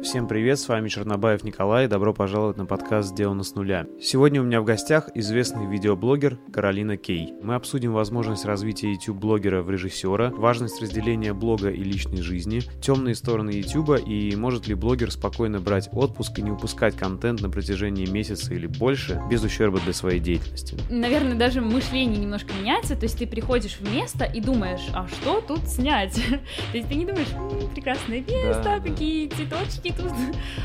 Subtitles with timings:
[0.00, 3.84] Всем привет, с вами Чернобаев Николай, и добро пожаловать на подкаст «Сделано с нуля».
[4.00, 7.34] Сегодня у меня в гостях известный видеоблогер Каролина Кей.
[7.42, 13.50] Мы обсудим возможность развития YouTube-блогера в режиссера, важность разделения блога и личной жизни, темные стороны
[13.50, 18.54] YouTube и может ли блогер спокойно брать отпуск и не упускать контент на протяжении месяца
[18.54, 20.76] или больше без ущерба для своей деятельности.
[20.88, 25.40] Наверное, даже мышление немножко меняется, то есть ты приходишь в место и думаешь, а что
[25.40, 26.14] тут снять?
[26.70, 27.28] То есть ты не думаешь,
[27.74, 30.12] прекрасное место, какие цветочки цветочки тут.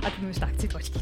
[0.01, 0.99] А ты думаешь, так, цветочки.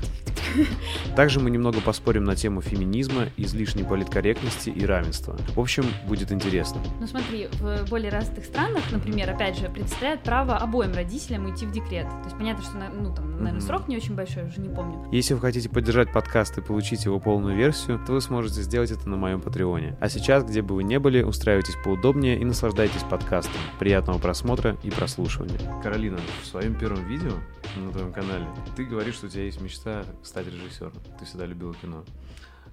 [1.16, 5.38] Также мы немного поспорим на тему феминизма, излишней политкорректности и равенства.
[5.56, 6.82] В общем, будет интересно.
[7.00, 11.72] Ну смотри, в более развитых странах, например, опять же, предоставляют право обоим родителям уйти в
[11.72, 12.08] декрет.
[12.08, 15.08] То есть понятно, что, ну там, наверное, срок не очень большой, уже не помню.
[15.12, 19.08] Если вы хотите поддержать подкаст и получить его полную версию, то вы сможете сделать это
[19.10, 19.98] на моем патреоне.
[20.00, 23.62] А сейчас, где бы вы ни были, устраивайтесь поудобнее и наслаждайтесь подкастом.
[23.80, 25.60] Приятного просмотра и прослушивания.
[25.82, 27.34] Каролина, в своем первом видео
[27.78, 30.94] на твоем канале ты говоришь, что у тебя есть мечта стать режиссером.
[31.20, 32.06] Ты всегда любила кино.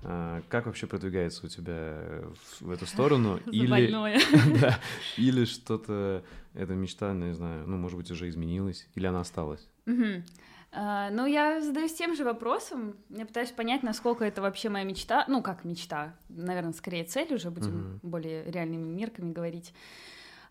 [0.04, 2.22] А, как вообще продвигается у тебя
[2.60, 3.40] в эту сторону?
[3.50, 3.90] Или,
[4.60, 4.78] да,
[5.16, 6.22] или что-то,
[6.54, 9.68] эта мечта, не знаю, ну, может быть, уже изменилась, или она осталась?
[9.86, 10.22] Угу.
[10.70, 12.94] А, ну, я задаюсь тем же вопросом.
[13.08, 15.24] Я пытаюсь понять, насколько это вообще моя мечта.
[15.26, 16.14] Ну, как мечта.
[16.28, 18.08] Наверное, скорее цель уже, будем угу.
[18.08, 19.74] более реальными мерками говорить.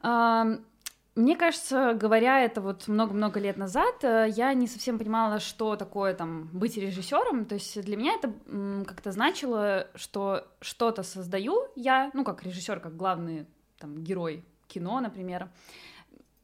[0.01, 0.59] А,
[1.17, 6.13] мне кажется, говоря это вот много-много лет назад, э, я не совсем понимала, что такое
[6.13, 7.45] там быть режиссером.
[7.45, 8.31] То есть для меня это
[8.85, 13.47] как-то значило, что что-то создаю я, ну как режиссер, как главный
[13.79, 15.49] там герой кино, например,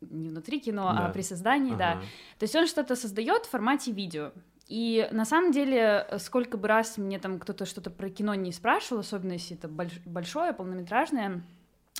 [0.02, 1.06] не внутри кино, а да.
[1.06, 1.78] а при создании, ага.
[1.78, 1.94] да.
[2.40, 4.32] То есть он что-то создает в формате видео.
[4.68, 9.02] И на самом деле, сколько бы раз мне там кто-то что-то про кино не спрашивал,
[9.02, 11.44] особенно если это большое, полнометражное,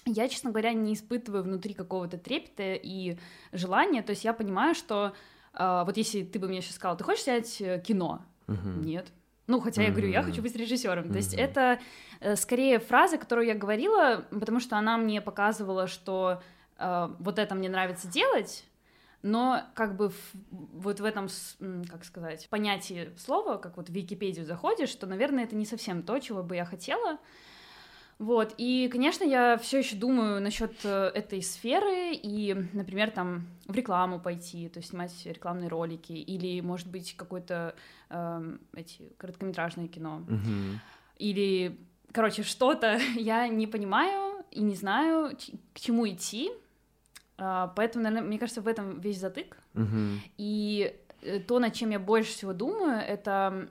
[0.06, 3.18] я, честно говоря, не испытываю внутри какого-то трепета и
[3.52, 4.02] желания.
[4.02, 5.14] То есть я понимаю, что
[5.54, 8.22] э, вот если ты бы мне сейчас сказал, ты хочешь снять э, кино?
[8.48, 8.84] Uh-huh.
[8.84, 9.08] Нет.
[9.48, 9.86] Ну, хотя uh-huh.
[9.86, 11.06] я говорю, я хочу быть режиссером.
[11.06, 11.12] Uh-huh.
[11.12, 11.80] То есть это
[12.20, 16.42] э, скорее фраза, которую я говорила, потому что она мне показывала, что
[16.78, 18.66] э, вот это мне нравится делать,
[19.22, 21.30] но как бы в, вот в этом,
[21.90, 26.20] как сказать, понятии слова, как вот в Википедию заходишь, что, наверное, это не совсем то,
[26.20, 27.18] чего бы я хотела.
[28.20, 33.76] Вот, и, конечно, я все еще думаю насчет э, этой сферы и, например, там в
[33.76, 37.76] рекламу пойти, то есть снимать рекламные ролики, или, может быть, какое-то
[38.10, 40.22] э, эти короткометражное кино,
[41.18, 41.78] или,
[42.12, 45.36] короче, что-то я не понимаю и не знаю,
[45.74, 46.52] к чему идти,
[47.38, 49.58] э, поэтому, наверное, мне кажется, в этом весь затык,
[50.38, 53.68] и э, то, над чем я больше всего думаю, это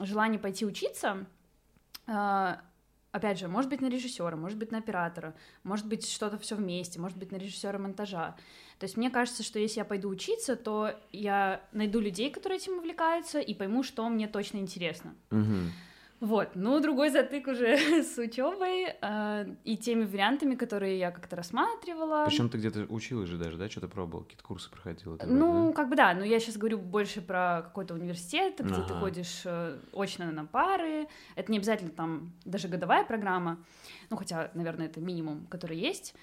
[0.00, 1.26] желание пойти учиться,
[2.06, 2.56] э,
[3.12, 7.00] опять же, может быть, на режиссера, может быть, на оператора, может быть, что-то все вместе,
[7.00, 8.36] может быть, на режиссера монтажа.
[8.78, 12.78] То есть мне кажется, что если я пойду учиться, то я найду людей, которые этим
[12.78, 15.14] увлекаются, и пойму, что мне точно интересно.
[15.30, 15.54] Угу.
[16.20, 22.24] Вот, ну, другой затык уже с учебой э, и теми вариантами, которые я как-то рассматривала.
[22.26, 25.18] Причем ты где-то училась же даже, да, что-то пробовала, какие-то курсы проходила?
[25.26, 25.72] Ну, да?
[25.74, 28.88] как бы да, но я сейчас говорю больше про какой-то университет, где ага.
[28.88, 31.06] ты ходишь э, очно на пары.
[31.34, 33.58] Это не обязательно там даже годовая программа,
[34.08, 36.14] ну, хотя, наверное, это минимум, который есть.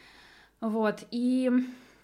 [0.60, 1.52] Вот, и,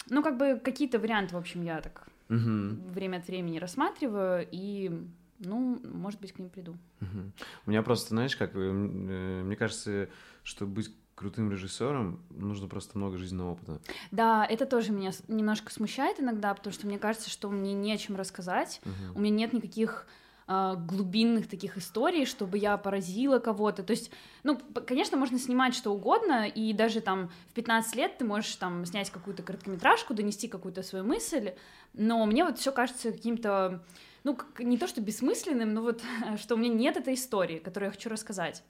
[0.10, 2.76] ну, как бы какие-то варианты, в общем, я так угу.
[2.92, 4.92] время от времени рассматриваю, и
[5.40, 6.78] ну, может быть, к ним приду.
[7.02, 7.32] Угу.
[7.66, 10.10] У меня просто, знаешь, как, э, э, мне кажется,
[10.44, 13.82] что быть крутым режиссером нужно просто много жизненного опыта.
[14.12, 17.98] Да, это тоже меня немножко смущает иногда, потому что мне кажется, что мне не о
[17.98, 19.20] чем рассказать, угу.
[19.20, 20.08] у меня нет никаких
[20.48, 23.84] э, глубинных таких историй, чтобы я поразила кого-то.
[23.84, 24.12] То есть,
[24.44, 24.58] ну,
[24.88, 29.10] конечно, можно снимать что угодно, и даже там в 15 лет ты можешь там снять
[29.10, 31.52] какую-то короткометражку, донести какую-то свою мысль,
[31.94, 33.84] но мне вот все кажется каким-то
[34.24, 36.02] ну, не то что бессмысленным, но вот,
[36.40, 38.63] что у меня нет этой истории, которую я хочу рассказать.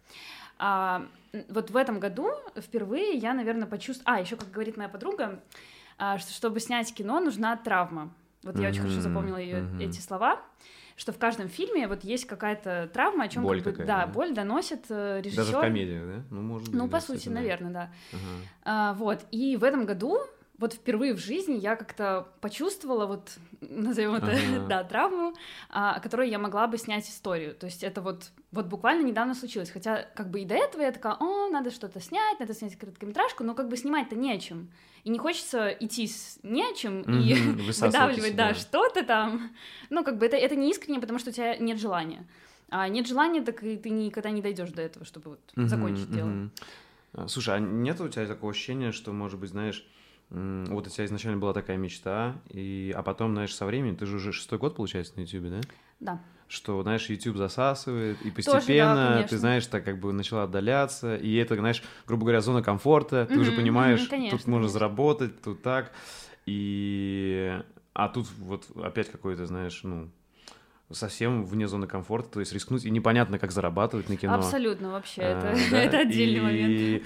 [0.58, 1.06] А,
[1.50, 4.18] вот в этом году впервые я, наверное, почувствовала...
[4.18, 5.42] А, еще, как говорит моя подруга,
[5.98, 8.14] а, что чтобы снять кино, нужна травма.
[8.44, 8.70] Вот я mm-hmm.
[8.72, 9.84] очень хорошо запомнила ее, mm-hmm.
[9.84, 10.42] эти слова
[11.00, 14.08] что в каждом фильме вот есть какая-то травма, о чем боль как бы, да, да,
[14.08, 15.46] боль доносит э, режиссер.
[15.46, 16.24] Даже в комедиях, да?
[16.30, 16.76] Ну, может быть.
[16.78, 17.94] Ну, по сути, наверное, да.
[18.12, 18.22] Ага.
[18.66, 19.26] А, вот.
[19.32, 20.20] И в этом году
[20.60, 24.66] вот впервые в жизни я как-то почувствовала вот, назовем это, ага.
[24.70, 25.34] да, травму,
[25.70, 27.56] а, о которой я могла бы снять историю.
[27.56, 29.72] То есть это вот, вот буквально недавно случилось.
[29.72, 33.44] Хотя как бы и до этого я такая, о, надо что-то снять, надо снять короткометражку,
[33.46, 34.70] но как бы снимать-то не о чем.
[35.06, 37.34] И не хочется идти с не о чем угу, и
[37.72, 39.52] выдавливать, да, что-то там.
[39.90, 42.28] Ну, как бы это, это не искренне, потому что у тебя нет желания.
[42.70, 46.10] А нет желания, так и ты никогда не дойдешь до этого, чтобы вот угу, закончить
[46.10, 46.14] угу.
[46.14, 47.28] дело.
[47.28, 49.88] Слушай, а нет у тебя такого ощущения, что, может быть, знаешь,
[50.30, 54.18] вот у тебя изначально была такая мечта, и, а потом, знаешь, со временем, ты же
[54.18, 55.62] уже шестой год, получается, на YouTube, да?
[56.00, 56.22] Да.
[56.48, 61.16] Что, знаешь, YouTube засасывает, и постепенно Тоже, да, ты, знаешь, так как бы начала отдаляться,
[61.16, 64.64] и это, знаешь, грубо говоря, зона комфорта, ты mm-hmm, уже понимаешь, mm-hmm, конечно, тут можно
[64.64, 64.74] конечно.
[64.74, 65.92] заработать, тут так,
[66.46, 67.62] и...
[67.94, 70.10] А тут вот опять какой-то, знаешь, ну,
[70.92, 74.36] совсем вне зоны комфорта, то есть рискнуть, и непонятно, как зарабатывать на кино.
[74.36, 75.82] Абсолютно, вообще, а, это, да?
[75.82, 76.42] это отдельный и...
[76.42, 77.04] момент.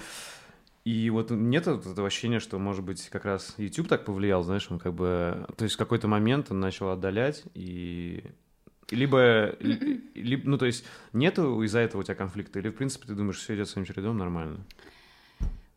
[0.86, 4.80] И вот нет этого ощущения, что, может быть, как раз YouTube так повлиял, знаешь, он
[4.80, 5.48] как бы...
[5.56, 8.24] То есть в какой-то момент он начал отдалять, и...
[8.92, 13.16] Либо, либо, ну, то есть нету из-за этого у тебя конфликта, или, в принципе, ты
[13.16, 14.60] думаешь, все идет своим чередом нормально?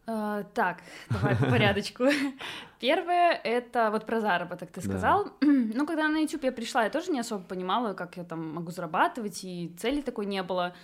[0.06, 2.04] Uh, так, давай по порядочку.
[2.80, 5.24] Первое— это вот про заработок ты сказал.
[5.24, 5.46] Да.
[5.74, 8.70] ну, когда на YouTube я пришла, я тоже не особо понимала, как я там могу
[8.70, 10.74] зарабатывать, и цели такой не было.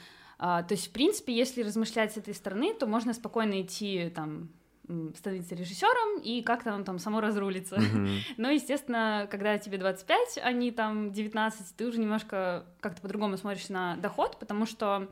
[0.44, 4.48] А, то есть, в принципе, если размышлять с этой стороны, то можно спокойно идти там
[5.16, 7.76] становиться режиссером и как-то он там само разрулится.
[7.76, 8.18] Mm-hmm.
[8.38, 13.68] Но, естественно, когда тебе 25, а не там 19, ты уже немножко как-то по-другому смотришь
[13.68, 15.08] на доход, потому что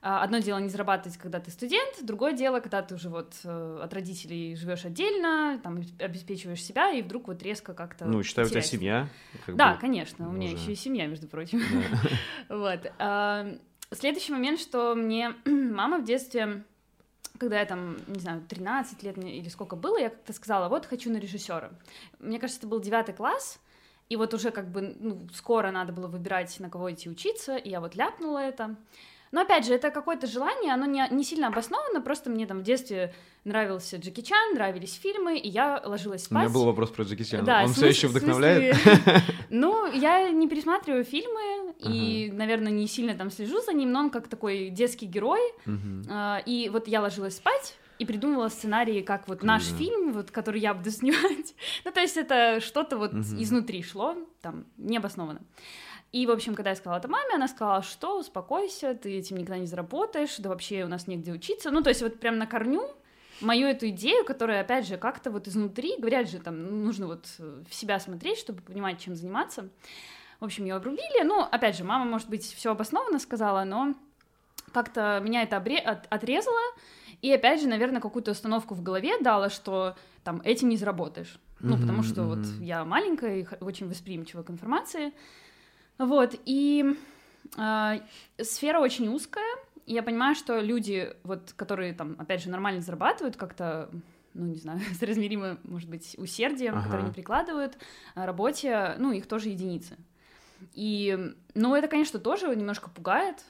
[0.00, 3.80] а, одно дело не зарабатывать, когда ты студент, другое дело, когда ты уже вот э,
[3.82, 8.04] от родителей живешь отдельно, там обеспечиваешь себя, и вдруг вот резко как-то.
[8.04, 9.08] Ну, считаю, у тебя семья.
[9.46, 10.56] Да, бы, конечно, у меня уже...
[10.56, 11.60] еще и семья, между прочим.
[12.50, 12.80] Вот.
[13.94, 16.64] Следующий момент, что мне мама в детстве,
[17.38, 21.10] когда я там, не знаю, 13 лет или сколько было, я как-то сказала, вот хочу
[21.10, 21.70] на режиссера.
[22.18, 23.60] Мне кажется, это был девятый класс,
[24.08, 27.70] и вот уже как бы ну, скоро надо было выбирать, на кого идти учиться, и
[27.70, 28.76] я вот ляпнула это.
[29.34, 32.62] Но опять же, это какое-то желание, оно не, не сильно обосновано, просто мне там в
[32.62, 36.36] детстве нравился Джеки Чан, нравились фильмы, и я ложилась спать.
[36.36, 37.42] У меня был вопрос про Джеки Чана.
[37.42, 38.76] Да, Он все еще вдохновляет?
[39.50, 44.10] Ну, я не пересматриваю фильмы, и, наверное, не сильно там слежу за ним, но он
[44.10, 45.40] как такой детский герой.
[46.08, 50.60] А, и вот я ложилась спать, и придумывала сценарии, как вот наш фильм, вот, который
[50.60, 51.54] я буду снимать.
[51.84, 55.40] ну, то есть это что-то вот изнутри шло, там, необоснованно.
[56.14, 59.58] И, в общем, когда я сказала это маме, она сказала, что успокойся, ты этим никогда
[59.58, 61.72] не заработаешь, да вообще у нас негде учиться.
[61.72, 62.88] Ну, то есть вот прям на корню
[63.40, 67.74] мою эту идею, которая, опять же, как-то вот изнутри, говорят же, там, нужно вот в
[67.74, 69.70] себя смотреть, чтобы понимать, чем заниматься.
[70.38, 71.24] В общем, ее обрубили.
[71.24, 73.96] Ну, опять же, мама, может быть, все обоснованно сказала, но
[74.72, 76.62] как-то меня это обре- от- отрезало,
[77.22, 81.40] и опять же, наверное, какую-то установку в голове дала, что там этим не заработаешь.
[81.58, 82.26] Ну, mm-hmm, потому что mm-hmm.
[82.26, 85.12] вот я маленькая и очень восприимчива к информации.
[85.98, 86.96] Вот, и
[87.56, 87.92] э,
[88.42, 89.44] сфера очень узкая,
[89.86, 93.90] и я понимаю, что люди, вот, которые там, опять же, нормально зарабатывают, как-то
[94.34, 96.84] ну, не знаю, соразмеримо, может быть, усердием, ага.
[96.84, 97.78] которые они прикладывают,
[98.14, 99.96] работе, ну, их тоже единицы.
[100.72, 103.44] И, ну, это, конечно, тоже немножко пугает,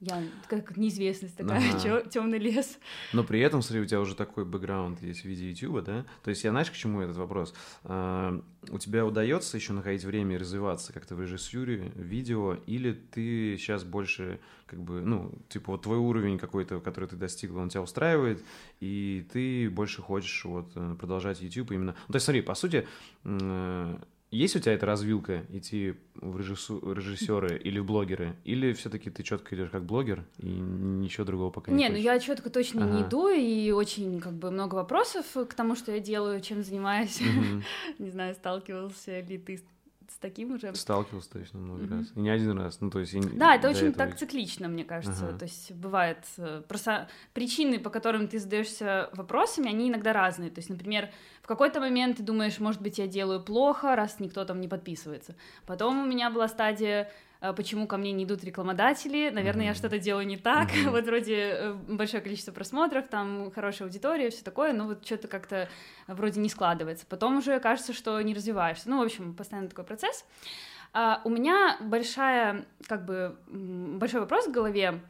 [0.00, 2.02] я как неизвестность такая, ага.
[2.02, 2.78] темный лес.
[3.12, 6.04] Но при этом, смотри, у тебя уже такой бэкграунд есть в виде YouTube, да?
[6.22, 7.54] То есть я знаешь, к чему этот вопрос?
[7.84, 8.40] А,
[8.70, 13.84] у тебя удается еще находить время и развиваться как-то в режиссуре, видео, или ты сейчас
[13.84, 18.44] больше, как бы, ну, типа вот твой уровень какой-то, который ты достигла, он тебя устраивает,
[18.80, 21.94] и ты больше хочешь вот э, продолжать YouTube именно...
[22.08, 22.86] Ну, то есть смотри, по сути,
[24.30, 26.80] есть у тебя эта развилка идти в режиссу...
[26.92, 28.36] режиссеры или в блогеры?
[28.44, 32.18] Или все-таки ты четко идешь как блогер и ничего другого пока не Не, ну я
[32.18, 32.94] четко точно ага.
[32.94, 37.20] не иду, и очень как бы много вопросов к тому, что я делаю, чем занимаюсь.
[37.98, 39.62] Не знаю, сталкивался ли ты
[40.16, 40.74] с таким уже.
[40.74, 41.98] Сталкивался точно много mm-hmm.
[41.98, 42.12] раз.
[42.14, 42.80] И не один раз.
[42.80, 44.06] Ну, то есть, да, это очень этого...
[44.06, 45.28] так циклично, мне кажется.
[45.28, 45.38] Ага.
[45.38, 50.50] То есть бывает э, просто причины, по которым ты задаешься вопросами, они иногда разные.
[50.50, 51.10] То есть, например,
[51.42, 55.36] в какой-то момент ты думаешь, может быть, я делаю плохо, раз никто там не подписывается.
[55.66, 57.10] Потом у меня была стадия
[57.56, 59.68] почему ко мне не идут рекламодатели, наверное, mm-hmm.
[59.68, 60.90] я что-то делаю не так, mm-hmm.
[60.90, 65.68] вот вроде э, большое количество просмотров, там хорошая аудитория, все такое, но вот что-то как-то
[66.06, 67.06] вроде не складывается.
[67.08, 68.88] Потом уже кажется, что не развиваешься.
[68.88, 70.24] Ну, в общем, постоянно такой процесс.
[70.92, 75.00] А, у меня большая, как бы, большой вопрос в голове,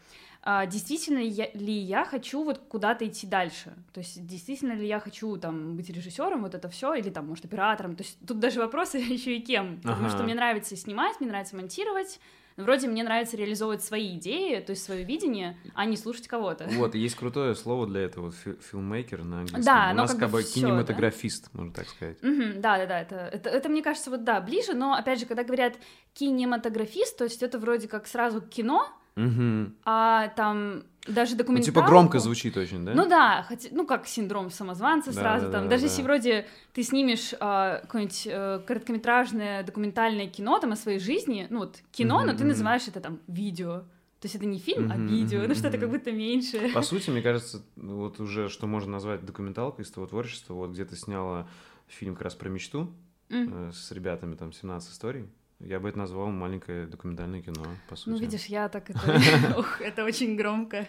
[0.67, 3.75] действительно ли я хочу вот куда-то идти дальше.
[3.93, 7.45] То есть действительно ли я хочу там быть режиссером, вот это все, или там, может,
[7.45, 7.97] оператором.
[7.97, 9.81] То есть тут даже вопросы еще и кем.
[9.83, 9.95] Ага.
[9.95, 12.21] Потому что мне нравится снимать, мне нравится монтировать.
[12.57, 16.67] Вроде мне нравится реализовывать свои идеи, то есть свое видение, а не слушать кого-то.
[16.77, 19.63] Вот, есть крутое слово для этого, филмейкер на английском.
[19.63, 21.59] Да, У нас как, как бы кинематографист, да?
[21.59, 22.23] можно так сказать.
[22.23, 25.27] Угу, да, да, да, это, это, это, мне кажется, вот да, ближе, но, опять же,
[25.27, 25.75] когда говорят
[26.15, 29.73] кинематографист, то есть это вроде как сразу кино, Угу.
[29.85, 31.71] А там даже документалку...
[31.71, 32.95] Ну, типа громко звучит очень, да?
[32.95, 35.65] Ну да, хотя, ну как синдром самозванца да, сразу да, там.
[35.65, 35.89] Да, даже да.
[35.89, 41.61] если вроде ты снимешь а, какое-нибудь а, короткометражное документальное кино там о своей жизни, ну
[41.61, 43.85] вот кино, угу, но ты называешь это там видео.
[44.21, 46.71] То есть это не фильм, а видео, ну что-то как будто меньше.
[46.75, 50.85] По сути, мне кажется, вот уже что можно назвать документалкой из твоего творчества, вот где
[50.85, 51.47] ты сняла
[51.87, 52.93] фильм как раз про мечту
[53.29, 55.27] э, с ребятами, там, 17 историй.
[55.59, 58.11] Я бы это назвал маленькое документальное кино, по ну, сути.
[58.11, 59.59] Ну, видишь, я так это...
[59.59, 60.87] Ух, это очень громко.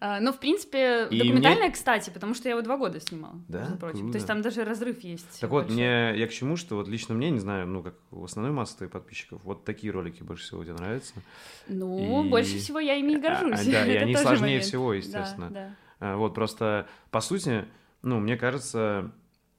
[0.00, 3.76] А, но, в принципе, документальное, кстати, потому что я его два года снимал, да?
[3.78, 5.40] То есть там даже разрыв есть.
[5.40, 8.24] Так вот, мне я к чему, что вот лично мне, не знаю, ну, как у
[8.24, 11.14] основной массы твоих подписчиков, вот такие ролики больше всего тебе нравятся.
[11.68, 13.60] Ну, больше всего я ими и горжусь.
[13.60, 15.76] А, да, и они сложнее всего, естественно.
[16.00, 17.66] А, вот, просто, по сути,
[18.02, 19.12] ну, мне кажется,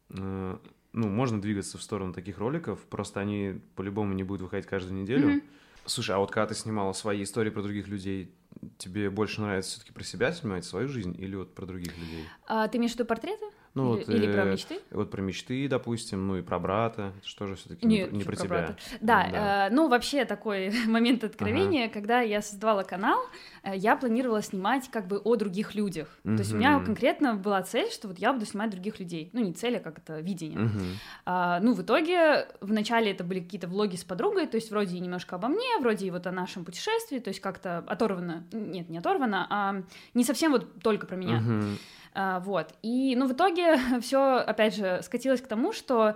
[0.09, 0.57] э,
[0.93, 5.29] ну, можно двигаться в сторону таких роликов, просто они по-любому не будут выходить каждую неделю.
[5.29, 5.43] Mm-hmm.
[5.85, 8.33] Слушай, а вот когда ты снимала свои истории про других людей,
[8.77, 12.23] тебе больше нравится все-таки про себя снимать, свою жизнь, или вот про других людей?
[12.47, 13.45] А, ты имеешь в виду портреты?
[13.75, 14.79] Ну, или, вот, или про мечты?
[14.91, 17.13] Вот про мечты, допустим, ну и про брата.
[17.17, 18.47] Это что же все-таки не, не про, про тебя.
[18.49, 18.75] Брата.
[19.01, 19.67] Да, да.
[19.67, 21.93] Э, ну вообще такой момент откровения, ага.
[21.93, 23.19] когда я создавала канал,
[23.63, 26.07] э, я планировала снимать как бы о других людях.
[26.23, 26.35] Угу.
[26.35, 29.31] То есть у меня конкретно была цель, что вот я буду снимать других людей.
[29.33, 30.65] Ну не цель, а как это видение.
[30.65, 30.79] Угу.
[31.25, 35.37] А, ну в итоге вначале это были какие-то влоги с подругой, то есть вроде немножко
[35.37, 39.47] обо мне, вроде и вот о нашем путешествии, то есть как-то оторвано, нет, не оторвано,
[39.49, 39.81] а
[40.13, 41.37] не совсем вот только про меня.
[41.37, 41.77] Угу.
[42.13, 42.73] А, вот.
[42.81, 46.15] И, ну, в итоге все, опять же, скатилось к тому, что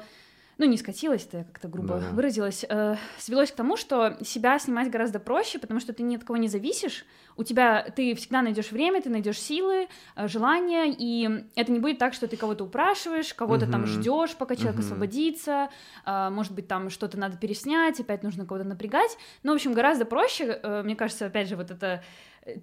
[0.58, 2.10] ну, не скатилось, это я как-то грубо да.
[2.14, 6.24] выразилась, э, свелось к тому, что себя снимать гораздо проще, потому что ты ни от
[6.24, 11.46] кого не зависишь, у тебя, ты всегда найдешь время, ты найдешь силы, э, желания, и
[11.56, 13.72] это не будет так, что ты кого-то упрашиваешь, кого-то uh-huh.
[13.72, 14.86] там ждешь, пока человек uh-huh.
[14.86, 15.70] освободится,
[16.06, 20.06] э, может быть, там что-то надо переснять, опять нужно кого-то напрягать, ну, в общем, гораздо
[20.06, 22.04] проще, э, мне кажется, опять же, вот это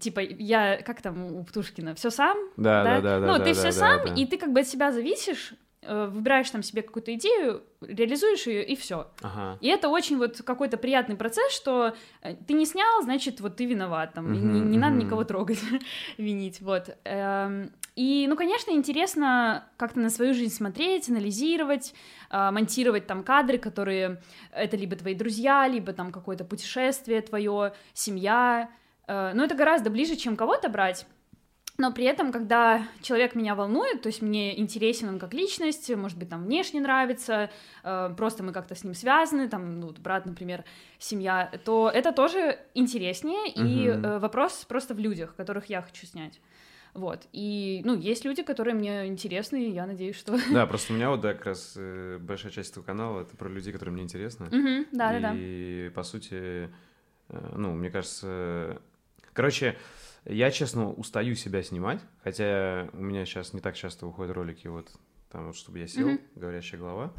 [0.00, 3.50] типа, я, как там у Птушкина, все сам, да, да, да, да, ну, да, ты
[3.50, 4.14] да, все да, сам, да.
[4.14, 8.64] и ты как бы от себя зависишь, э, выбираешь там себе какую-то идею, реализуешь ее
[8.64, 9.08] и все.
[9.22, 9.58] Ага.
[9.60, 13.66] И это очень вот какой-то приятный процесс, что э, ты не снял, значит, вот ты
[13.66, 14.80] виноват, там, uh-huh, не, не uh-huh.
[14.80, 15.60] надо никого трогать,
[16.18, 16.96] винить, вот.
[17.04, 21.94] Эм, и, ну, конечно, интересно как-то на свою жизнь смотреть, анализировать,
[22.30, 28.70] э, монтировать там кадры, которые это либо твои друзья, либо там какое-то путешествие твое, семья,
[29.06, 31.06] но это гораздо ближе, чем кого-то брать.
[31.76, 36.16] Но при этом, когда человек меня волнует, то есть мне интересен он как личность, может
[36.16, 37.50] быть, там внешне нравится,
[37.82, 40.64] э, просто мы как-то с ним связаны, там, ну, брат, например,
[41.00, 43.66] семья, то это тоже интереснее, uh-huh.
[43.66, 46.40] и э, вопрос просто в людях, которых я хочу снять.
[46.92, 47.26] Вот.
[47.32, 50.38] И, ну, есть люди, которые мне интересны, и я надеюсь, что...
[50.52, 51.76] Да, просто у меня вот, да, как раз
[52.20, 54.44] большая часть этого канала— это про людей, которые мне интересны.
[54.44, 54.86] Uh-huh.
[54.92, 55.34] Да, и, да, да.
[55.36, 56.70] И, по сути,
[57.28, 58.80] ну, мне кажется,
[59.34, 59.76] Короче,
[60.24, 64.90] я, честно, устаю себя снимать, хотя у меня сейчас не так часто выходят ролики, вот
[65.30, 66.20] там вот, чтобы я сел, mm-hmm.
[66.36, 67.12] говорящая голова,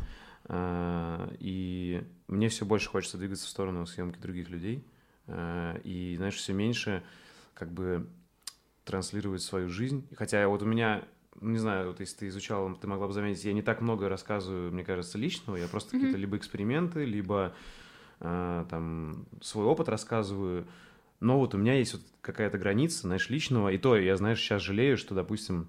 [0.46, 4.88] а, и мне все больше хочется двигаться в сторону съемки других людей,
[5.28, 7.04] а, и, знаешь, все меньше
[7.54, 8.08] как бы
[8.86, 11.04] транслировать свою жизнь, хотя вот у меня
[11.42, 14.72] не знаю, вот если ты изучал, ты могла бы заметить, я не так много рассказываю,
[14.72, 16.00] мне кажется, личного, я просто mm-hmm.
[16.00, 17.54] какие-то либо эксперименты, либо
[18.22, 20.66] э, там свой опыт рассказываю,
[21.20, 24.62] но вот у меня есть вот какая-то граница, знаешь, личного, и то я, знаешь, сейчас
[24.62, 25.68] жалею, что, допустим,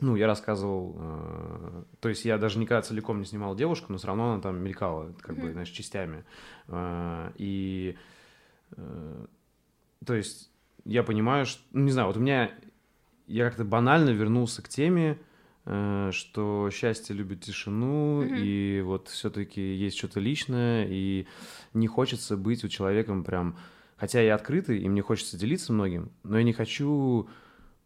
[0.00, 4.08] ну, я рассказывал, э, то есть я даже никогда целиком не снимал девушку, но все
[4.08, 5.42] равно она там мелькала, как mm-hmm.
[5.42, 6.24] бы, знаешь, частями.
[6.68, 7.96] Э, и,
[8.76, 9.26] э,
[10.04, 10.50] то есть,
[10.84, 12.50] я понимаю, что, ну, не знаю, вот у меня,
[13.26, 15.18] я как-то банально вернулся к теме,
[15.64, 18.38] э, что счастье любит тишину, mm-hmm.
[18.38, 21.26] и вот все-таки есть что-то личное, и
[21.72, 23.56] не хочется быть у человека прям
[23.96, 27.28] Хотя я открытый, и мне хочется делиться многим, но я не хочу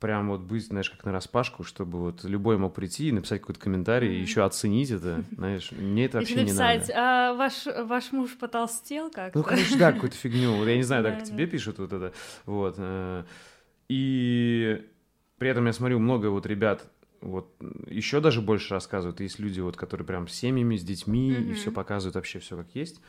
[0.00, 3.60] прям вот быть, знаешь, как на распашку, чтобы вот любой мог прийти и написать какой-то
[3.60, 6.86] комментарий, и еще оценить это, знаешь, мне это вообще не надо.
[6.96, 10.54] а ваш, ваш муж потолстел как Ну, конечно, да, какую-то фигню.
[10.56, 12.12] Вот я не знаю, так тебе пишут вот это.
[12.46, 12.74] Вот.
[12.78, 13.24] Э,
[13.88, 14.82] и
[15.38, 16.90] при этом я смотрю, много вот ребят
[17.20, 17.54] вот
[17.86, 19.20] еще даже больше рассказывают.
[19.20, 22.74] Есть люди, вот, которые прям с семьями, с детьми, и все показывают вообще все как
[22.74, 23.00] есть.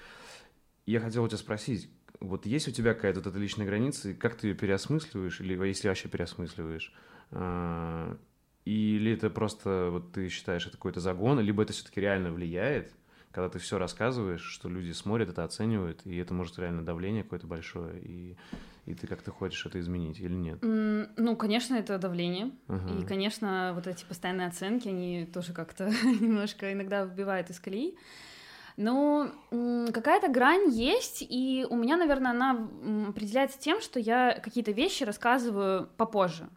[0.86, 1.90] Я хотел у тебя спросить,
[2.22, 5.54] вот есть у тебя какая-то вот эта личная граница, и как ты ее переосмысливаешь, или
[5.68, 6.94] если вообще переосмысливаешь?
[7.32, 8.16] А,
[8.64, 12.94] или это просто, вот ты считаешь, это какой-то загон, либо это все-таки реально влияет,
[13.32, 17.48] когда ты все рассказываешь, что люди смотрят, это оценивают, и это может реально давление какое-то
[17.48, 18.38] большое, и,
[18.86, 20.60] и ты как-то хочешь это изменить или нет?
[20.62, 22.52] Ну, конечно, это давление.
[22.68, 23.02] Uh-huh.
[23.02, 27.98] И, конечно, вот эти постоянные оценки, они тоже как-то немножко иногда выбивают из колеи.
[28.78, 29.30] Ну,
[29.94, 32.68] какая-то грань есть, и у меня, наверное, она
[33.10, 36.50] определяется тем, что я какие-то вещи рассказываю попозже.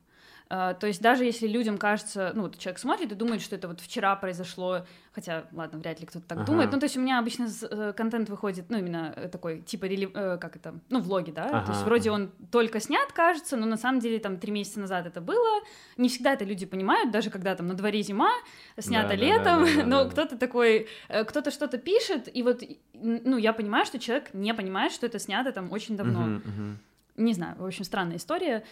[0.55, 3.67] Uh, то есть даже если людям кажется, ну, вот человек смотрит и думает, что это
[3.67, 6.47] вот вчера произошло, хотя, ладно, вряд ли кто-то так ага.
[6.47, 9.87] думает, ну, то есть у меня обычно э, контент выходит, ну, именно э, такой, типа,
[9.87, 10.09] рели...
[10.15, 11.67] э, как это, ну, влоги, да, ага.
[11.67, 15.07] то есть вроде он только снят, кажется, но на самом деле там три месяца назад
[15.07, 15.63] это было,
[15.97, 18.31] не всегда это люди понимают, даже когда там на дворе зима,
[18.79, 22.63] снято да, летом, да, да, да, но да, кто-то такой, кто-то что-то пишет, и вот,
[22.93, 26.21] ну, я понимаю, что человек не понимает, что это снято там очень давно.
[26.21, 26.77] Угу, угу.
[27.17, 28.65] Не знаю, в общем, странная история.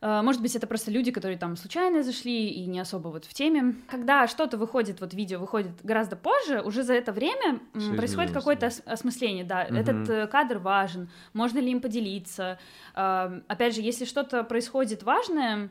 [0.00, 3.74] Может быть, это просто люди, которые там случайно зашли и не особо вот в теме.
[3.88, 8.66] Когда что-то выходит, вот видео выходит гораздо позже, уже за это время Все происходит какое-то
[8.66, 9.76] ос- осмысление, да, угу.
[9.76, 12.58] этот э, кадр важен, можно ли им поделиться.
[12.94, 15.70] Э, опять же, если что-то происходит важное,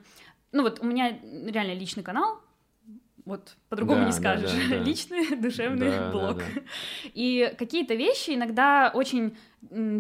[0.52, 2.42] ну вот у меня реально личный канал,
[3.28, 4.52] вот по-другому да, не скажешь.
[4.52, 4.84] Да, да, да.
[4.84, 6.38] Личный душевный да, блог.
[6.38, 6.62] Да, да.
[7.14, 9.36] И какие-то вещи иногда очень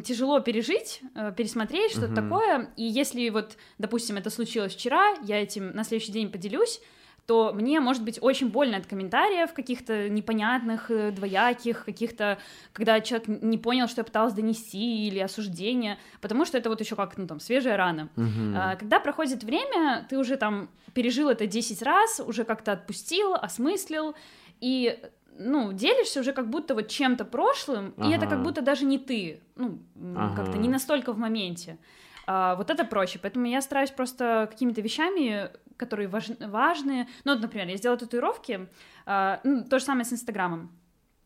[0.03, 2.15] тяжело пережить, э, пересмотреть что-то угу.
[2.15, 2.69] такое.
[2.77, 6.79] И если вот, допустим, это случилось вчера, я этим на следующий день поделюсь,
[7.27, 12.38] то мне может быть очень больно от комментариев каких-то непонятных, э, двояких, каких-то,
[12.72, 16.96] когда человек не понял, что я пыталась донести, или осуждение, потому что это вот еще
[16.96, 18.07] как, ну, там, свежая рана.
[18.15, 18.55] Угу.
[18.55, 24.15] А, когда проходит время, ты уже там пережил это 10 раз, уже как-то отпустил, осмыслил,
[24.62, 24.98] и
[25.38, 28.10] ну, делишься уже как будто вот чем-то прошлым, ага.
[28.10, 29.79] и это как будто даже не ты, ну,
[30.15, 30.34] ага.
[30.34, 31.77] как-то не настолько в моменте.
[32.25, 37.41] А, вот это проще, поэтому я стараюсь просто какими-то вещами, которые важ, важны, ну, вот,
[37.41, 38.67] например, я сделала татуировки,
[39.05, 40.72] а, ну, то же самое с Инстаграмом,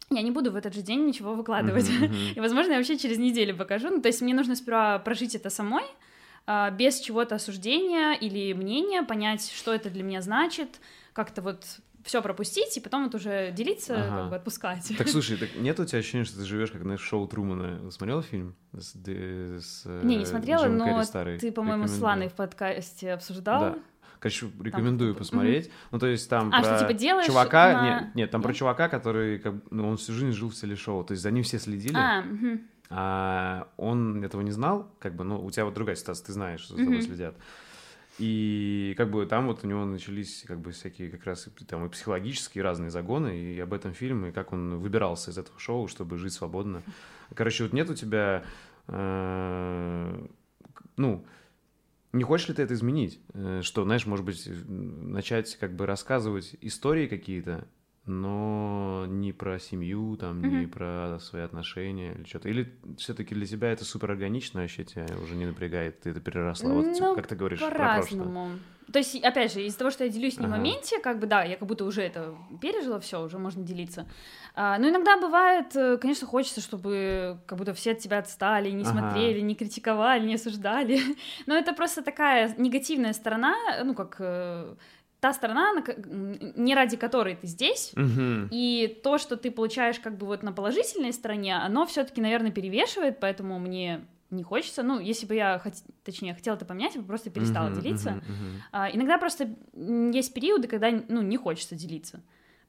[0.10, 2.34] я не буду в этот же день ничего выкладывать, mm-hmm.
[2.36, 5.50] и, возможно, я вообще через неделю покажу, ну, то есть мне нужно сперва прожить это
[5.50, 5.86] самой,
[6.46, 10.80] а, без чего-то осуждения или мнения, понять, что это для меня значит,
[11.14, 11.66] как-то вот
[12.04, 14.22] все пропустить и потом вот уже делиться, ага.
[14.22, 14.92] как бы отпускать.
[14.98, 17.92] Так слушай, так нет у тебя ощущения, что ты живешь как на шоу Трумана?
[17.92, 18.56] Смотрел фильм?
[18.74, 21.04] С, с, не, не смотрела, но
[21.40, 23.62] ты, по-моему, с Ланой в подкасте обсуждал.
[23.62, 23.80] Да.
[24.22, 25.66] Короче, рекомендую там, посмотреть.
[25.66, 25.74] Угу.
[25.94, 27.74] Ну, то есть там а, про что, типа, делаешь чувака...
[27.74, 27.84] На...
[27.84, 28.48] Нет, нет, там нет?
[28.48, 31.04] про чувака, который, как, ну, он всю жизнь жил в телешоу.
[31.04, 31.98] То есть за ним все следили.
[31.98, 32.60] А, угу.
[32.92, 36.60] а он этого не знал, как бы, ну, у тебя вот другая ситуация, ты знаешь,
[36.60, 37.06] что за тобой угу.
[37.06, 37.36] следят.
[38.20, 41.90] И как бы там вот у него начались как бы всякие как раз там и
[41.90, 46.20] психологические разные загоны, и об этом фильм, и как он выбирался из этого шоу, чтобы
[46.20, 46.84] жить свободно.
[47.34, 48.44] Короче, вот нет у тебя,
[48.88, 50.28] э,
[50.98, 51.26] ну,
[52.14, 53.20] не хочешь ли ты это изменить?
[53.34, 57.68] Э, что, знаешь, может быть, начать как бы рассказывать истории какие-то,
[58.06, 60.60] но не про семью, там, mm-hmm.
[60.60, 62.50] не про свои отношения или что-то.
[62.50, 66.74] Или все-таки для тебя это супер органично, вообще тебя уже не напрягает, ты это переросла.
[66.74, 68.52] Вот, ну, как ты говоришь, по-разному.
[68.92, 70.56] То есть, опять же, из-за того, что я делюсь не ага.
[70.56, 74.08] в моменте, как бы, да, я как будто уже это пережила, все, уже можно делиться.
[74.54, 78.84] А, но иногда бывает, э, конечно, хочется, чтобы как будто все от тебя отстали, не
[78.84, 78.92] ага.
[78.92, 81.00] смотрели, не критиковали, не осуждали.
[81.46, 84.76] Но это просто такая негативная сторона, ну, как э,
[85.22, 85.72] та сторона,
[86.56, 88.50] не ради которой ты здесь, угу.
[88.50, 93.20] и то, что ты получаешь как бы вот на положительной стороне, оно все-таки, наверное, перевешивает,
[93.20, 94.02] поэтому мне
[94.32, 94.84] не хочется.
[94.84, 95.74] Ну, если бы я, хот...
[96.04, 98.10] точнее, хотела это поменять, я бы просто перестала uh-huh, делиться.
[98.10, 98.62] Uh-huh, uh-huh.
[98.72, 102.22] А, иногда просто есть периоды, когда, ну, не хочется делиться.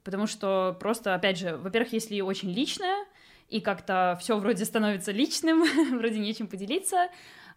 [0.04, 3.06] Потому что просто, опять же, во-первых, если очень личное,
[3.48, 5.62] и как-то все вроде становится личным,
[5.98, 7.08] вроде нечем поделиться,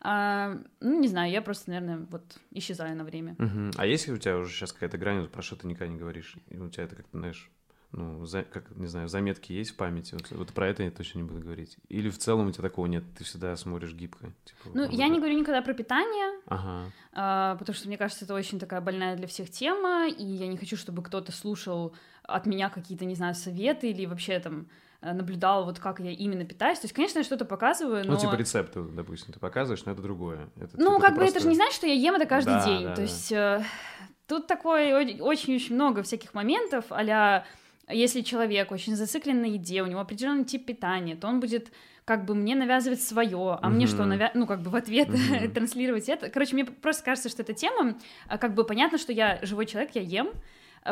[0.01, 3.35] а, ну, не знаю, я просто, наверное, вот исчезаю на время.
[3.39, 3.71] Угу.
[3.77, 6.35] А если у тебя уже сейчас какая-то грань, вот про что ты никогда не говоришь,
[6.49, 7.49] и у тебя это как-то, знаешь,
[7.95, 10.13] ну, за, как, не знаю, заметки есть в памяти?
[10.13, 11.77] Вот, вот про это я точно не буду говорить.
[11.89, 14.31] Или в целом у тебя такого нет, ты всегда смотришь гибко?
[14.43, 16.91] Типа, ну, я не говорю никогда про питание, ага.
[17.13, 20.57] а, потому что, мне кажется, это очень такая больная для всех тема, и я не
[20.57, 24.67] хочу, чтобы кто-то слушал от меня какие-то, не знаю, советы или вообще там
[25.05, 26.79] Э, наблюдал, вот как я именно питаюсь.
[26.79, 28.15] То есть, конечно, я что-то показываю, ну, но...
[28.15, 30.49] Ну, типа рецепты, допустим, ты показываешь, но это другое.
[30.59, 31.37] Это, ну, типа, как бы просто...
[31.37, 32.83] это же не значит, что я ем это каждый да, день.
[32.85, 33.01] Да, То да.
[33.03, 33.63] есть э,
[34.25, 37.45] тут такое очень-очень много всяких моментов, а
[37.89, 41.71] если человек очень зациклен на еде, у него определенный тип питания, то он будет
[42.05, 43.69] как бы мне навязывать свое, а mm-hmm.
[43.69, 44.31] мне что, навя...
[44.35, 45.49] ну, как бы в ответ mm-hmm.
[45.53, 46.29] транслировать это.
[46.29, 49.91] Короче, мне просто кажется, что эта тема, а, как бы понятно, что я живой человек,
[49.95, 50.29] я ем,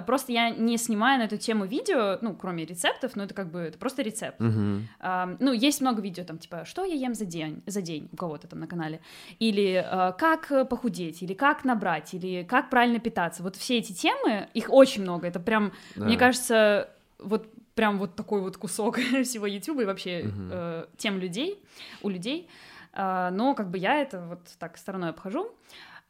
[0.02, 3.60] просто я не снимаю на эту тему видео, ну, кроме рецептов, но это как бы
[3.60, 4.40] это просто рецепт.
[4.40, 4.82] Uh-huh.
[5.00, 8.16] Uh, ну, есть много видео, там, типа, что я ем за день, за день у
[8.16, 9.02] кого-то там на канале,
[9.40, 13.44] или uh, как похудеть, или как набрать, или как правильно питаться.
[13.44, 16.06] Вот все эти темы, их очень много, это прям, да.
[16.06, 20.52] мне кажется, вот прям вот такой вот кусок всего YouTube и вообще uh-huh.
[20.52, 21.64] uh, тем людей,
[22.02, 22.50] у людей.
[22.94, 25.52] Uh, но как бы я это вот так стороной обхожу.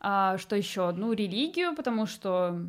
[0.06, 0.92] А, что еще?
[0.92, 2.60] Ну, религию, потому что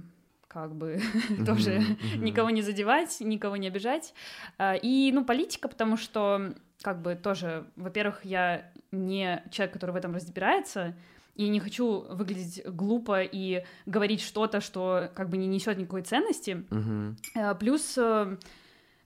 [0.54, 1.00] как бы
[1.46, 1.82] тоже
[2.16, 4.14] никого не задевать, никого не обижать.
[4.56, 9.96] А, и, ну, политика, потому что, как бы, тоже, во-первых, я не человек, который в
[9.96, 10.94] этом разбирается,
[11.34, 16.64] и не хочу выглядеть глупо и говорить что-то, что как бы не несет никакой ценности.
[16.70, 17.16] Мгм.
[17.58, 18.36] Плюс э,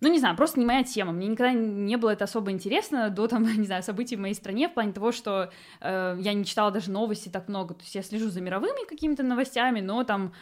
[0.00, 1.12] ну, не знаю, просто не моя тема.
[1.12, 4.68] Мне никогда не было это особо интересно до, там, не знаю, событий в моей стране,
[4.68, 7.74] в плане того, что э, я не читала даже новости так много.
[7.74, 10.32] То есть я слежу за мировыми какими-то новостями, но там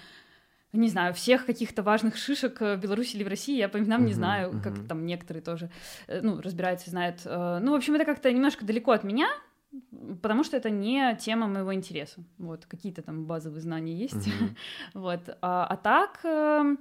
[0.76, 4.04] не знаю, всех каких-то важных шишек э, в Беларуси или в России я по именам
[4.04, 4.86] не знаю, как мгм.
[4.86, 5.70] там некоторые тоже,
[6.06, 7.22] э, ну, разбираются, знают.
[7.24, 9.28] Э, Ну, в общем, это как-то немножко далеко от меня,
[10.22, 12.20] потому что это не тема моего интереса.
[12.38, 14.26] Вот, какие-то там базовые знания есть.
[14.26, 14.56] Мгм.
[14.94, 15.20] Вот.
[15.42, 16.78] А, а так, эм,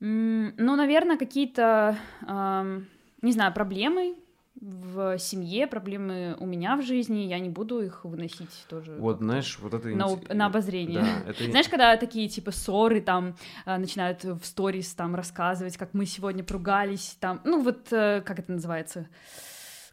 [0.00, 2.86] ну, наверное, какие-то, ам,
[3.22, 4.16] не знаю, проблемы
[4.60, 9.58] в семье, проблемы у меня в жизни, я не буду их выносить тоже Вот, знаешь,
[9.60, 9.88] вот это...
[9.88, 11.00] на, об- на обозрение.
[11.00, 11.44] Да, это...
[11.44, 16.44] Знаешь, когда такие типа ссоры там а, начинают в сторис там рассказывать, как мы сегодня
[16.44, 19.08] поругались, там, ну вот э, как это называется,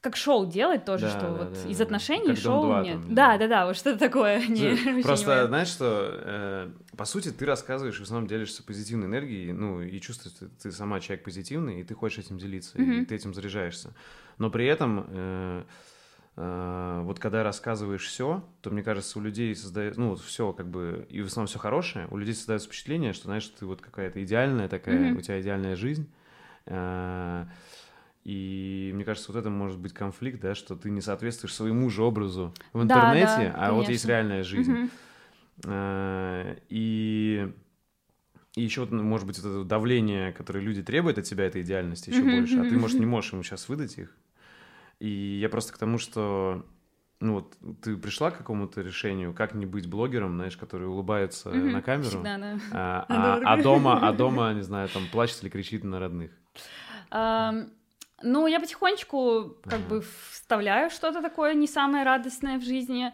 [0.08, 3.00] как шоу делать тоже, Да, что да, вот да, из отношений Как шоу «Дом-2» нет.
[3.02, 4.40] там, да, да, да, вот что-то такое.
[4.48, 9.52] Не, Просто, знаешь, что, э, по сути, ты рассказываешь, и в основном делишься позитивной энергией,
[9.52, 13.06] ну, и чувствуешь, что ты сама человек позитивный, и ты хочешь этим делиться, и Мгм.
[13.06, 13.94] ты этим заряжаешься.
[14.38, 15.64] Но при этом, э,
[16.38, 20.70] э, вот когда рассказываешь все, то, мне кажется, у людей создается, ну, вот все как
[20.70, 24.24] бы, и в основном все хорошее, у людей создается впечатление, что, знаешь, ты вот какая-то
[24.24, 25.18] идеальная такая, Мгм.
[25.18, 26.10] у тебя идеальная жизнь,
[26.68, 27.46] э,
[28.28, 32.04] и мне кажется, вот это может быть конфликт, да, что ты не соответствуешь своему же
[32.04, 34.08] образу в Да, интернете, да, а вот есть конечно.
[34.10, 34.72] реальная жизнь.
[34.74, 34.90] Мгм.
[35.64, 37.54] Э, И,
[38.58, 42.10] и еще, ну, может быть, вот это давление, которое люди требуют от тебя, этой идеальности
[42.10, 44.14] еще Мгм, больше, а ты, может, не можешь ему сейчас выдать их.
[45.00, 45.08] И
[45.42, 46.66] я просто к тому, что
[47.22, 51.72] ну вот ты пришла к какому-то решению, как не быть блогером, знаешь, который улыбается Мгм.
[51.72, 52.58] на камеру, Всегда, да.
[52.74, 53.54] а, Да, а- да.
[53.54, 56.32] а дома, а дома, не знаю, там плачет или кричит на родных.
[57.10, 57.70] Ам,
[58.24, 63.14] Ну, я потихонечку как бы вставляю что-то такое не самое радостное в жизни.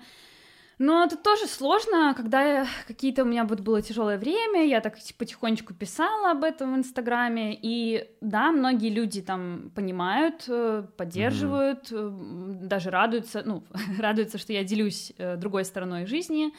[0.80, 5.20] Но это тоже сложно, когда какие-то у меня вот было тяжелое время, я так типа,
[5.20, 12.68] потихонечку писала об этом в Инстаграме, и да, многие люди там понимают, э, поддерживают, м,
[12.68, 13.64] даже радуются, ну,
[14.00, 16.54] радуются, что я делюсь э, другой стороной жизни,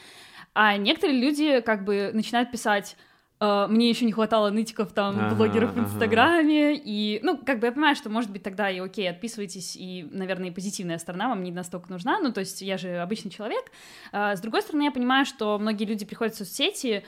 [0.53, 5.35] а некоторые люди как бы начинают писать «Э, мне еще не хватало нытиков там Ага,
[5.35, 5.79] блогеров в.
[5.79, 10.07] Инстаграме, и, ну, как бы я понимаю, что, может быть, тогда и окей, отписывайтесь, и,
[10.11, 13.71] наверное, и позитивная сторона вам не настолько нужна, ну, то есть я же обычный человек.
[14.11, 17.03] А, с другой стороны, я понимаю, что многие люди приходят в соцсети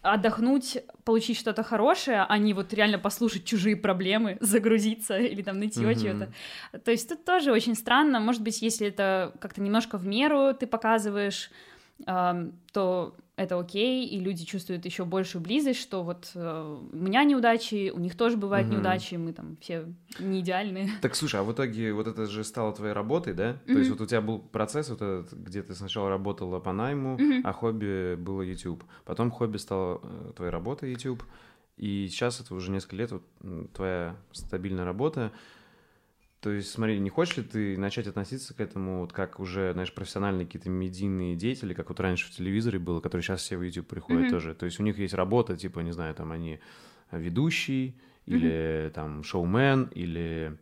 [0.00, 5.88] отдохнуть, получить что-то хорошее, а не вот реально послушать чужие проблемы, загрузиться или там нытье
[5.88, 5.98] Мгм.
[5.98, 6.32] чего-то.
[6.80, 10.66] То есть тут тоже очень странно, может быть, если это как-то немножко в меру ты
[10.66, 11.50] показываешь,
[12.06, 17.24] ам, то это окей, и люди чувствуют еще большую близость, что вот э, у меня
[17.24, 18.76] неудачи, у них тоже бывают Мгм.
[18.76, 19.86] неудачи, мы там все
[20.18, 20.90] не идеальные.
[21.00, 23.56] Так слушай, а в итоге вот это же стало твоей работой, да?
[23.66, 27.16] То есть вот у тебя был процесс, вот этот, где ты сначала работала по найму,
[27.18, 27.40] Мгм.
[27.44, 28.82] а хобби было YouTube.
[29.04, 31.22] Потом хобби стало э, твоей работой YouTube.
[31.76, 33.22] И сейчас это уже несколько лет вот,
[33.72, 35.30] твоя стабильная работа.
[36.40, 39.92] То есть, смотри, не хочешь ли ты начать относиться к этому вот как уже, знаешь,
[39.92, 43.88] профессиональные какие-то медийные деятели, как вот раньше в телевизоре было, которые сейчас все в YouTube
[43.88, 44.30] приходят Мгм.
[44.30, 44.54] тоже.
[44.54, 46.60] То есть у них есть работа, типа, не знаю, там они
[47.10, 50.58] ведущий, или там шоумен, или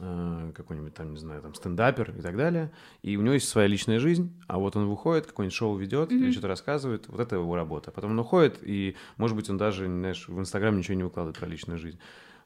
[0.00, 2.72] э, какой-нибудь там, не знаю, там стендапер и так далее.
[3.02, 6.24] И у него есть своя личная жизнь, а вот он выходит, какое-нибудь шоу ведет или
[6.24, 6.32] Мгм.
[6.32, 7.92] что-то рассказывает, вот это его работа.
[7.92, 11.46] Потом он уходит, и, может быть, он даже, знаешь, в Инстаграм ничего не выкладывает про
[11.46, 11.98] личную жизнь.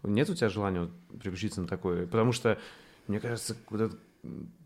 [0.02, 2.06] Нет у тебя желания вот переключиться на такое?
[2.06, 2.58] Потому что,
[3.08, 3.96] мне кажется, вот это-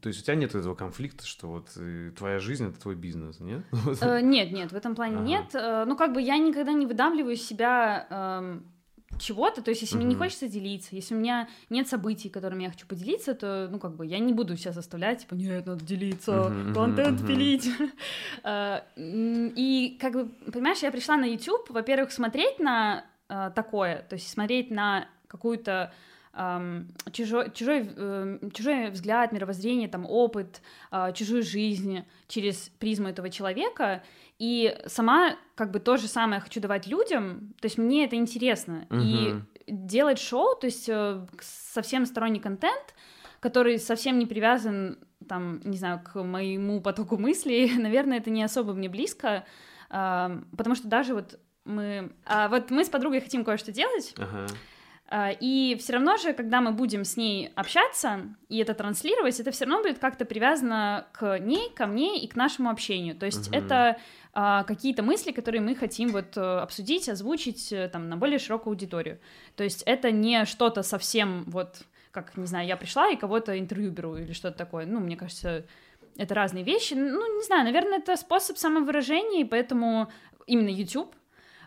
[0.03, 3.41] то есть у тебя нет этого конфликта, что вот э, твоя жизнь— это твой бизнес,
[3.41, 3.63] нет?
[4.03, 5.25] Э, Нет, нет, в этом плане Ага.
[5.25, 5.55] нет.
[5.55, 8.67] Э, Ну, как бы я никогда не выдавливаю из себя эм,
[9.19, 12.71] чего-то, то есть если мне не хочется делиться, если у меня нет событий, которыми я
[12.71, 16.53] хочу поделиться, то, ну, как бы я не буду себя заставлять, типа, нет, надо делиться,
[16.75, 17.67] контент пилить.
[18.97, 24.71] И, как бы, понимаешь, я пришла на YouTube, во-первых, смотреть на такое, то есть смотреть
[24.71, 25.93] на какую-то
[26.33, 30.61] ам, чужой, чужой, э, чужой взгляд, мировоззрение, там, опыт,
[30.91, 34.03] а, чужую жизнь через призму этого человека,
[34.39, 38.87] и сама как бы то же самое хочу давать людям, то есть мне это интересно,
[38.91, 39.87] и Мгм.
[39.87, 42.95] делать шоу, то есть э, совсем сторонний контент,
[43.41, 48.75] который совсем не привязан, там, не знаю, к моему потоку мыслей, наверное, это не особо
[48.75, 49.47] мне близко,
[49.89, 54.47] а, потому что даже вот мы, а, вот мы с подругой хотим кое-что делать, Ага.
[55.09, 59.51] А, И все равно же, когда мы будем с ней общаться и это транслировать, это
[59.51, 63.15] все равно будет как-то привязано к ней, ко мне и к нашему общению.
[63.17, 63.59] То есть Мгм.
[63.59, 63.99] это
[64.33, 68.73] а, какие-то мысли, которые мы хотим вот э, обсудить, озвучить э, там на более широкую
[68.73, 69.19] аудиторию.
[69.55, 71.77] То есть это не что-то совсем вот
[72.11, 74.87] как, не знаю, я пришла и кого-то интервью беру или что-то такое.
[74.87, 75.65] Ну, мне кажется,
[76.17, 76.95] это разные вещи.
[76.95, 80.11] Ну, не знаю, наверное, это способ самовыражения, и поэтому
[80.47, 81.17] именно YouTube, э,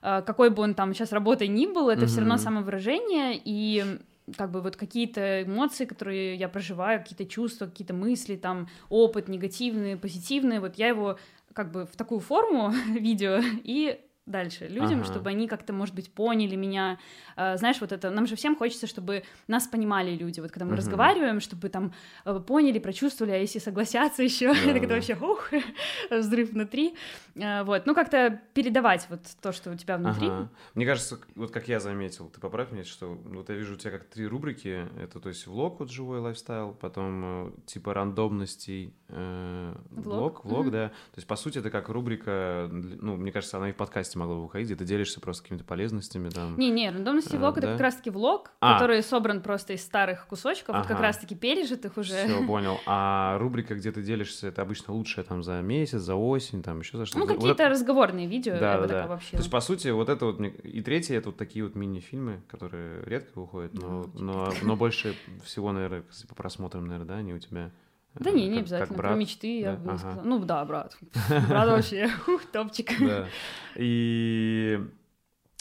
[0.01, 2.07] какой бы он там сейчас работой ни был, это mm-hmm.
[2.07, 3.99] все равно самовыражение, и
[4.37, 9.97] как бы вот какие-то эмоции, которые я проживаю, какие-то чувства, какие-то мысли, там, опыт негативный,
[9.97, 11.17] позитивный, вот я его
[11.53, 15.05] как бы в такую форму видео и дальше людям, ага.
[15.05, 16.97] чтобы они как-то, может быть, поняли меня.
[17.35, 20.39] А, знаешь, вот это, нам же всем хочется, чтобы нас понимали люди.
[20.39, 20.77] Вот когда мы угу.
[20.77, 21.93] разговариваем, чтобы там
[22.25, 24.95] э, поняли, прочувствовали, а если согласятся еще, да, это да.
[24.95, 25.49] вообще ух,
[26.11, 26.95] взрыв внутри.
[27.41, 30.27] А, вот, ну как-то передавать вот то, что у тебя внутри.
[30.27, 30.49] Ага.
[30.75, 33.91] Мне кажется, вот как я заметил, ты поправь меня, что вот я вижу у тебя
[33.91, 34.87] как три рубрики.
[34.99, 40.71] Это, то есть, влог, вот живой лайфстайл, потом э, типа рандомностей, э, влог, влог, влог
[40.71, 40.89] да.
[40.89, 44.35] То есть, по сути, это как рубрика, ну, мне кажется, она и в подкасте могло
[44.35, 46.57] бы выходить, где ты делишься просто какими-то полезностями там.
[46.57, 47.73] Не-не, рандомности влог а, это да?
[47.73, 48.73] как раз-таки влог, а.
[48.73, 50.79] который собран просто из старых кусочков, ага.
[50.79, 52.13] вот как раз-таки пережитых уже.
[52.25, 52.79] Все, понял.
[52.85, 56.97] А рубрика, где ты делишься, это обычно лучшее там за месяц, за осень, там еще
[56.97, 57.19] за что-то.
[57.19, 59.07] Ну, какие-то вот разговорные видео, да, я да, бы да.
[59.07, 63.03] То есть, по сути, вот это вот, и третье, это вот такие вот мини-фильмы, которые
[63.05, 67.39] редко выходят, но, ну, но, но больше всего, наверное, по просмотрам, наверное, да, они у
[67.39, 67.71] тебя
[68.15, 68.87] да не, не как, обязательно.
[68.87, 69.11] Как брат.
[69.11, 69.71] Про мечты да?
[69.71, 70.21] я бы ага.
[70.23, 70.97] Ну да, брат.
[71.29, 72.09] Брат вообще,
[72.51, 72.91] топчик.
[72.99, 73.27] Да.
[73.75, 74.79] И,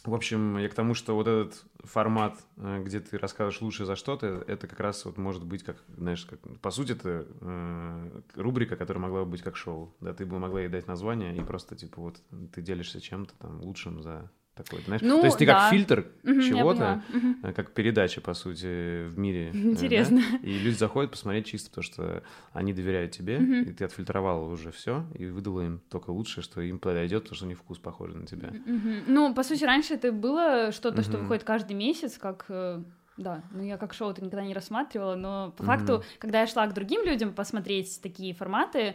[0.04, 3.96] в общем, я к тому, что вот этот формат, э, где ты рассказываешь лучше за
[3.96, 8.76] что-то, это как раз вот может быть как, знаешь, как, по сути, это э, рубрика,
[8.76, 9.94] которая могла бы быть как шоу.
[10.00, 13.60] Да, ты бы могла ей дать название, и просто, типа, вот ты делишься чем-то там
[13.60, 14.30] лучшим за
[14.64, 15.02] такой, знаешь?
[15.02, 15.54] Ну, То есть ты да.
[15.54, 17.52] как фильтр угу, чего-то, угу.
[17.54, 19.50] как передача, по сути, в мире.
[19.54, 20.22] Э, Интересно.
[20.32, 20.38] Да?
[20.38, 23.52] И люди заходят посмотреть чисто то, что они доверяют тебе, угу.
[23.70, 27.44] и ты отфильтровала уже все и выдала им только лучшее, что им подойдет, потому что
[27.46, 28.48] у них вкус похож на тебя.
[28.48, 28.90] Угу.
[29.06, 31.02] Ну, по сути, раньше это было что-то, угу.
[31.02, 32.82] что выходит каждый месяц, как э,
[33.16, 36.46] да, ну я как шоу это никогда не рассматривала, но по mm факту, когда я
[36.46, 38.94] шла к другим людям посмотреть такие форматы,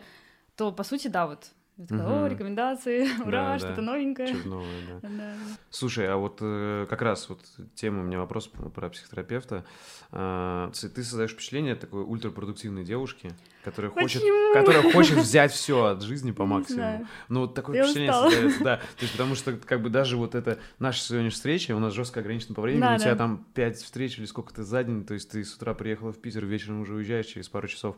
[0.55, 2.25] то по сути, да, вот я такая, угу.
[2.25, 3.81] о, рекомендации, ура, да, что-то да.
[3.81, 4.27] новенькое.
[4.27, 5.09] Что-то новое, да.
[5.17, 5.33] да.
[5.71, 7.39] Слушай, а вот э, как раз вот
[7.73, 9.65] тема, у меня вопрос про психотерапевта.
[10.11, 13.31] Э, ты создаешь впечатление такой ультрапродуктивной девушки,
[13.63, 14.21] которая хочет,
[14.53, 17.07] которая хочет взять все от жизни по максимуму.
[17.29, 18.29] Ну, вот такое Я впечатление устала.
[18.29, 18.77] создается, да.
[18.77, 22.19] То есть, потому что, как бы, даже вот это наша сегодняшняя встреча, у нас жестко
[22.19, 23.17] ограничена по времени, да, у тебя да.
[23.17, 26.19] там пять встреч или сколько ты за день, то есть ты с утра приехала в
[26.19, 27.95] Питер, вечером уже уезжаешь через пару часов.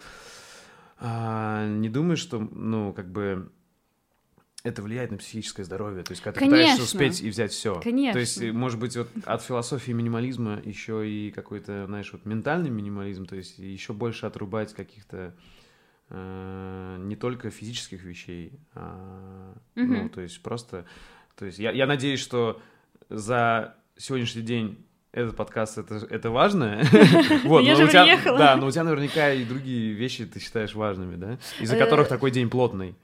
[0.97, 3.51] А, не думаешь, что, ну, как бы
[4.65, 6.03] это влияет на психическое здоровье.
[6.03, 6.73] То есть, когда ты Конечно.
[6.73, 7.79] пытаешься успеть и взять все.
[7.81, 8.13] Конечно.
[8.13, 13.27] То есть, может быть, вот от философии минимализма еще и какой-то, знаешь, вот ментальный минимализм,
[13.27, 15.35] то есть еще больше отрубать каких-то
[16.09, 19.85] э, не только физических вещей, а, угу.
[19.85, 20.85] ну, то есть просто,
[21.35, 22.59] то есть я, я надеюсь, что
[23.09, 26.81] за сегодняшний день этот подкаст это, это важно.
[27.43, 28.37] вот, я же приехала.
[28.37, 31.37] Да, но у тебя наверняка и другие вещи ты считаешь важными, да?
[31.59, 32.95] Из-за которых э, такой день плотный.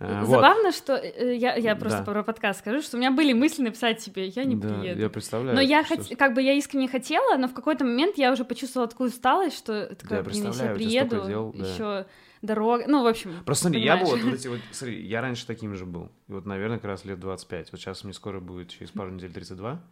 [0.00, 0.74] Э, Забавно, вот.
[0.74, 2.04] что э, я, я просто да.
[2.04, 4.98] про подкаст скажу, что у меня были мысли написать тебе, я не да, приеду.
[4.98, 5.54] Я представляю.
[5.54, 6.08] Но я хот...
[6.18, 9.94] как бы я искренне хотела, но в какой-то момент я уже почувствовала такую усталость, что
[9.94, 11.66] такая, да, блин, я приеду, дел, да.
[11.66, 12.06] еще
[12.40, 15.46] дорога, ну, в общем, Просто смотри, я был вот, вот эти вот, смотри, я раньше
[15.46, 18.70] таким же был, и вот, наверное, как раз лет 25, вот сейчас мне скоро будет
[18.70, 19.82] через пару недель 32,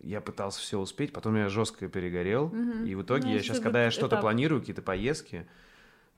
[0.00, 2.84] я пытался все успеть, потом я жестко перегорел, угу.
[2.84, 5.46] и в итоге ну, я сейчас, когда я что-то планирую, какие-то поездки,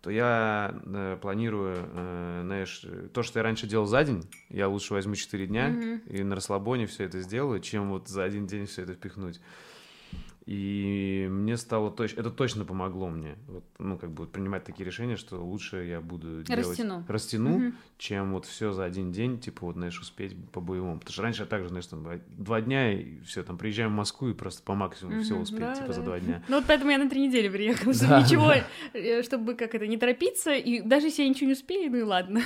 [0.03, 4.95] то я э, планирую, э, знаешь, то, что я раньше делал за день, я лучше
[4.95, 6.09] возьму 4 дня mm-hmm.
[6.09, 9.41] и на расслабоне все это сделаю, чем вот за один день все это впихнуть.
[10.51, 15.15] И мне стало точно, это точно помогло мне, вот, ну, как бы принимать такие решения,
[15.15, 16.67] что лучше я буду делать...
[16.67, 17.05] Растяну.
[17.07, 17.73] Растяну, угу.
[17.99, 20.99] чем вот все за один день, типа, вот, знаешь, успеть по-боевому.
[20.99, 22.05] Потому что раньше я также, знаешь, там,
[22.37, 25.25] два дня, и все, там, приезжаем в Москву и просто по максимуму угу.
[25.25, 25.93] все успеть, да, типа, да.
[25.93, 26.43] за два дня.
[26.49, 28.21] Ну, вот поэтому я на три недели приехала, чтобы да.
[28.21, 28.53] ничего,
[28.93, 32.03] э, чтобы, как это, не торопиться, и даже если я ничего не успею, ну и
[32.03, 32.41] ладно.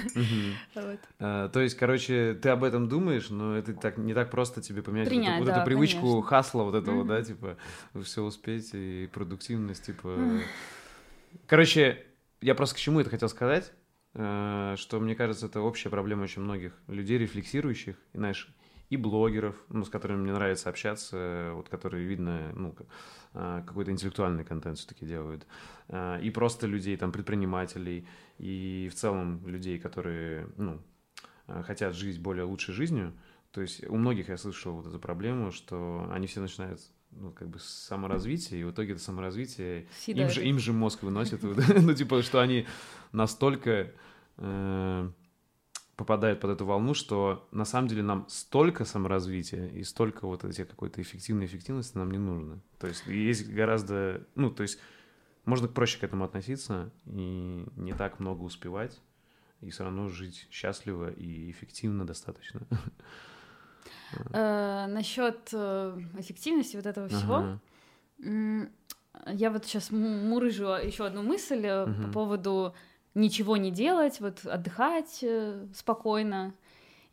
[0.75, 0.99] Вот.
[1.21, 4.83] А, то есть, короче, ты об этом думаешь, но это так не так просто тебе
[4.83, 6.23] поменять Принять, вот, да, вот эту привычку конечно.
[6.23, 7.57] хасла вот этого, да, типа,
[8.03, 10.43] все успеть и продуктивность, типа...
[11.47, 12.05] Короче,
[12.41, 13.73] я просто к чему это хотел сказать,
[14.15, 18.49] э, что, мне кажется, это общая проблема очень многих людей, рефлексирующих, и, знаешь,
[18.91, 22.75] и блогеров, ну, с которыми мне нравится общаться, вот, которые, видно, ну,
[23.33, 25.47] э, какой-то интеллектуальный контент все-таки делают,
[25.89, 28.07] э, и просто людей, там, предпринимателей,
[28.39, 30.81] и в целом людей, которые, ну,
[31.47, 33.13] хотят жить более лучшей жизнью,
[33.55, 36.81] то есть у многих я слышал вот эту проблему, что они все начинают
[37.17, 41.43] ну, как бы саморазвитие, и в итоге это саморазвитие им же, им же мозг выносит,
[41.43, 42.67] ну, типа, что они
[43.13, 43.93] настолько
[44.39, 45.11] э,
[45.97, 50.69] попадают под эту волну, что на самом деле нам столько саморазвития и столько вот этих
[50.69, 52.61] какой-то эффективной эффективности нам не нужно.
[52.79, 54.79] То есть есть гораздо, ну, то есть
[55.45, 59.01] можно проще к этому относиться и не так много успевать,
[59.61, 62.63] и все равно жить счастливо и эффективно достаточно.
[64.33, 67.59] Э, Насчет э, эффективности вот этого всего,
[69.27, 72.75] я вот сейчас мурыжу еще одну мысль по поводу
[73.15, 75.25] ничего не делать, вот отдыхать
[75.75, 76.53] спокойно.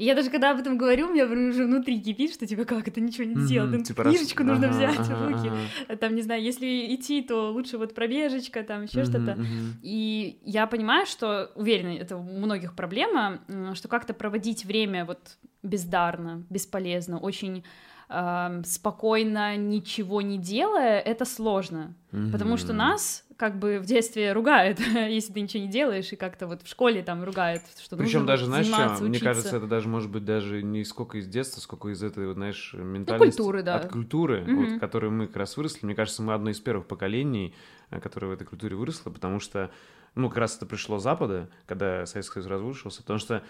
[0.02, 2.88] И я даже когда об этом говорю, у меня уже внутри кипит, что типа как
[2.88, 4.48] это ничего не делать, mm-hmm, типа книжечку раз...
[4.48, 5.52] нужно ага, взять ага, в руки,
[5.88, 5.96] ага.
[5.98, 9.32] там не знаю, если идти, то лучше вот пробежечка, там еще mm-hmm, что-то.
[9.34, 9.68] Mm-hmm.
[9.84, 13.42] И я понимаю, что уверена, это у многих проблема,
[13.76, 17.64] что как-то проводить время вот бездарно, бесполезно, очень
[18.12, 22.32] э, спокойно, ничего не делая, это сложно, mm-hmm.
[22.32, 26.45] потому что нас как бы в детстве ругают, если ты ничего не делаешь, и как-то
[26.45, 30.12] вот в школе там ругают, что Причем даже, знаешь, что, мне кажется, это даже может
[30.12, 33.39] быть даже не сколько из детства, сколько из этой, вот, знаешь, ментальности.
[33.39, 33.78] Ну, культуры, да.
[33.78, 34.74] От культуры, mm-hmm.
[34.74, 35.88] вот, которой мы как раз выросли.
[35.88, 37.56] Мне кажется, мы одно из первых поколений,
[37.89, 39.71] э, которое в этой культуре выросло, потому что,
[40.13, 43.41] ну, как раз это пришло с Запада, когда Советский Союз разрушился, потому что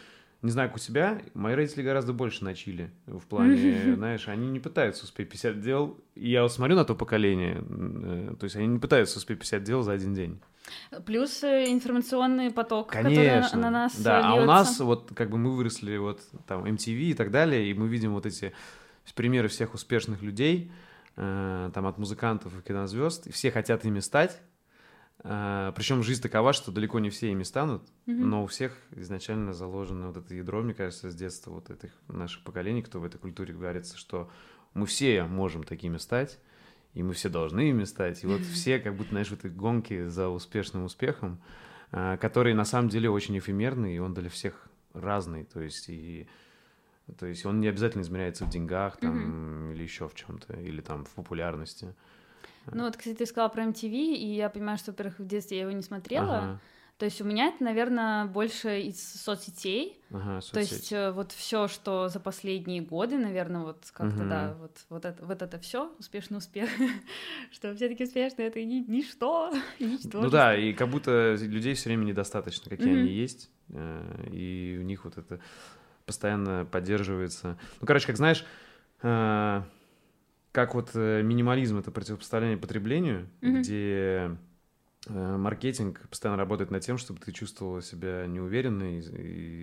[0.42, 4.60] не знаю, как у тебя, мои родители гораздо больше начали в плане, знаешь, они не
[4.60, 5.98] пытаются успеть 50 дел.
[6.16, 9.64] И я вот смотрю на то поколение, э, то есть они не пытаются успеть 50
[9.64, 10.40] дел за один день.
[11.06, 13.42] Плюс э, информационный поток, Конечно.
[13.44, 14.30] который на нас Да, льется.
[14.30, 17.74] а у нас вот как бы мы выросли вот там MTV и так далее, и
[17.74, 18.54] мы видим вот эти
[19.16, 20.72] примеры всех успешных людей,
[21.18, 24.40] э, там от музыкантов и кинозвезд, и все хотят ими стать,
[25.24, 28.14] а, Причем жизнь такова, что далеко не все ими станут, mm-hmm.
[28.14, 32.44] но у всех изначально заложено вот это ядро, мне кажется, с детства вот этих наших
[32.44, 34.32] поколений, кто в этой культуре говорится, что
[34.74, 36.40] мы все можем такими стать,
[36.94, 38.24] и мы все должны ими стать.
[38.24, 41.42] И вот все как будто, знаешь, в этой гонке за успешным успехом,
[41.92, 45.46] а, который на самом деле очень эфемерный, и он для всех разный.
[45.46, 46.28] То есть и
[47.18, 49.74] то есть он не обязательно измеряется в деньгах там, mm-hmm.
[49.74, 51.94] или еще в чем-то, или там в популярности.
[52.72, 55.64] Ну вот, кстати, ты сказала про MTV, и я понимаю, что, во-первых, в детстве я
[55.64, 56.38] его не смотрела.
[56.38, 56.60] Ага.
[57.02, 60.00] То есть у меня это, наверное, больше из соцсетей.
[60.12, 60.52] Ага, соцсеть.
[60.54, 64.30] То есть э, вот все, что за последние годы, наверное, вот как-то, угу.
[64.30, 66.70] да, вот, вот это, вот это все, успешный успех,
[67.52, 70.22] что все таки успешно, это ни, ничто, ничто.
[70.22, 74.84] Ну да, и как будто людей все время недостаточно, какие они есть, э, и у
[74.84, 75.40] них вот это
[76.06, 77.58] постоянно поддерживается.
[77.80, 78.46] Ну, короче, как знаешь,
[79.02, 79.64] э,
[80.52, 83.60] как вот э, минимализм это противопоставление потреблению, mm-hmm.
[83.60, 84.38] где
[85.08, 89.00] э, маркетинг постоянно работает над тем, чтобы ты чувствовала себя неуверенной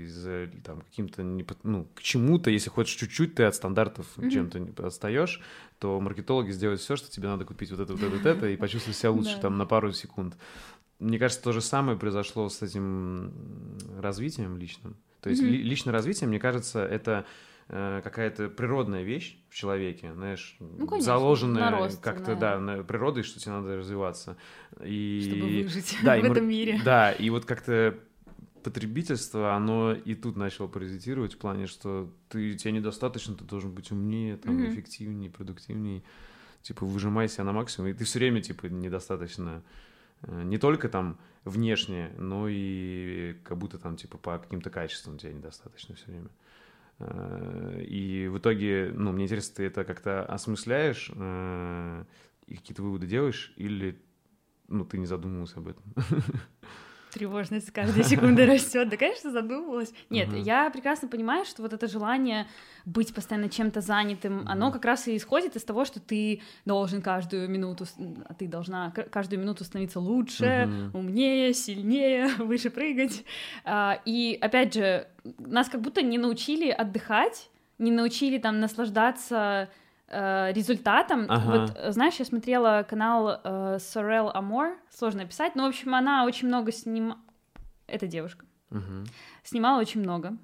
[0.05, 4.31] из-за там каким-то не, ну к чему-то, если хочешь чуть-чуть ты от стандартов mm-hmm.
[4.31, 5.43] чем-то отстаешь,
[5.79, 8.57] то маркетологи сделают все, что тебе надо купить вот это, вот это, вот это и
[8.57, 10.37] почувствовать себя лучше там на пару секунд.
[10.99, 13.33] Мне кажется, то же самое произошло с этим
[14.01, 14.97] развитием личным.
[15.21, 15.63] То есть mm-hmm.
[15.63, 17.27] личное развитие, мне кажется, это
[17.69, 23.53] какая-то природная вещь в человеке, знаешь, ну, конечно, заложенная как-то, да, на природой, что тебе
[23.53, 24.39] надо развиваться.
[24.83, 25.23] И...
[25.29, 26.81] Чтобы выжить да, в и, этом мире.
[26.83, 27.99] Да, и вот как-то
[28.63, 33.91] потребительство, оно и тут начало паразитировать в плане, что ты, тебе недостаточно, ты должен быть
[33.91, 34.73] умнее, там, mm-hmm.
[34.73, 36.03] эффективнее, продуктивнее,
[36.63, 39.63] типа, выжимай себя на максимум, и ты все время, типа, недостаточно
[40.23, 45.35] э, не только там внешне, но и как будто там, типа, по каким-то качествам тебе
[45.35, 46.29] недостаточно все время.
[46.29, 46.48] Э,
[47.01, 52.05] и в итоге, ну, мне интересно, ты это как-то осмысляешь э,
[52.47, 54.03] и какие-то выводы делаешь, или
[54.67, 55.85] ну, ты не задумывался об этом?
[57.11, 58.89] тревожность каждой секунды растет.
[58.89, 59.93] Да, конечно, задумывалась.
[60.11, 60.41] Нет, uh-huh.
[60.41, 62.47] я прекрасно понимаю, что вот это желание
[62.85, 64.53] быть постоянно чем-то занятым, uh-huh.
[64.53, 67.87] оно как раз и исходит из того, что ты должен каждую минуту,
[68.27, 70.97] а ты должна каждую минуту становиться лучше, uh-huh.
[70.97, 73.25] умнее, сильнее, выше прыгать.
[73.65, 75.07] А, и опять же,
[75.39, 79.69] нас как будто не научили отдыхать, не научили там наслаждаться
[80.11, 81.27] результатом.
[81.29, 81.61] Ага.
[81.61, 86.49] Вот, знаешь, я смотрела канал э, Sorel Amor, сложно описать, но, в общем, она очень
[86.49, 87.19] много снимала...
[87.87, 88.47] Это девушка.
[88.71, 89.05] Угу.
[89.45, 90.37] Снимала очень много.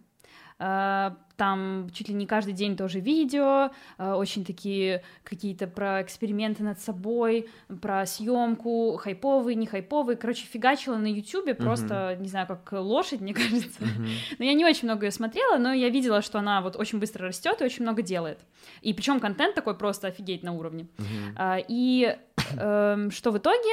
[0.65, 6.63] Э, там чуть ли не каждый день тоже видео, э, очень такие какие-то про эксперименты
[6.63, 7.49] над собой,
[7.83, 10.17] про съемку, хайповые, не хайповые.
[10.17, 11.63] Короче, фигачила на Ютубе uh-huh.
[11.63, 13.81] просто, не знаю, как лошадь, мне кажется.
[13.81, 14.09] Uh-huh.
[14.39, 17.27] но я не очень много ее смотрела, но я видела, что она вот очень быстро
[17.27, 18.39] растет и очень много делает.
[18.81, 20.87] И причем контент такой просто офигеть на уровне.
[20.97, 21.65] Uh-huh.
[21.69, 22.17] И
[22.57, 23.73] эм, что в итоге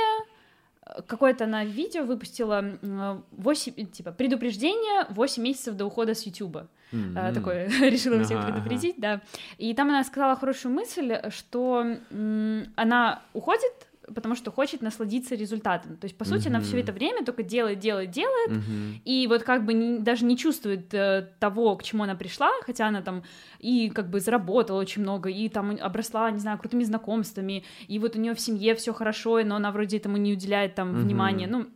[1.08, 2.78] какое-то она видео выпустила
[3.32, 6.68] 8, типа, предупреждение 8 месяцев до ухода с Ютуба.
[6.92, 7.34] Mm-hmm.
[7.34, 9.02] Такое решила ага, всех предупредить, ага.
[9.02, 9.22] да.
[9.58, 11.86] И там она сказала хорошую мысль, что
[12.76, 15.98] она уходит потому что хочет насладиться результатом.
[15.98, 16.50] То есть, по сути, mm-hmm.
[16.50, 19.02] она все это время только делает, делает, делает, mm-hmm.
[19.06, 22.88] и вот как бы не, даже не чувствует э, того, к чему она пришла, хотя
[22.88, 23.24] она там
[23.60, 28.16] и как бы заработала очень много, и там обросла, не знаю, крутыми знакомствами, и вот
[28.16, 31.02] у нее в семье все хорошо, но она вроде этому не уделяет там mm-hmm.
[31.02, 31.48] внимания.
[31.48, 31.68] Ну,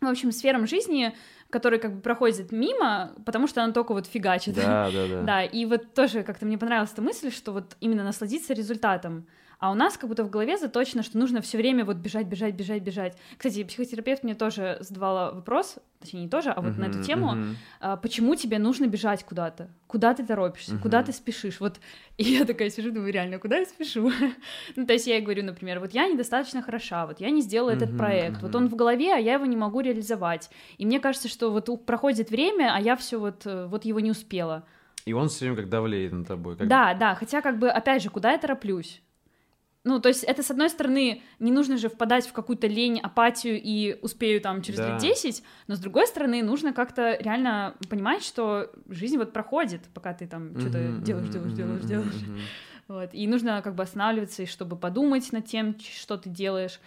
[0.00, 1.14] в общем, сферам жизни
[1.50, 4.54] который как бы проходит мимо, потому что она только вот фигачит.
[4.54, 5.22] Да, да, да.
[5.26, 9.26] Да, и вот тоже как-то мне понравилась эта мысль, что вот именно насладиться результатом.
[9.58, 12.54] А у нас как будто в голове заточено, что нужно все время вот бежать, бежать,
[12.54, 13.16] бежать, бежать.
[13.38, 17.32] Кстати, психотерапевт мне тоже задавала вопрос, точнее не тоже, а вот uh-huh, на эту тему,
[17.32, 17.54] uh-huh.
[17.80, 19.70] а, почему тебе нужно бежать куда-то?
[19.86, 20.74] Куда ты торопишься?
[20.74, 20.82] Uh-huh.
[20.82, 21.58] Куда ты спешишь?
[21.60, 21.80] Вот
[22.18, 24.12] и я такая сижу, думаю, реально, куда я спешу?
[24.76, 27.70] ну, то есть я ей говорю, например, вот я недостаточно хороша, вот я не сделала
[27.70, 28.42] uh-huh, этот проект, uh-huh.
[28.42, 30.50] вот он в голове, а я его не могу реализовать.
[30.76, 34.10] И мне кажется, что вот проходит время, а я все вот, э, вот его не
[34.10, 34.64] успела.
[35.06, 36.56] И он все время как давлеет на тобой.
[36.56, 36.66] Как...
[36.66, 39.02] Да, да, хотя как бы, опять же, куда я тороплюсь?
[39.86, 43.60] Ну, то есть это, с одной стороны, не нужно же впадать в какую-то лень, апатию
[43.62, 44.94] и успею там через да.
[44.94, 50.12] лет 10, но с другой стороны, нужно как-то реально понимать, что жизнь вот проходит, пока
[50.12, 52.42] ты там uh-huh, что-то uh-huh, делаешь, делаешь, uh-huh, делаешь, делаешь.
[52.88, 53.10] Вот.
[53.12, 56.80] И нужно как бы останавливаться, и чтобы подумать над тем, что ты делаешь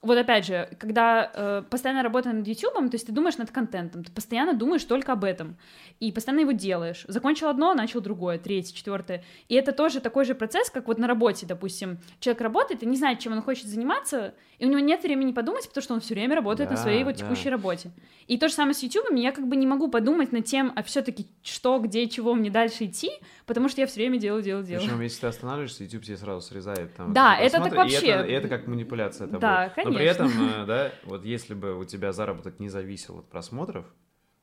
[0.00, 4.04] вот опять же, когда э, постоянно работаешь над YouTube, то есть ты думаешь над контентом,
[4.04, 5.56] ты постоянно думаешь только об этом,
[5.98, 7.04] и постоянно его делаешь.
[7.08, 9.24] Закончил одно, начал другое, третье, четвертое.
[9.48, 11.98] И это тоже такой же процесс, как вот на работе, допустим.
[12.20, 15.66] Человек работает и не знает, чем он хочет заниматься, и у него нет времени подумать,
[15.68, 17.24] потому что он все время работает да, на своей вот да.
[17.24, 17.90] текущей работе.
[18.28, 20.84] И то же самое с YouTube, я как бы не могу подумать над тем, а
[20.84, 23.10] все-таки что, где, чего мне дальше идти,
[23.46, 24.86] потому что я все время делаю, делаю, делаю.
[24.86, 26.94] Причем, если ты останавливаешься, YouTube тебе сразу срезает.
[26.94, 28.06] Там, да, это так вообще.
[28.06, 29.26] И это, и это как манипуляция.
[29.26, 29.87] Это да, будет.
[29.92, 30.24] Конечно.
[30.24, 33.86] Но при этом, э, да, вот если бы у тебя заработок не зависел от просмотров,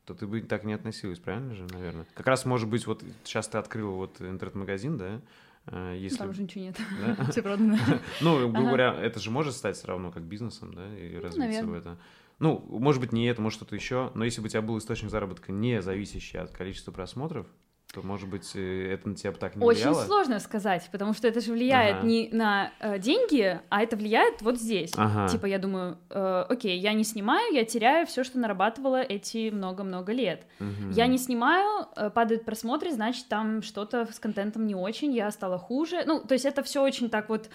[0.06, 2.06] то ты бы так не относилась, правильно же, наверное?
[2.14, 5.22] Как раз, может быть, вот сейчас ты открыла вот интернет-магазин, да,
[5.68, 6.18] э, если...
[6.18, 6.80] Там уже ничего нет,
[7.32, 7.78] все продано.
[8.22, 11.74] Ну, грубо говоря, это же может стать все равно как бизнесом, да, и развиться в
[11.74, 11.98] это.
[12.40, 15.10] Ну, может быть, не это, может, что-то еще, но если бы у тебя был источник
[15.10, 17.48] заработка, не зависящий от количества просмотров,
[17.96, 19.98] то, может быть, э, это на тебя бы так не Очень влияло?
[19.98, 22.06] Очень сложно сказать, потому что это же влияет ага.
[22.06, 24.92] не на э, деньги, а это влияет вот здесь.
[24.98, 25.30] Ага.
[25.30, 30.12] Типа, я думаю, э, окей, я не снимаю, я теряю все, что нарабатывала эти много-много
[30.12, 30.46] лет.
[30.60, 30.92] Угу.
[30.92, 35.58] Я не снимаю, э, падают просмотры, значит, там что-то с контентом не очень, я стала
[35.58, 36.04] хуже.
[36.06, 37.50] Ну, то есть это все очень так вот...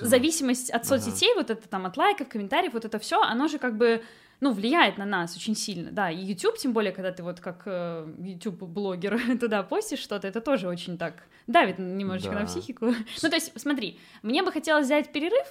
[0.00, 1.40] Зависимость от соцсетей, ага.
[1.40, 4.00] вот это там от лайков, комментариев, вот это все, оно же как бы
[4.40, 7.62] ну, влияет на нас очень сильно, да, и YouTube, тем более, когда ты вот как
[7.66, 11.14] э, YouTube-блогер туда постишь что-то, это тоже очень так
[11.46, 12.40] давит немножечко да.
[12.40, 12.86] на психику.
[13.22, 15.46] ну, то есть, смотри, мне бы хотелось взять перерыв,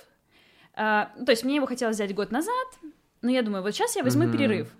[0.75, 2.67] э, то есть мне его хотелось взять год назад,
[3.21, 4.31] но я думаю, вот сейчас я возьму mm-hmm.
[4.31, 4.75] перерыв,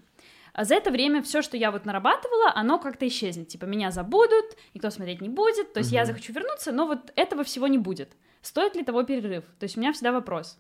[0.56, 3.50] а за это время все, что я вот нарабатывала, оно как-то исчезнет.
[3.50, 5.74] Типа меня забудут, никто смотреть не будет.
[5.74, 5.98] То есть угу.
[5.98, 8.14] я захочу вернуться, но вот этого всего не будет.
[8.42, 9.44] Стоит ли того перерыв?
[9.60, 10.58] То есть у меня всегда вопрос.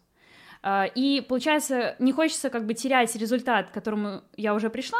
[0.67, 4.97] А, и получается, не хочется как бы терять результат, к которому я уже пришла,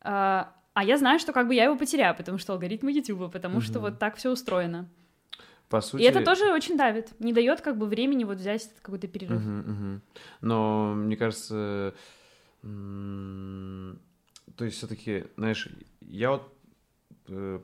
[0.00, 3.58] а, а я знаю, что как бы я его потеряю, потому что алгоритмы YouTube, потому
[3.58, 3.64] угу.
[3.64, 4.88] что вот так все устроено.
[5.68, 6.02] По сути...
[6.02, 9.40] И это тоже очень давит, не дает как бы времени вот взять какой-то перерыв.
[9.40, 10.00] Угу, угу.
[10.40, 11.94] Но мне кажется,
[12.62, 13.94] то
[14.58, 15.68] есть все-таки, знаешь,
[16.00, 16.52] я вот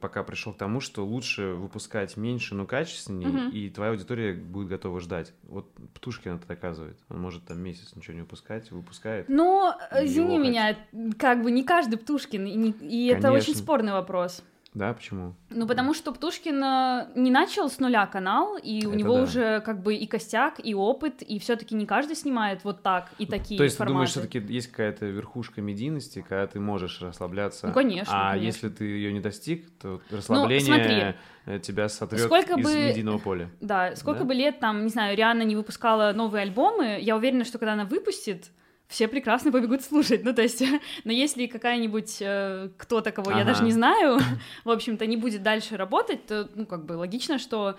[0.01, 3.57] пока пришел к тому, что лучше выпускать меньше, но качественнее, угу.
[3.57, 5.33] и твоя аудитория будет готова ждать.
[5.45, 6.99] Вот Птушкин это доказывает.
[7.09, 9.29] Он может там месяц ничего не выпускать, выпускает.
[9.29, 10.77] Ну, извини меня,
[11.19, 14.43] как бы не каждый Птушкин, и, не, и это очень спорный вопрос.
[14.75, 15.37] Да, почему?
[15.51, 19.23] Ну, потому что Птушкин э, не начал с нуля канал, и Это у него да.
[19.23, 23.27] уже как бы и костяк, и опыт, и все-таки не каждый снимает вот так и
[23.27, 23.91] такие То есть форматы.
[23.91, 27.69] ты думаешь, все-таки есть какая-то верхушка медийности, когда ты можешь расслабляться?
[27.69, 28.13] Ну, конечно.
[28.13, 28.47] А конечно.
[28.47, 31.15] если ты ее не достиг, то расслабление ну, смотри,
[31.47, 33.51] э, тебя сотрет сколько из бы, медийного поля.
[33.61, 34.27] Да, сколько да?
[34.27, 37.85] бы лет там, не знаю, Риана не выпускала новые альбомы, я уверена, что когда она
[37.85, 38.51] выпустит,
[38.95, 40.23] все прекрасно побегут слушать.
[40.25, 40.63] Ну, то есть,
[41.05, 43.41] но если какая-нибудь э, кто-то, кого ага.
[43.41, 44.21] я даже не знаю,
[44.65, 47.77] в общем-то, не будет дальше работать, то, ну, как бы логично, что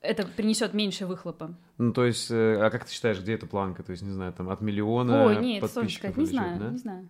[0.00, 1.54] это принесет меньше выхлопа.
[1.78, 3.82] Ну, то есть, э, а как ты считаешь, где эта планка?
[3.82, 6.16] То есть, не знаю, там от миллиона Ой, нет, подписчиков?
[6.16, 6.68] Не знаю, да?
[6.70, 7.08] не знаю.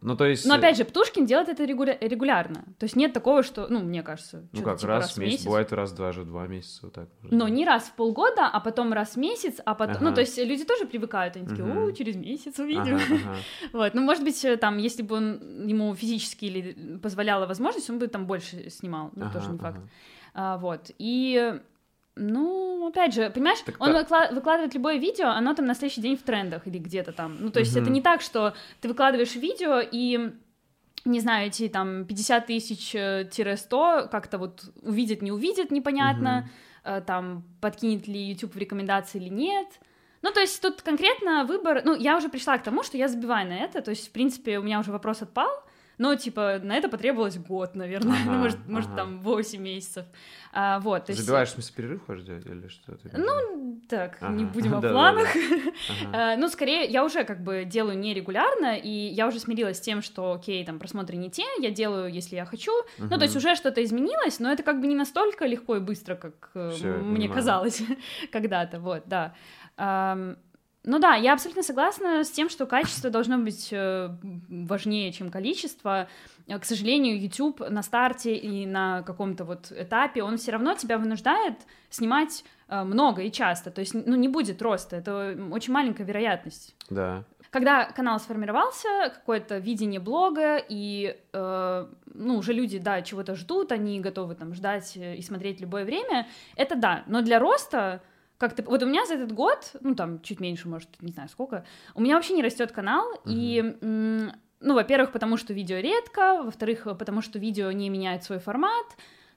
[0.00, 0.46] Ну, то есть...
[0.46, 1.96] Но опять же, Птушкин делает это регуля...
[2.00, 2.64] регулярно.
[2.78, 4.48] То есть нет такого, что, ну, мне кажется...
[4.52, 7.08] Ну как, типа, раз, раз в месяц, месяц, бывает раз даже два месяца, вот так.
[7.22, 9.96] Но не раз в полгода, а потом раз в месяц, а потом...
[9.96, 10.04] Ага.
[10.04, 12.96] Ну, то есть люди тоже привыкают, они такие, о, через месяц увидим.
[12.96, 13.36] Ага, ага.
[13.72, 18.08] вот, ну, может быть, там, если бы он ему физически или позволяла возможность, он бы
[18.08, 19.78] там больше снимал, ну, ага, тоже не факт.
[19.78, 19.88] Ага.
[20.34, 21.60] А, вот, и
[22.14, 24.30] ну, опять же, понимаешь, так, он да.
[24.30, 27.36] выкладывает любое видео, оно там на следующий день в трендах или где-то там.
[27.40, 27.82] Ну, то есть угу.
[27.82, 30.32] это не так, что ты выкладываешь видео и
[31.04, 36.48] не знаю, эти там 50 тысяч-100 как-то вот увидит, не увидит, непонятно,
[36.84, 37.02] угу.
[37.06, 39.68] там подкинет ли YouTube в рекомендации или нет.
[40.20, 41.82] Ну, то есть тут конкретно выбор...
[41.84, 44.58] Ну, я уже пришла к тому, что я забиваю на это, то есть, в принципе,
[44.58, 45.50] у меня уже вопрос отпал,
[46.02, 48.72] но, типа, на это потребовалось год, наверное, ага, ну, может, ага.
[48.72, 50.04] может, там 8 месяцев.
[50.52, 52.96] А, вот, то Забиваешь, в смысле, перерыв хочешь делать или что?
[52.96, 54.34] Ты ну, так, ага.
[54.34, 55.28] не будем о планах.
[56.12, 56.36] Ага.
[56.36, 60.32] ну, скорее, я уже как бы делаю нерегулярно, и я уже смирилась с тем, что,
[60.32, 62.72] окей, там, просмотры не те, я делаю, если я хочу.
[62.72, 63.06] Угу.
[63.10, 66.16] Ну, то есть уже что-то изменилось, но это как бы не настолько легко и быстро,
[66.16, 67.80] как э, Всё, мне казалось
[68.32, 69.34] когда-то, вот, да.
[70.84, 74.08] Ну да, я абсолютно согласна с тем, что качество должно быть э,
[74.48, 76.08] важнее, чем количество.
[76.48, 80.98] Э, к сожалению, YouTube на старте и на каком-то вот этапе, он все равно тебя
[80.98, 81.54] вынуждает
[81.88, 83.70] снимать э, много и часто.
[83.70, 86.74] То есть, ну, не будет роста, это очень маленькая вероятность.
[86.90, 87.22] Да.
[87.50, 94.00] Когда канал сформировался, какое-то видение блога, и, э, ну, уже люди, да, чего-то ждут, они
[94.00, 96.26] готовы там ждать и смотреть любое время,
[96.56, 97.04] это да.
[97.06, 98.02] Но для роста
[98.42, 98.64] как-то...
[98.64, 101.64] Вот у меня за этот год, ну, там, чуть меньше, может, не знаю сколько,
[101.94, 103.32] у меня вообще не растет канал, uh-huh.
[103.32, 104.30] и...
[104.64, 108.86] Ну, во-первых, потому что видео редко, во-вторых, потому что видео не меняет свой формат,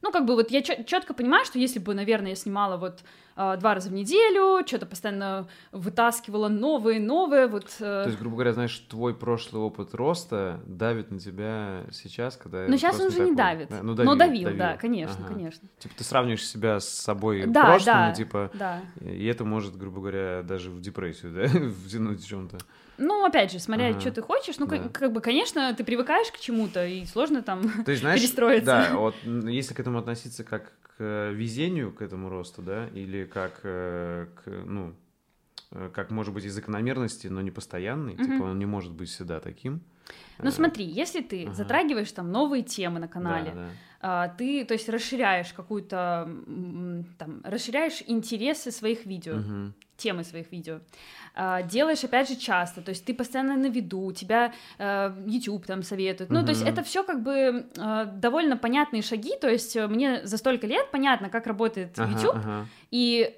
[0.02, 3.04] ну, как бы вот я четко понимаю, что если бы, наверное, я снимала вот
[3.36, 7.68] э, два раза в неделю, что-то постоянно вытаскивала новые, новые, вот...
[7.80, 8.04] Э...
[8.04, 12.66] То есть, грубо говоря, знаешь, твой прошлый опыт роста давит на тебя сейчас, когда...
[12.68, 13.82] Ну, сейчас он уже не давит, да?
[13.82, 15.34] ну, давил, но давил, давил, да, конечно, ага.
[15.34, 15.68] конечно.
[15.80, 18.82] Типа ты сравниваешь себя с собой да, прошлым, да, типа, да.
[19.02, 21.48] и это может, грубо говоря, даже в депрессию, да,
[21.88, 22.58] втянуть в чем-то.
[22.98, 24.00] Ну, опять же, смотря, ага.
[24.00, 24.78] что ты хочешь, ну, да.
[24.78, 28.66] как, как бы, конечно, ты привыкаешь к чему-то, и сложно там есть, знаешь, перестроиться.
[28.66, 33.60] Да, вот если к этому относиться как к везению, к этому росту, да, или как
[33.64, 34.94] э, к, ну,
[35.72, 38.24] э, как, может быть, из закономерности, но не постоянный, угу.
[38.24, 39.82] типа он не может быть всегда таким.
[40.40, 41.54] Ну, э, смотри, если ты ага.
[41.54, 43.70] затрагиваешь там новые темы на канале, да, да.
[44.08, 46.30] А, ты, то есть, расширяешь какую-то,
[47.18, 49.74] там, расширяешь интересы своих видео, угу.
[49.98, 50.80] Темы своих видео,
[51.34, 55.84] а, делаешь, опять же, часто, то есть ты постоянно на виду, тебя э, YouTube там
[55.84, 59.88] советует, ну, то есть это все как бы э, довольно понятные шаги, то есть э,
[59.88, 62.68] мне за столько лет понятно, как работает ага, YouTube, ага.
[62.92, 63.36] и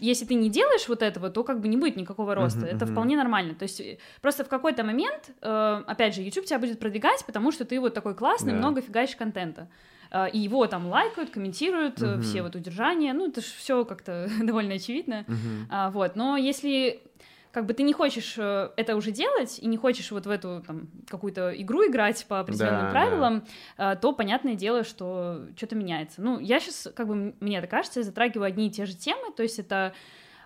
[0.00, 2.60] если ты не делаешь вот этого, то как бы не будет никакого роста.
[2.60, 2.92] Uh-huh, это uh-huh.
[2.92, 3.54] вполне нормально.
[3.54, 3.80] То есть
[4.20, 7.94] просто в какой-то момент, э, опять же, YouTube тебя будет продвигать, потому что ты вот
[7.94, 8.58] такой классный, yeah.
[8.58, 9.68] много фигаешь контента.
[10.10, 12.20] Э, и его там лайкают, комментируют, uh-huh.
[12.22, 13.12] все вот удержания.
[13.12, 15.24] Ну, это же все как-то довольно очевидно.
[15.26, 15.66] Uh-huh.
[15.70, 16.16] А, вот.
[16.16, 17.02] Но если
[17.50, 20.62] как бы ты не хочешь э, это уже делать и не хочешь вот в эту
[20.66, 23.44] там какую-то игру играть по определенным да, правилам,
[23.76, 23.96] да.
[23.96, 26.20] то понятное дело, что что-то меняется.
[26.20, 29.42] Ну, я сейчас, как бы мне так кажется, затрагиваю одни и те же темы, то
[29.42, 29.94] есть это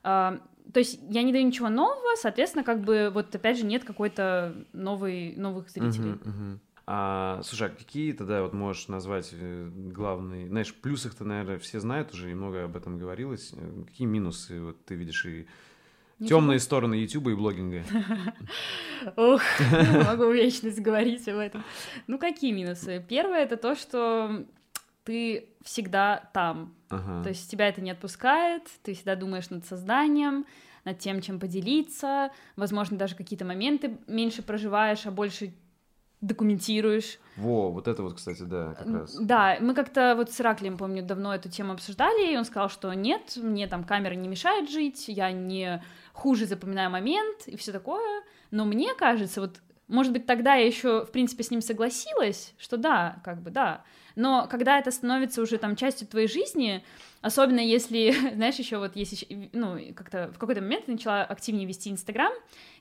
[0.02, 4.54] то есть я не даю ничего нового, соответственно, как бы вот опять же нет какой-то
[4.72, 6.12] новой, новых зрителей.
[6.12, 6.58] Uh-huh, uh-huh.
[6.86, 12.12] А, слушай, а какие тогда вот можешь назвать э, главные, знаешь, плюсах-то, наверное, все знают
[12.12, 13.52] уже и много об этом говорилось.
[13.54, 15.46] Э, какие минусы вот ты видишь и
[16.26, 17.84] темные стороны Ютуба и блогинга?
[19.16, 19.42] Ух,
[20.06, 21.62] могу вечность говорить об этом.
[22.08, 23.04] Ну, какие минусы?
[23.08, 24.44] Первое— это то, что
[25.04, 26.74] ты всегда там.
[26.88, 30.46] То есть тебя это не отпускает, ты всегда думаешь над созданием,
[30.84, 35.54] над тем, чем поделиться, возможно, даже какие-то моменты меньше проживаешь, а больше
[36.22, 37.18] документируешь.
[37.36, 39.16] Во, вот это вот, кстати, да, как раз.
[39.16, 42.92] Да, мы как-то вот с Ираклием, помню, давно эту тему обсуждали, и он сказал, что
[42.94, 48.22] нет, мне там камера не мешает жить, я не хуже запоминаю момент и все такое,
[48.52, 52.76] но мне кажется, вот, может быть, тогда я еще, в принципе, с ним согласилась, что
[52.76, 53.82] да, как бы да,
[54.14, 56.84] но когда это становится уже там частью твоей жизни,
[57.20, 61.90] особенно если, знаешь, еще вот если, ну, как-то в какой-то момент я начала активнее вести
[61.90, 62.32] Инстаграм,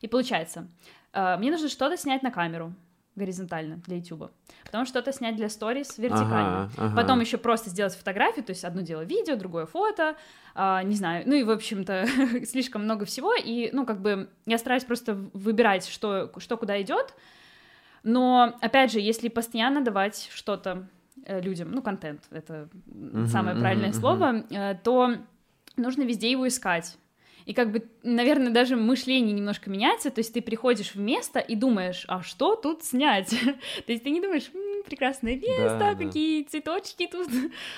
[0.02, 0.68] и получается,
[1.14, 2.76] э, мне нужно что-то снять на камеру,
[3.22, 4.32] горизонтально для YouTube.
[4.66, 6.64] Потом что-то снять для сторис вертикально.
[6.64, 6.96] Ага, ага.
[6.96, 10.16] Потом еще просто сделать фотографию, то есть одно дело видео, другое фото,
[10.56, 12.06] а, не знаю, ну и, в общем-то,
[12.46, 17.14] слишком много всего, и, ну, как бы я стараюсь просто выбирать, что, что куда идет,
[18.04, 20.88] но, опять же, если постоянно давать что-то
[21.26, 24.80] э, людям, ну, контент, это uh-huh, самое правильное uh-huh, слово, uh-huh.
[24.84, 25.16] то
[25.78, 26.98] нужно везде его искать.
[27.46, 31.56] И как бы, наверное, даже мышление немножко меняется, то есть ты приходишь в место и
[31.56, 33.30] думаешь, а что тут снять?
[33.86, 34.52] то есть ты не думаешь,
[34.84, 36.50] прекрасное место, да, какие да.
[36.50, 37.28] цветочки тут,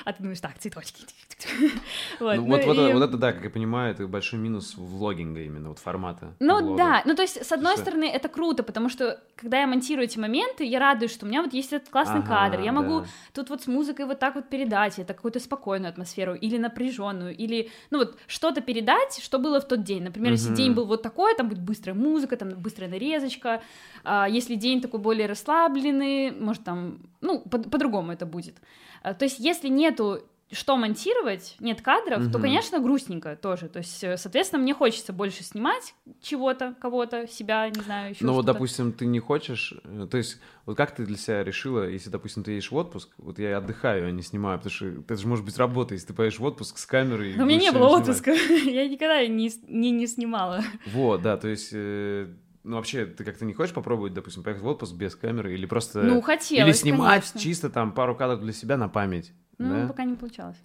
[0.05, 1.03] а ты думаешь, так, цветочки.
[2.19, 2.93] вот, ну, вот, вот, и...
[2.93, 6.35] вот это, да, как я понимаю, это большой минус влогинга именно, вот формата.
[6.39, 6.77] Ну влога.
[6.77, 7.83] да, ну то есть, с одной что?
[7.83, 11.41] стороны, это круто, потому что, когда я монтирую эти моменты, я радуюсь, что у меня
[11.41, 13.07] вот есть этот классный ага, кадр, я могу да.
[13.33, 17.69] тут вот с музыкой вот так вот передать, это какую-то спокойную атмосферу, или напряженную, или,
[17.91, 20.03] ну вот, что-то передать, что было в тот день.
[20.03, 23.61] Например, если день был вот такой, там будет быстрая музыка, там быстрая нарезочка.
[24.03, 28.55] А, если день такой более расслабленный, может там, ну, по- по-другому это будет.
[29.01, 30.21] А, то есть, если нету
[30.53, 33.69] что монтировать, нет кадров, то, конечно, грустненько тоже.
[33.69, 38.25] То есть, э, соответственно, мне хочется больше снимать чего-то, кого-то, себя, не знаю, еще.
[38.25, 41.87] Ну вот, допустим, ты не хочешь, э, то есть, вот как ты для себя решила,
[41.89, 45.15] если, допустим, ты едешь в отпуск, вот я отдыхаю, а не снимаю, потому что это
[45.15, 47.33] же может быть работа, если ты поедешь в отпуск с камерой.
[47.35, 48.31] Но у меня не было отпуска,
[48.65, 50.63] я никогда не, не, не снимала.
[50.87, 52.27] Вот, да, то есть э,
[52.63, 56.01] ну, вообще, ты как-то не хочешь попробовать, допустим, поехать в отпуск без камеры или просто...
[56.01, 57.39] Ну, хотелось, Или снимать конечно.
[57.39, 59.33] чисто там пару кадров для себя на память?
[59.57, 59.87] Ну, да?
[59.87, 60.57] пока не получалось.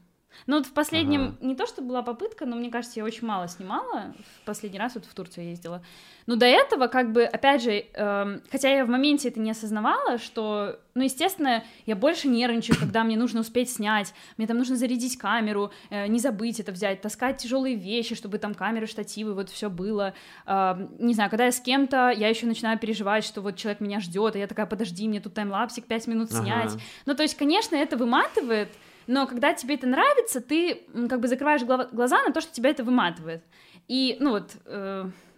[0.46, 1.36] Ну, вот в последнем, Ага.
[1.40, 4.14] не то, что была попытка, но мне кажется, я очень мало снимала.
[4.36, 5.82] В последний раз вот в Турцию ездила.
[6.26, 10.18] Но до этого, как бы, опять же, эм, хотя я в моменте это не осознавала,
[10.18, 15.16] что, ну, естественно, я больше нервничаю, когда мне нужно успеть снять, мне там нужно зарядить
[15.18, 19.70] камеру, э, не забыть это взять, таскать тяжелые вещи, чтобы там камеры, штативы, вот все
[19.70, 20.14] было.
[20.46, 24.00] Эм, не знаю, когда я с кем-то, я еще начинаю переживать, что вот человек меня
[24.00, 26.42] ждет, а я такая, подожди, мне тут таймлапсик 5 минут Ага.
[26.42, 26.72] снять.
[27.06, 28.68] Ну, то есть, конечно, это выматывает,
[29.08, 32.84] но когда тебе это нравится, ты как бы закрываешь глаза на то, что тебя это
[32.84, 33.42] выматывает.
[33.88, 34.52] И, ну вот,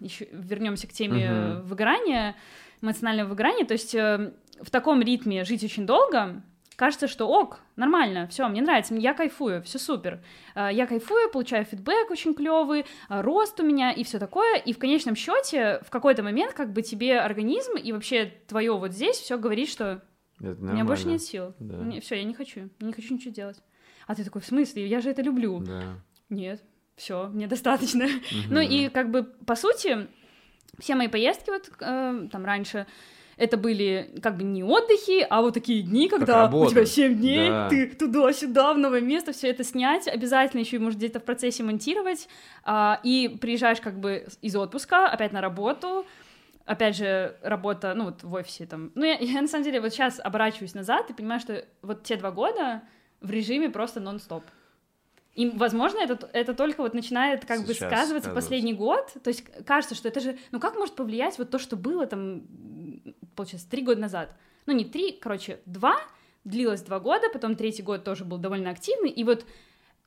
[0.00, 1.62] еще вернемся к теме э, Мгм.
[1.68, 2.36] выгорания,
[2.82, 3.64] эмоционального выгорания.
[3.64, 6.42] То есть э, в таком ритме жить очень долго,
[6.74, 10.20] кажется, что ок, нормально, все, мне нравится, я кайфую, все супер.
[10.54, 14.56] Э, Я кайфую, получаю фидбэк очень клевый, рост у меня и все такое.
[14.56, 18.92] И в конечном счете, в какой-то момент, как бы тебе организм и вообще твое вот
[18.92, 20.02] здесь все говорит, что
[20.40, 21.54] Это у меня больше нет сил.
[21.58, 22.00] Да.
[22.00, 22.68] Все, я не хочу.
[22.80, 23.62] Не хочу ничего делать.
[24.06, 24.86] А ты такой, в смысле?
[24.86, 25.60] Я же это люблю.
[25.60, 26.00] Да.
[26.30, 26.62] Нет,
[26.96, 28.06] все, мне достаточно.
[28.48, 30.08] Ну и как бы, по сути,
[30.78, 32.86] все мои поездки вот э, там раньше,
[33.36, 37.48] это были как бы не отдыхи, а вот такие дни, когда у тебя 7 дней,
[37.48, 37.68] Да.
[37.70, 42.28] ты туда-сюда, в новое место, все это снять, обязательно еще может, где-то в процессе монтировать,
[42.64, 46.04] а, и приезжаешь как бы из отпуска опять на работу,
[46.70, 48.92] опять же, работа, ну, вот в офисе там.
[48.94, 52.14] Ну, я, я на самом деле вот сейчас оборачиваюсь назад и понимаю, что вот те
[52.14, 52.82] два года
[53.20, 54.44] в режиме просто нон-стоп.
[55.34, 58.30] И, возможно, это, это только вот начинает как бы Сейчас сказываться сказывается.
[58.30, 59.12] последний год.
[59.20, 60.38] То есть кажется, что это же...
[60.52, 62.42] Ну как может повлиять вот то, что было там,
[63.34, 64.32] получается, три года назад?
[64.66, 65.96] Ну не три, короче, два.
[66.44, 69.10] Длилось два года, потом третий год тоже был довольно активный.
[69.10, 69.44] И вот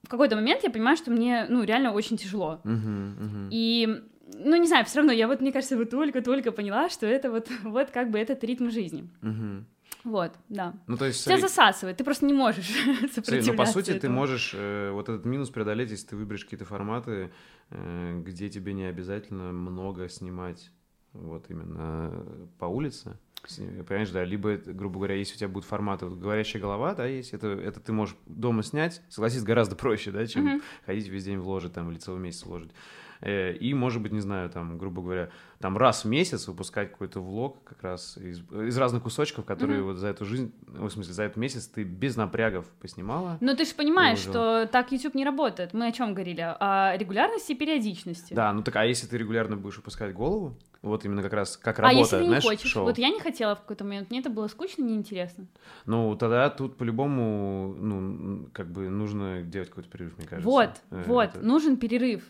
[0.04, 2.60] в какой-то момент я понимаю, что мне, ну, реально очень тяжело.
[2.64, 3.50] Мгм, мгм.
[3.52, 7.30] И, ну, не знаю, все равно я вот, мне кажется, вот только-только поняла, что это
[7.32, 9.10] вот, вот как бы этот ритм жизни.
[9.22, 9.66] Мгм.
[10.04, 10.74] Вот, да.
[10.88, 12.68] Ну, то есть, Тебя смотри, засасывает, ты просто не можешь
[13.14, 14.16] сопротивляться ну, по сути, ты этому.
[14.16, 17.32] можешь э, вот этот минус преодолеть, если ты выберешь какие-то форматы,
[17.70, 20.72] э, где тебе не обязательно много снимать
[21.14, 23.18] вот именно э, по улице.
[23.46, 23.58] С-
[23.88, 27.34] Понимаешь, да, либо, грубо говоря, если у тебя будет формат, вот, говорящая голова, да, есть,
[27.34, 30.62] это, это ты можешь дома снять, согласись, гораздо проще, да, чем Мгм.
[30.86, 32.72] ходить весь день вложить, там, в лицевой месяц вложить.
[32.72, 32.74] Э,
[33.26, 37.64] И, может быть, не знаю, там, грубо говоря, там раз в месяц выпускать какой-то влог
[37.64, 39.88] как раз из, из разных кусочков, которые Мгм.
[39.88, 43.38] вот за эту жизнь, ну, в смысле, за этот месяц ты без напрягов поснимала.
[43.40, 45.74] Но ты же понимаешь, что так YouTube не работает.
[45.74, 46.42] Мы о чем говорили?
[46.42, 48.34] О регулярности и периодичности.
[48.34, 51.80] Да, ну так, а если ты регулярно будешь выпускать голову, вот именно как раз как
[51.80, 52.72] а работа, если ты не знаешь, хочешь?
[52.72, 55.46] шоу, Вот я не хотела в какой-то момент, мне это было скучно, неинтересно.
[55.86, 60.50] ну тогда тут по-любому, ну, как бы нужно делать какой-то перерыв, мне кажется.
[60.50, 62.24] Вот, Э, вот, это- нужен перерыв.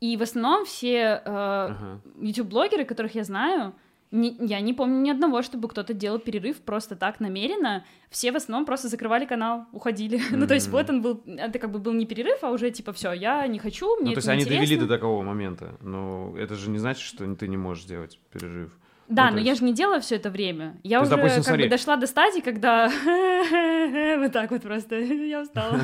[0.00, 2.00] И в основном все э, Ага.
[2.20, 3.72] YouTube-блогеры, которых я знаю,
[4.12, 7.84] не- я не помню ни одного, чтобы кто-то делал перерыв просто так намеренно.
[8.10, 10.20] Все в основном просто закрывали канал, уходили.
[10.30, 12.92] ну, то есть вот он был, это как бы был не перерыв, а уже типа
[12.92, 14.86] все, я не хочу, мне Ну, то есть они довели неинтересно».
[14.86, 18.70] до такого момента, но это же не значит, что ты не можешь сделать перерыв.
[19.08, 20.78] Да, Ну, но я есть- же не делала все это время.
[20.82, 21.64] Я То уже допустим, как смотри.
[21.64, 22.88] бы дошла до стадии, когда
[24.18, 24.96] вот так вот просто
[25.28, 25.80] я устала.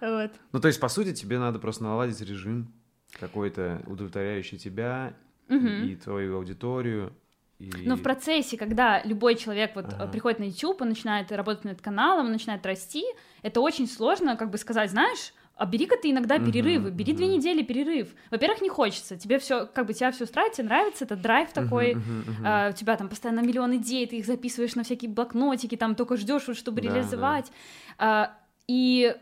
[0.00, 0.30] Вот.
[0.52, 2.72] Ну, то есть, по сути, тебе надо просто наладить режим
[3.18, 5.14] какой-то удовлетворяющий тебя
[5.48, 5.84] Мгм.
[5.84, 7.12] и твою аудиторию.
[7.58, 7.70] И...
[7.84, 10.08] Но в процессе, когда любой человек вот Ага.
[10.08, 13.04] приходит на YouTube, он начинает работать над каналом, он начинает расти,
[13.42, 17.62] это очень сложно, как бы сказать, знаешь, а бери-ка ты иногда перерывы, бери две недели
[17.62, 18.14] перерыв.
[18.30, 21.96] Во-первых, не хочется, тебе все, как бы тебя все устраивает, тебе нравится, это драйв такой,
[22.44, 26.18] а, у тебя там постоянно миллион идей, ты их записываешь на всякие блокнотики, там только
[26.18, 27.50] ждешь, вот, чтобы Да, реализовать.
[27.96, 28.36] А,
[28.68, 29.16] и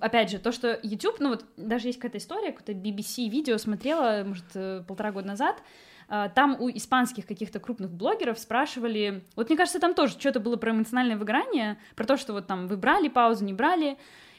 [0.00, 4.22] опять же, то, что YouTube, ну вот даже есть какая-то история, какое-то BBC видео смотрела,
[4.24, 5.62] может, э, полтора года назад,
[6.08, 10.56] а, там у испанских каких-то крупных блогеров спрашивали, вот мне кажется, там тоже что-то было
[10.56, 13.96] про эмоциональное выгорание, про то, что вот там вы брали паузу, не брали,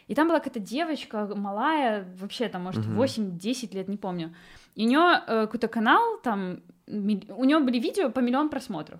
[0.08, 2.98] и там была какая-то девочка малая, вообще там, может, Мгм.
[2.98, 4.36] 8-10 лет, не помню,
[4.76, 9.00] и у нее какой-то канал, там, у нее были видео по миллион просмотров.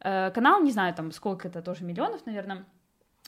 [0.00, 2.64] Э, канал, не знаю, там, сколько это, тоже миллионов, наверное.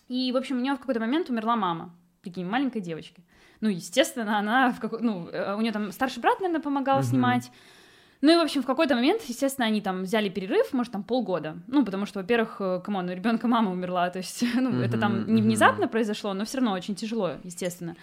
[0.07, 3.23] И, в общем, у нее в какой-то момент умерла мама, прикинь, маленькой девочки.
[3.61, 5.01] Ну, естественно, она в какой...
[5.01, 7.07] Ну, э, у нее там старший брат, наверное, помогал Мгм.
[7.07, 7.51] снимать.
[8.21, 11.57] Ну и, в общем, в какой-то момент, естественно, они там взяли перерыв, может, там полгода.
[11.69, 14.85] Ну, потому что, во-первых, э, come on, у ребенка мама умерла, то есть, ну, mm-hmm,
[14.85, 15.89] это там не внезапно mm-hmm.
[15.89, 17.97] произошло, но все равно очень тяжело, естественно.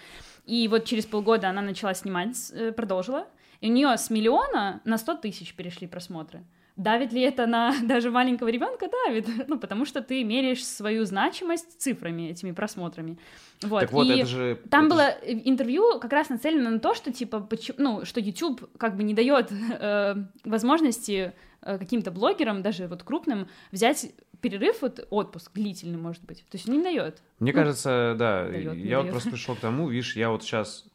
[0.46, 3.28] И вот через полгода она начала снимать, э, продолжила,
[3.62, 6.44] и у нее с миллиона на 100 тысяч перешли просмотры.
[6.76, 8.88] Давит ли это на даже маленького ребенка?
[9.06, 9.28] Давит.
[9.48, 13.18] Ну, потому что ты меряешь свою значимость цифрами, этими просмотрами.
[13.62, 13.82] Вот.
[13.82, 14.60] Так вот, и это же...
[14.70, 15.42] Там это было же...
[15.46, 19.14] интервью как раз нацелено на то, что, типа, почему, ну, что YouTube как бы не
[19.14, 24.12] дает э, возможности э, каким-то блогерам, даже вот крупным, взять
[24.42, 26.40] перерыв, вот отпуск длительный, может быть.
[26.50, 27.22] То есть не дает.
[27.40, 28.46] Мне ну, кажется, да.
[28.46, 30.86] Дает, я вот просто пришел к тому, видишь, я вот сейчас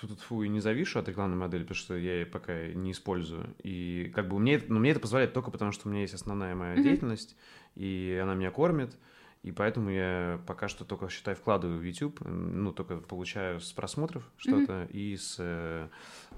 [0.00, 3.54] тут фу и не завишу от рекламной модели, потому что я ее пока не использую.
[3.62, 6.54] И как бы мне, ну, мне это позволяет только потому, что у меня есть основная
[6.54, 6.82] моя mm-hmm.
[6.82, 7.36] деятельность,
[7.74, 8.96] и она меня кормит.
[9.42, 14.30] И поэтому я пока что только, считай, вкладываю в YouTube, ну, только получаю с просмотров
[14.36, 14.92] что-то mm-hmm.
[14.92, 15.88] и с, э,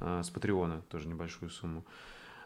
[0.01, 1.85] с Патреона тоже небольшую сумму.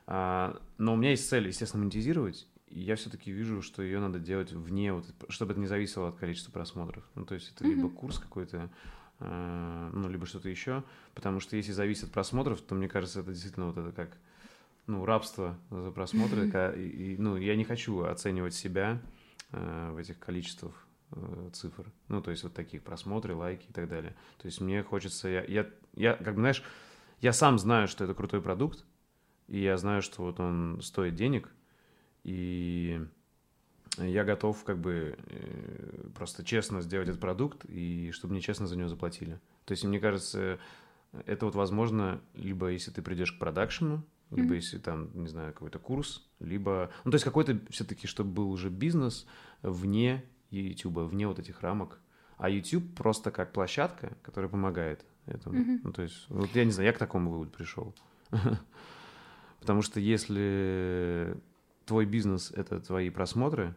[0.07, 4.18] А, но у меня есть цель, естественно, монетизировать, и я все-таки вижу, что ее надо
[4.18, 7.05] делать вне, вот, чтобы это не зависело от количества просмотров.
[7.14, 7.68] Ну, то есть это mm-hmm.
[7.68, 8.70] либо курс какой-то,
[9.19, 13.67] ну, либо что-то еще, потому что если зависит от просмотров, то мне кажется, это действительно
[13.67, 14.19] вот это как,
[14.87, 16.47] ну, рабство за просмотры,
[16.77, 19.01] и, и, ну, я не хочу оценивать себя
[19.53, 23.89] э, в этих количествах э, цифр, ну, то есть вот таких просмотры, лайки и так
[23.89, 24.14] далее.
[24.37, 26.62] То есть мне хочется, я, я, я как бы, знаешь,
[27.21, 28.85] я сам знаю, что это крутой продукт,
[29.49, 31.49] и я знаю, что вот он стоит денег,
[32.23, 33.01] и
[33.99, 38.76] я готов как бы э, просто честно сделать этот продукт, и чтобы мне честно за
[38.76, 39.40] него заплатили.
[39.64, 40.59] То есть, мне кажется,
[41.24, 44.57] это вот возможно либо если ты придешь к продакшену, либо mm-hmm.
[44.57, 46.90] если там, не знаю, какой-то курс, либо...
[47.05, 49.26] Ну, то есть какой-то все-таки, чтобы был уже бизнес
[49.62, 52.01] вне YouTube, вне вот этих рамок.
[52.36, 55.59] А YouTube просто как площадка, которая помогает этому.
[55.59, 55.80] Mm-hmm.
[55.84, 57.94] Ну, то есть, вот я не знаю, я к такому выводу пришел.
[59.61, 61.36] Потому что если
[61.86, 63.74] твой бизнес— это твои просмотры,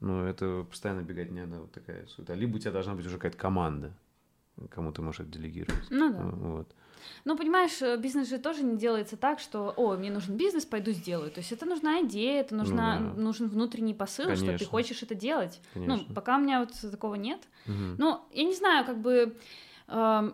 [0.00, 2.34] ну, это постоянно бегать не надо, вот такая суета.
[2.34, 3.92] Либо у тебя должна быть уже какая-то команда,
[4.70, 5.84] кому ты можешь это делегировать.
[5.90, 6.22] Ну да.
[6.22, 6.68] Вот.
[7.24, 10.90] Ну, понимаешь, э, бизнес же тоже не делается так, что, о, мне нужен бизнес, пойду
[10.90, 11.30] сделаю.
[11.30, 13.20] То есть это нужна идея, это нужна, ну, да.
[13.20, 14.48] нужен внутренний посыл, Конечно.
[14.48, 15.60] что ты хочешь это делать.
[15.74, 16.06] Ну, Конечно.
[16.08, 17.40] Ну, пока у меня вот такого нет.
[17.66, 17.96] Угу.
[17.98, 19.36] Ну, я не знаю, как бы...
[19.88, 20.30] Э,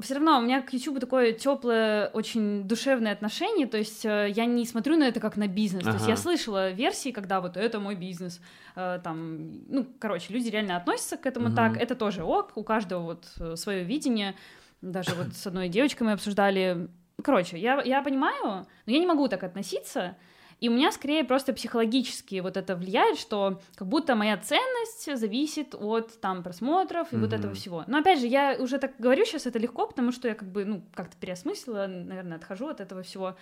[0.00, 4.44] все равно у меня к YouTube такое теплое, очень душевное отношение, то есть э, я
[4.44, 5.92] не смотрю на это как на бизнес, ага.
[5.92, 8.40] то есть я слышала версии, когда вот это мой бизнес,
[8.74, 11.56] э, там, ну, короче, люди реально относятся к этому угу.
[11.56, 14.34] так, это тоже ок, у каждого вот э, свое видение,
[14.82, 16.88] даже вот с одной девочкой мы обсуждали,
[17.22, 20.16] короче, я, я понимаю, но я не могу так относиться,
[20.60, 25.74] и у меня скорее просто психологически вот это влияет, что как будто моя ценность зависит
[25.74, 27.20] от там просмотров и mm-hmm.
[27.20, 27.84] вот этого всего.
[27.86, 30.64] Но опять же, я уже так говорю сейчас это легко, потому что я как бы,
[30.64, 33.36] ну, как-то переосмыслила, наверное, отхожу от этого всего.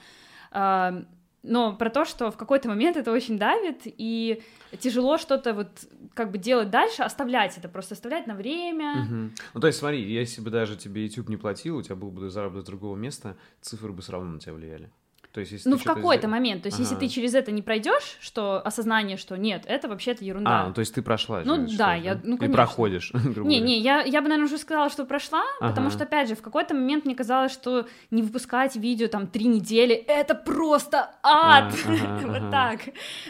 [0.50, 1.04] А,
[1.42, 4.42] но про то, что в какой-то момент это очень давит, и
[4.78, 5.68] тяжело что-то вот
[6.14, 9.02] как бы делать дальше, оставлять это, просто оставлять на время.
[9.02, 9.30] Угу.
[9.54, 12.30] Ну, то есть, смотри, если бы даже тебе YouTube не платил, у тебя был бы
[12.30, 14.90] заработок другого места, цифры бы все равно на тебя влияли.
[15.32, 16.62] То есть, если ну, в какой-то момент.
[16.62, 16.84] То есть, ага.
[16.84, 20.62] если ты через это не пройдешь, что осознание, что нет, это вообще-то ерунда.
[20.62, 21.40] А, ну, то есть ты прошла.
[21.42, 22.44] Ну, да, я, ну, конечно.
[22.44, 23.12] И проходишь.
[23.42, 25.70] Не, не, я, я бы, наверное, уже сказала, что прошла, ага.
[25.70, 29.46] потому что, опять же, в какой-то момент мне казалось, что не выпускать видео там три
[29.46, 31.72] недели, это просто ад!
[31.74, 32.80] А, ага, вот так.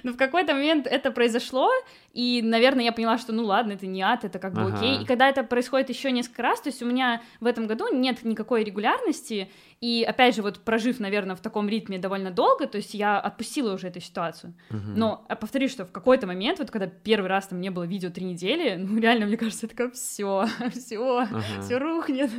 [0.03, 1.71] Но в какой-то момент это произошло,
[2.13, 4.77] и, наверное, я поняла, что ну ладно, это не ад, это как бы ага.
[4.77, 5.03] окей.
[5.03, 8.23] И когда это происходит еще несколько раз, то есть у меня в этом году нет
[8.25, 9.49] никакой регулярности,
[9.83, 13.75] и опять же, вот прожив, наверное, в таком ритме довольно долго, то есть я отпустила
[13.75, 14.55] уже эту ситуацию.
[14.71, 14.93] Угу.
[14.95, 18.11] Но я повторю, что в какой-то момент, вот когда первый раз там не было видео
[18.11, 21.43] три недели, ну реально, мне кажется, это как все, все, ага.
[21.63, 22.31] все рухнет.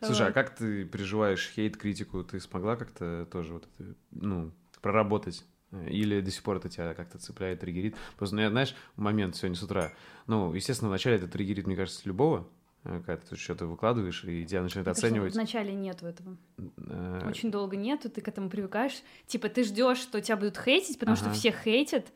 [0.00, 2.22] Слушай, а как ты переживаешь хейт, критику?
[2.22, 5.44] Ты смогла как-то тоже вот это, ну, проработать?
[5.88, 7.96] Или до сих пор это тебя как-то цепляет, триггерит?
[8.16, 9.92] Просто, ну, я, знаешь, момент сегодня с утра,
[10.28, 12.48] ну, естественно, вначале это триггерит, мне кажется, любого,
[13.04, 15.34] когда ты что-то выкладываешь, и тебя начинают это оценивать.
[15.34, 16.36] Вначале нету этого.
[16.88, 17.26] А...
[17.28, 19.02] Очень долго нету, ты к этому привыкаешь.
[19.26, 21.24] Типа ты ждешь, что тебя будут хейтить, потому ага.
[21.24, 22.06] что все хейтят,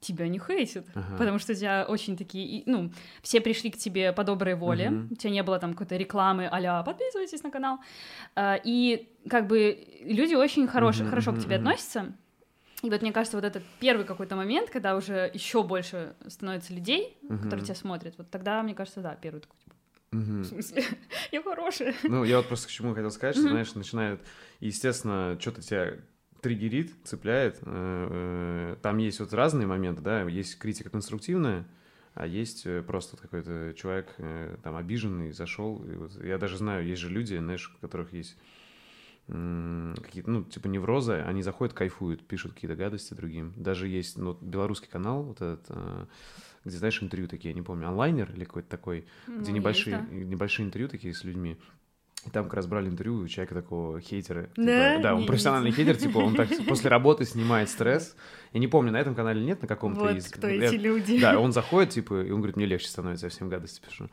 [0.00, 1.16] тебя не хейтят, ага.
[1.16, 2.90] потому что у тебя очень такие, ну,
[3.22, 5.12] все пришли к тебе по доброй воле, угу.
[5.12, 7.80] у тебя не было там какой-то рекламы а подписывайтесь на канал,
[8.34, 11.62] а, и как бы люди очень хорош, угу, хорошо угу, к тебе угу.
[11.62, 12.14] относятся,
[12.82, 17.18] и вот мне кажется, вот этот первый какой-то момент, когда уже еще больше становится людей,
[17.22, 17.38] угу.
[17.38, 19.58] которые тебя смотрят, вот тогда, мне кажется, да, первый такой
[20.12, 20.40] Угу.
[20.40, 20.84] В смысле?
[21.32, 21.94] Я хорошая.
[22.02, 24.20] Ну, я вот просто к чему хотел сказать, что, знаешь, начинает,
[24.58, 25.98] естественно, что-то тебя
[26.40, 27.58] триггерит, цепляет.
[27.62, 31.66] Э, э, там есть вот разные моменты, да, есть критика конструктивная,
[32.14, 34.16] а есть э, просто какой-то человек
[34.62, 35.76] там обиженный, зашел.
[35.76, 38.36] Вот я даже знаю, есть же люди, знаешь, у которых есть
[39.26, 43.52] какие-то, ну, типа неврозы, они заходят, кайфуют, пишут какие-то гадости другим.
[43.56, 46.06] Даже есть, ну, белорусский канал, вот этот, э,
[46.64, 50.08] где, знаешь, интервью такие, я не помню, онлайнер или какой-то такой, ну, где небольшие, есть,
[50.10, 50.16] да.
[50.16, 51.58] небольшие интервью такие с людьми.
[52.26, 54.44] И там как раз брали интервью у человека такого хейтера.
[54.48, 54.98] Типа, да?
[54.98, 58.14] да, он профессиональный хейтер, типа он так после работы снимает стресс.
[58.52, 60.30] Я не помню, на этом канале нет, на каком-то вот есть.
[60.30, 61.18] кто эти люди.
[61.18, 64.10] Да, он заходит, типа, и он говорит, мне легче становится, я всем гадости пишу.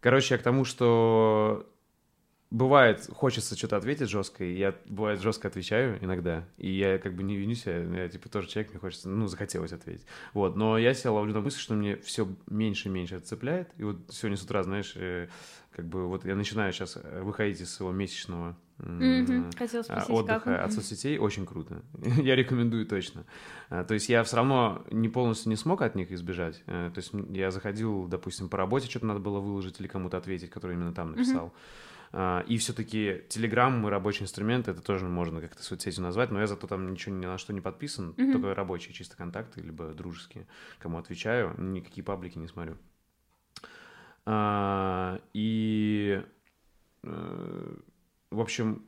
[0.00, 1.66] Короче, я к тому, что
[2.52, 7.22] бывает, хочется что-то ответить жестко, и я, бывает, жестко отвечаю иногда, и я как бы
[7.22, 10.06] не винюсь, я, я типа тоже человек, мне хочется, ну, захотелось ответить.
[10.34, 13.84] Вот, но я себя ловлю на мысли, что мне все меньше и меньше отцепляет, и
[13.84, 15.28] вот сегодня с утра, знаешь, э,
[15.74, 19.52] как бы вот я начинаю сейчас э, выходить из своего месячного mm-hmm.
[19.82, 20.66] спросить, отдыха как?
[20.66, 21.82] от соцсетей, очень круто.
[22.02, 23.24] я рекомендую точно.
[23.70, 26.62] А, то есть я все равно не полностью не смог от них избежать.
[26.66, 30.50] Э, то есть я заходил, допустим, по работе что-то надо было выложить или кому-то ответить,
[30.50, 31.46] который именно там написал.
[31.46, 31.91] Mm-hmm.
[32.14, 36.66] И все-таки Telegram, мой рабочий инструмент, это тоже можно как-то соцсетью назвать, но я зато
[36.66, 38.32] там ничего ни на что не подписан, mm-hmm.
[38.32, 40.46] только рабочие чисто контакты, либо дружеские,
[40.78, 42.76] кому отвечаю, никакие паблики не смотрю.
[44.26, 46.22] А, и,
[47.02, 47.76] э,
[48.30, 48.84] в общем,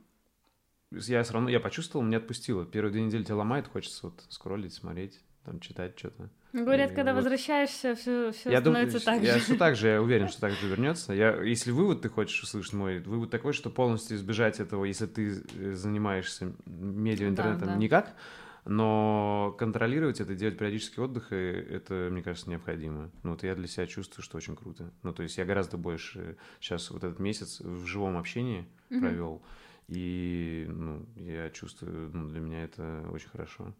[0.91, 2.65] я все равно, я почувствовал, меня отпустило.
[2.65, 6.29] Первые две недели тебя ломает, хочется вот скроллить, смотреть, там читать что-то.
[6.63, 7.19] Говорят, и когда вот...
[7.19, 9.37] возвращаешься, все, все я становится думаю, так я же.
[9.39, 11.13] Я все так же, я уверен, что так же вернется.
[11.13, 15.43] Я, если вывод ты хочешь услышать мой, вывод такой, что полностью избежать этого, если ты
[15.53, 17.75] э, занимаешься медиа интернетом, да, да.
[17.75, 18.15] никак,
[18.63, 23.11] но контролировать это, делать периодически отдых, это, мне кажется, необходимо.
[23.23, 24.93] Ну, вот я для себя чувствую, что очень круто.
[25.03, 28.99] Ну, то есть я гораздо больше сейчас вот этот месяц в живом общении mm-hmm.
[29.01, 29.43] провел,
[29.89, 33.75] и, ну, я чувствую, ну, для меня это очень хорошо.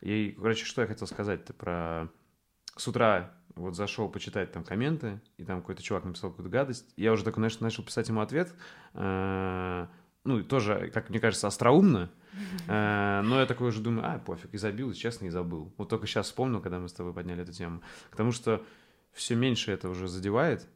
[0.00, 2.08] И, короче, что я хотел сказать-то про...
[2.76, 6.92] С утра вот зашел почитать там комменты, и там какой-то чувак написал какую-то гадость.
[6.96, 8.54] Я уже такой, знаешь, начал писать ему ответ.
[8.94, 9.86] Э,
[10.24, 12.10] ну, тоже, как мне кажется, остроумно.
[12.68, 15.74] Э, но я такой уже думаю, а, пофиг, и забил, честно, и забыл.
[15.76, 17.82] Вот только сейчас вспомнил, когда мы с тобой подняли эту тему.
[18.10, 18.64] Потому что
[19.12, 20.66] все меньше это уже задевает,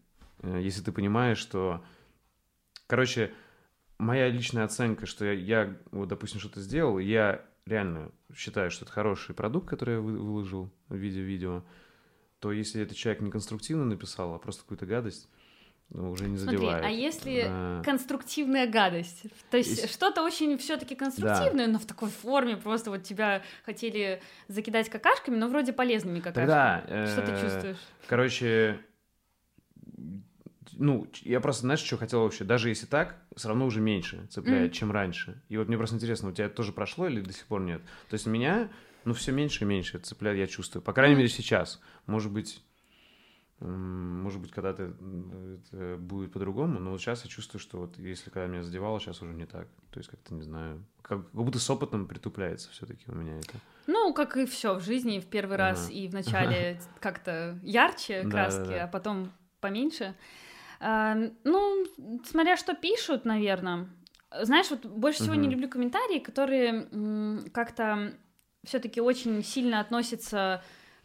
[0.41, 1.83] э, если ты понимаешь, что...
[2.87, 3.33] Короче,
[3.97, 8.93] моя личная оценка, что я, я вот, допустим, что-то сделал, я реально считаю, что это
[8.93, 11.63] хороший продукт, который я выложил в виде видео,
[12.41, 15.29] то если этот человек не конструктивно написал, а просто какую-то гадость,
[15.91, 16.81] ну, уже не задевает.
[16.81, 17.83] Смотри, а если да.
[17.85, 19.25] конструктивная гадость?
[19.51, 19.87] То есть если...
[19.87, 21.73] что-то очень все таки конструктивное, да.
[21.73, 26.47] но в такой форме, просто вот тебя хотели закидать какашками, но вроде полезными какашками.
[26.47, 27.79] Тогда, что ты э, чувствуешь?
[28.09, 28.81] Короче,
[30.73, 34.73] ну, я просто, знаешь, что хотел вообще, даже если так, все равно уже меньше цепляет,
[34.73, 34.75] mm.
[34.75, 35.43] чем раньше.
[35.49, 37.83] И вот мне просто интересно, у тебя это тоже прошло или до сих пор нет?
[38.09, 38.71] То есть меня,
[39.05, 40.83] ну, все меньше и меньше цепляет, я чувствую.
[40.83, 41.19] По крайней mm.
[41.19, 41.81] мере, сейчас.
[42.07, 42.63] Может быть,
[43.61, 44.93] может быть, когда-то
[45.73, 49.23] это будет по-другому, но вот сейчас я чувствую, что вот если когда меня задевало, сейчас
[49.23, 49.69] уже не так.
[49.91, 53.55] То есть как-то, не знаю, как, как будто с опытом притупляется все-таки у меня это.
[53.87, 55.95] Ну, как и все в жизни, в первый раз ага.
[55.95, 60.15] и в начале как-то ярче краски, а потом поменьше.
[60.81, 61.85] А, ну,
[62.25, 63.89] смотря что пишут, наверное.
[64.43, 66.89] Знаешь, вот больше всего не люблю комментарии, которые
[67.53, 68.13] как-то
[68.65, 70.63] все-таки очень сильно относятся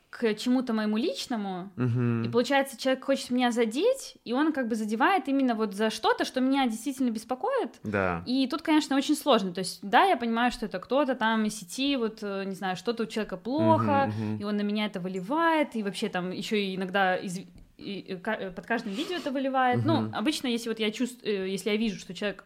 [0.10, 5.28] к чему-то моему личному, и получается, человек хочет меня задеть, и он как бы задевает
[5.28, 7.76] именно вот за что-то, что меня действительно беспокоит.
[7.84, 8.24] Да.
[8.26, 9.54] И тут, конечно, очень сложно.
[9.54, 12.76] То есть, да, я понимаю, что это кто-то там из сети, вот, э, не знаю,
[12.76, 16.76] что-то у человека плохо, и он на меня это выливает, и вообще там еще и
[16.76, 17.40] иногда из
[17.80, 19.80] и под каждым видео это выливает.
[19.80, 19.88] Угу.
[19.88, 22.46] Ну, обычно, если вот я чувствую, э, если я вижу, что человек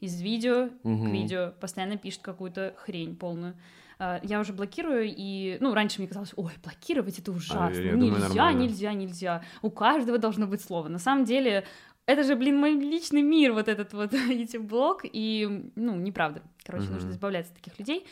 [0.00, 1.04] из видео угу.
[1.04, 3.56] к видео постоянно пишет какую-то хрень полную,
[3.98, 7.90] а, я уже блокирую, и, ну, раньше мне казалось, ой, блокировать это ужасно, а, я,
[7.90, 10.88] я нельзя, думаю, нельзя, нельзя, у каждого должно быть слово.
[10.88, 11.64] На самом деле,
[12.06, 16.42] это же, блин, мой личный мир, вот этот вот YouTube-блог, и, ну, неправда.
[16.64, 18.06] Короче, mm нужно избавляться от таких людей.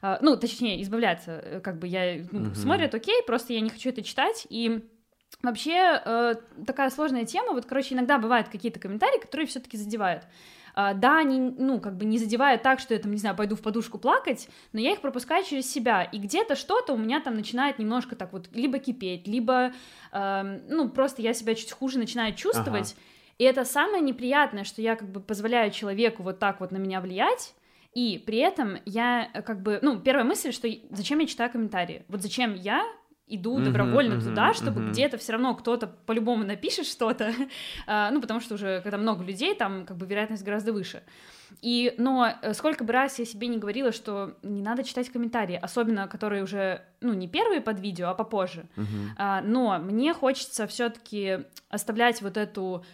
[0.00, 3.70] Uh, ну, точнее, избавляться, э, как бы я, ну, mm смотрят, окей, просто я не
[3.70, 4.84] хочу это читать, и
[5.42, 6.34] Вообще, э,
[6.66, 7.52] такая сложная тема.
[7.52, 10.24] Вот, короче, иногда бывают какие-то комментарии, которые все-таки задевают.
[10.74, 13.56] Uh, да, они, ну, как бы не задевают так, что я там, не знаю, пойду
[13.56, 17.34] в подушку плакать, но я их пропускаю через себя, и где-то что-то у меня там
[17.34, 19.74] начинает немножко так вот либо кипеть, либо,
[20.12, 23.02] uh, ну, просто я себя чуть хуже начинаю чувствовать, ага.
[23.36, 27.02] и это самое неприятное, что я как бы позволяю человеку вот так вот на меня
[27.02, 27.52] влиять,
[27.94, 32.04] и при этом я э, как бы, ну, первая мысль, что зачем я читаю комментарии?
[32.08, 32.82] Вот зачем я
[33.26, 34.90] иду добровольно uh-huh, туда, чтобы uh-huh.
[34.90, 37.32] где-то все равно кто-то по-любому напишет что-то,
[37.86, 41.02] а, ну, потому что уже, когда много людей, там, как бы, вероятность гораздо выше.
[41.60, 45.58] И, но э, сколько бы раз я себе не говорила, что не надо читать комментарии,
[45.60, 48.66] особенно которые уже, ну, не первые под видео, а попозже,
[49.16, 52.84] а, но мне хочется все таки оставлять вот эту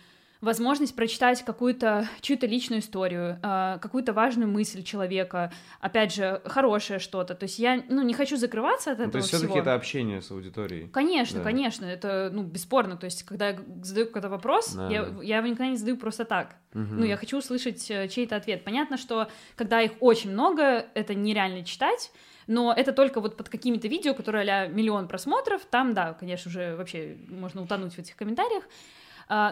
[0.41, 7.34] возможность прочитать какую-то чью-то личную историю, э, какую-то важную мысль человека, опять же, хорошее что-то.
[7.34, 10.22] То есть я, ну, не хочу закрываться от ну, этого То есть все-таки это общение
[10.22, 10.89] с аудиторией.
[10.89, 11.45] Конечно, да.
[11.45, 12.97] конечно, это, ну, бесспорно.
[12.97, 14.89] То есть когда я задаю какой-то вопрос, да.
[14.89, 16.57] я, я его никогда не задаю просто так.
[16.74, 16.82] Угу.
[16.82, 18.64] Ну, я хочу услышать э, чей-то ответ.
[18.64, 22.12] Понятно, что когда их очень много, это нереально читать,
[22.47, 26.76] но это только вот под какими-то видео, которые а миллион просмотров, там, да, конечно, уже
[26.76, 28.68] вообще можно утонуть в этих комментариях, а,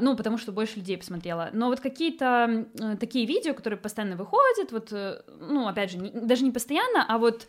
[0.00, 1.50] ну, потому что больше людей посмотрела.
[1.52, 6.10] Но вот какие-то э, такие видео, которые постоянно выходят, вот, э, ну, опять же, не,
[6.10, 7.46] даже не постоянно, а вот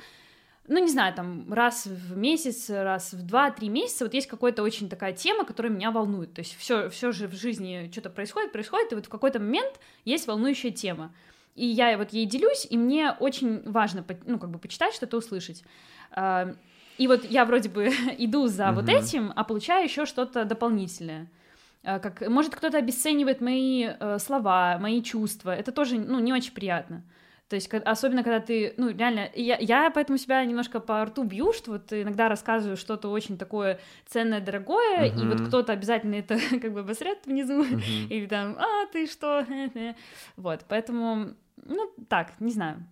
[0.69, 4.89] ну, не знаю, там, раз в месяц, раз в два-три месяца, вот есть какая-то очень
[4.89, 6.33] такая тема, которая меня волнует.
[6.33, 9.79] То есть все, все же в жизни что-то происходит, происходит, и вот в какой-то момент
[10.03, 11.13] есть волнующая тема.
[11.55, 15.63] И я вот ей делюсь, и мне очень важно, ну, как бы почитать, что-то услышать.
[16.11, 16.53] А,
[16.97, 17.85] и вот я вроде бы
[18.17, 18.73] иду за mm-hmm.
[18.73, 21.29] вот этим, а получаю еще что-то дополнительное.
[21.87, 25.55] А, как, может, кто-то обесценивает мои э, слова, мои чувства.
[25.55, 27.01] Это тоже, ну, не очень приятно.
[27.47, 31.53] То есть, особенно когда ты, ну, реально, я, я поэтому себя немножко по рту бью,
[31.53, 35.21] что вот иногда рассказываю что-то очень такое ценное, дорогое, uh-huh.
[35.21, 38.07] и вот кто-то обязательно это как бы обосрет внизу, uh-huh.
[38.09, 39.45] или там, а, ты что?
[40.35, 42.85] вот, поэтому, ну, так, не знаю.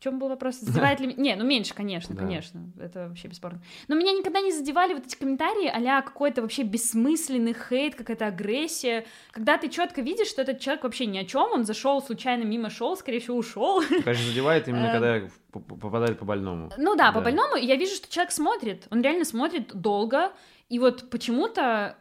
[0.00, 0.56] Чем был вопрос?
[0.60, 1.14] Задевает ли...
[1.16, 2.22] Не, ну меньше, конечно, да.
[2.22, 2.62] конечно.
[2.80, 3.60] Это вообще бесспорно.
[3.86, 9.04] Но меня никогда не задевали вот эти комментарии а какой-то вообще бессмысленный хейт, какая-то агрессия.
[9.30, 12.70] Когда ты четко видишь, что этот человек вообще ни о чем, он зашел случайно мимо
[12.70, 13.82] шел, скорее всего, ушел.
[13.82, 14.92] Конечно, задевает именно, эм.
[14.92, 16.70] когда попадает по больному.
[16.78, 17.56] Ну да, по больному.
[17.56, 18.86] Я вижу, что человек смотрит.
[18.90, 20.32] Он реально смотрит долго.
[20.70, 21.96] И вот почему-то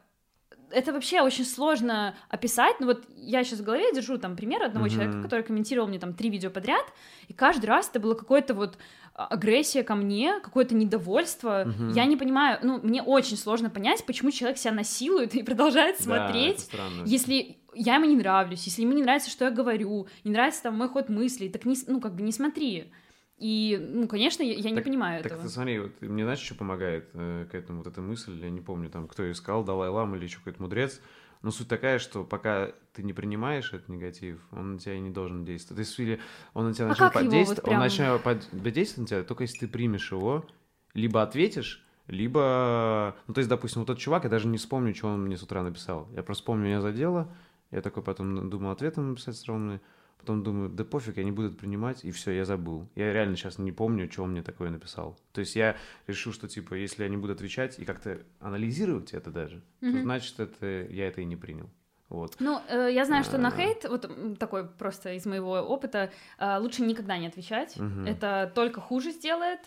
[0.72, 2.80] это вообще очень сложно описать.
[2.80, 4.90] Ну вот я сейчас в голове держу там пример одного mm-hmm.
[4.90, 6.86] человека, который комментировал мне там три видео подряд,
[7.28, 8.78] и каждый раз это было какое-то вот
[9.20, 11.66] а, агрессия ко мне, какое-то недовольство.
[11.68, 11.92] Угу.
[11.92, 16.70] Я не понимаю, ну, мне очень сложно понять, почему человек себя насилует и продолжает смотреть,
[16.72, 20.64] да, если я ему не нравлюсь, если ему не нравится, что я говорю, не нравится
[20.64, 22.92] там мой ход мыслей, так не, ну, как бы не смотри.
[23.40, 25.44] И, ну, конечно, я, я так, не понимаю так этого.
[25.44, 28.60] Так, смотри, вот, мне знаешь, что помогает э, к этому вот эта мысль, я не
[28.60, 31.00] помню, там, кто ее искал, Далай-Лама или еще какой-то мудрец,
[31.42, 35.10] но суть такая, что пока ты не принимаешь этот негатив, он на тебя и не
[35.10, 35.78] должен действовать.
[35.78, 36.20] То есть, или
[36.54, 37.76] он на тебя а начнет подействовать, вот прям...
[37.76, 40.46] он начнет подействовать на тебя, только если ты примешь его,
[40.94, 43.16] либо ответишь, либо...
[43.28, 45.44] Ну, то есть, допустим, вот тот чувак, я даже не вспомню, что он мне с
[45.44, 46.10] утра написал.
[46.14, 47.34] Я просто помню, меня задело,
[47.72, 49.80] я такой потом думал ответом написать скромный,
[50.20, 52.90] Потом думаю, да пофиг, я не буду это принимать, и все, я забыл.
[52.96, 55.18] Я реально сейчас не помню, что он мне такое написал.
[55.32, 59.32] То есть я решил, что, типа, если я не буду отвечать и как-то анализировать это
[59.32, 59.92] даже, mm-hmm.
[59.94, 61.70] то значит, это я это и не принял.
[62.10, 62.36] Вот.
[62.40, 66.82] Ну, э, я знаю, что на хейт, вот такой просто из моего опыта, э, лучше
[66.82, 67.78] никогда не отвечать.
[67.78, 68.08] Угу.
[68.08, 69.60] Это только хуже сделает.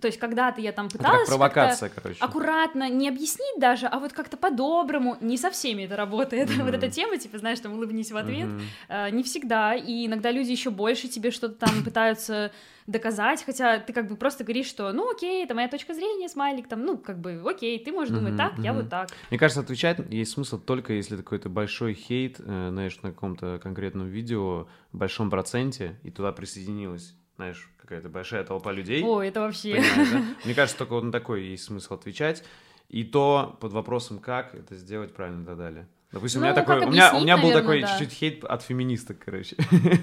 [0.00, 2.18] То есть когда-то я там пыталась это провокация, короче.
[2.20, 5.16] аккуратно, не объяснить даже, а вот как-то по-доброму.
[5.20, 6.50] Не со всеми это работает.
[6.50, 6.62] Mm-hmm.
[6.64, 8.48] вот эта тема, типа, знаешь, там улыбнись в ответ.
[8.88, 9.10] Mm-hmm.
[9.12, 9.74] Не всегда.
[9.74, 12.50] И иногда люди еще больше тебе что-то там пытаются
[12.86, 16.68] доказать, хотя ты как бы просто говоришь, что ну окей, это моя точка зрения, смайлик,
[16.68, 19.08] там, ну как бы окей, ты можешь думать так, я вот так.
[19.30, 24.06] Мне кажется, отвечать есть смысл только если какой-то большой хейт, э, знаешь, на каком-то конкретном
[24.06, 29.02] видео, в большом проценте, и туда присоединилось знаешь, какая-то большая толпа людей.
[29.04, 29.80] О, это вообще.
[29.80, 30.22] Да?
[30.44, 32.42] Мне кажется, только вот на такой есть смысл отвечать.
[32.88, 35.88] И то под вопросом, как это сделать правильно и так далее.
[36.12, 37.88] Допустим, ну, у меня такой, у меня, у меня был такой да.
[37.88, 39.56] чуть-чуть хейт от феминисток, короче.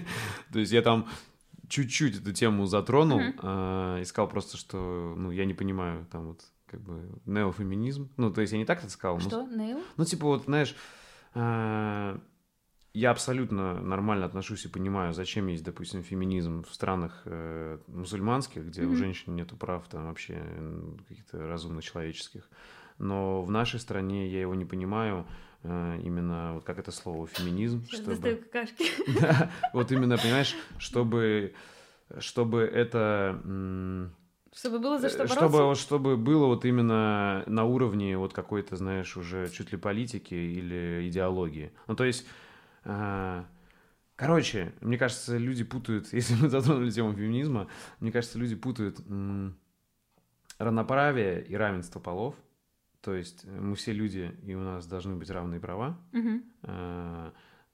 [0.54, 1.08] То есть я там
[1.70, 4.00] чуть-чуть эту тему затронул, mm-hmm.
[4.00, 8.12] э, искал просто, что, ну, я не понимаю, там вот, как бы, неофеминизм.
[8.18, 9.20] Ну, то есть я не так это сказал.
[9.20, 9.46] Что?
[9.46, 9.80] Ну, нео?
[9.96, 10.76] Ну, типа, вот, знаешь,
[11.34, 12.18] э,
[12.94, 18.82] я абсолютно нормально отношусь и понимаю, зачем есть, допустим, феминизм в странах э, мусульманских, где
[18.82, 18.92] mm-hmm.
[18.92, 20.44] у женщин нет прав там вообще
[21.08, 22.48] каких-то разумных человеческих.
[23.00, 25.26] Но в нашей стране я его не понимаю,
[25.64, 27.84] э, именно вот как это слово феминизм.
[27.86, 28.36] Сейчас чтобы...
[28.36, 28.86] какашки.
[29.20, 31.56] Да, вот именно, понимаешь, чтобы,
[32.20, 33.40] чтобы это...
[34.56, 35.36] Чтобы было за что бороться?
[35.36, 41.10] Чтобы, чтобы было вот именно на уровне вот какой-то, знаешь, уже чуть ли политики или
[41.10, 41.72] идеологии.
[41.88, 42.28] Ну, то есть
[42.84, 47.68] Короче, мне кажется, люди путают, если мы затронули тему феминизма,
[48.00, 49.00] мне кажется, люди путают
[50.58, 52.36] равноправие и равенство полов.
[53.02, 56.00] То есть мы все люди, и у нас должны быть равные права.
[56.14, 56.42] Угу.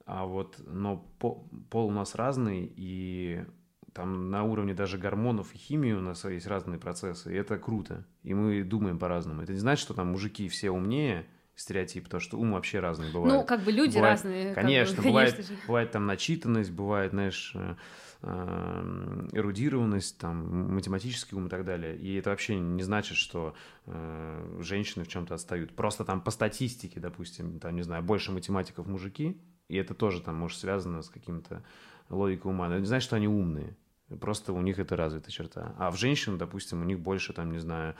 [0.06, 3.44] А вот, но пол у нас разный, и
[3.92, 8.04] там на уровне даже гормонов и химии у нас есть разные процессы, и это круто.
[8.24, 9.42] И мы думаем по-разному.
[9.42, 11.28] Это не значит, что там мужики все умнее,
[11.60, 13.34] стереотип, потому что ум вообще разный бывает.
[13.34, 14.54] Ну, как бы люди бывает, разные.
[14.54, 17.74] Конечно, как бы, бывает, конечно бывает там начитанность, бывает, знаешь, э,
[18.22, 21.96] э, эрудированность, там, математический ум и так далее.
[21.98, 23.54] И это вообще не значит, что
[23.84, 25.76] э, женщины в чем-то отстают.
[25.76, 29.38] Просто там по статистике, допустим, там, не знаю, больше математиков мужики,
[29.68, 31.62] И это тоже там, может, связано с каким-то
[32.08, 32.68] логикой ума.
[32.68, 33.76] Но это не значит, что они умные.
[34.20, 35.74] Просто у них это развитая черта.
[35.78, 37.94] А в женщин, допустим, у них больше, там, не знаю,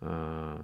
[0.00, 0.62] э,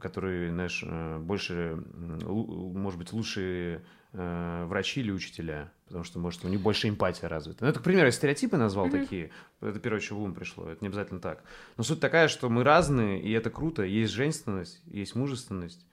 [0.00, 6.62] которые, знаешь, э, больше, может быть, лучшие врачи или учителя, потому что, может, у них
[6.62, 7.62] больше эмпатия развита.
[7.62, 9.00] Ну, это, к примеру, я стереотипы назвал mm-hmm.
[9.02, 9.30] такие,
[9.60, 11.44] это первое, что в ум пришло, это не обязательно так.
[11.76, 15.86] Но суть такая, что мы разные, и это круто, есть женственность, есть мужественность,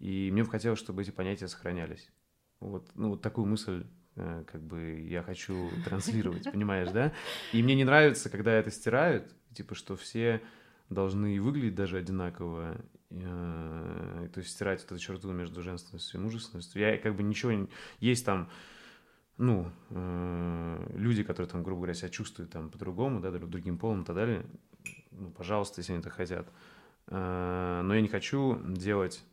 [0.00, 2.10] и мне бы хотелось, чтобы эти понятия сохранялись.
[2.58, 3.84] Вот, ну, вот такую мысль
[4.18, 7.12] Э, как бы я хочу транслировать, понимаешь, да?
[7.52, 10.42] И мне не нравится, когда это стирают, типа, что все
[10.90, 12.76] должны выглядеть даже одинаково,
[13.10, 16.80] э, то есть стирать эту черту между женственностью и мужественностью.
[16.80, 17.68] Я как бы ничего...
[18.00, 18.48] Есть там,
[19.36, 24.04] ну, э, люди, которые там, грубо говоря, себя чувствуют там по-другому, да, другим полом и
[24.04, 24.46] так далее,
[25.10, 26.48] ну, пожалуйста, если они это хотят.
[27.10, 29.24] Но я не хочу делать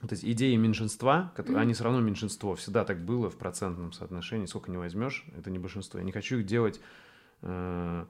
[0.00, 1.62] вот эти идеи меньшинства, которые, mm-hmm.
[1.62, 5.58] они все равно меньшинство, всегда так было в процентном соотношении, сколько не возьмешь, это не
[5.58, 5.98] большинство.
[5.98, 6.80] Я не хочу их делать,
[7.42, 8.06] э,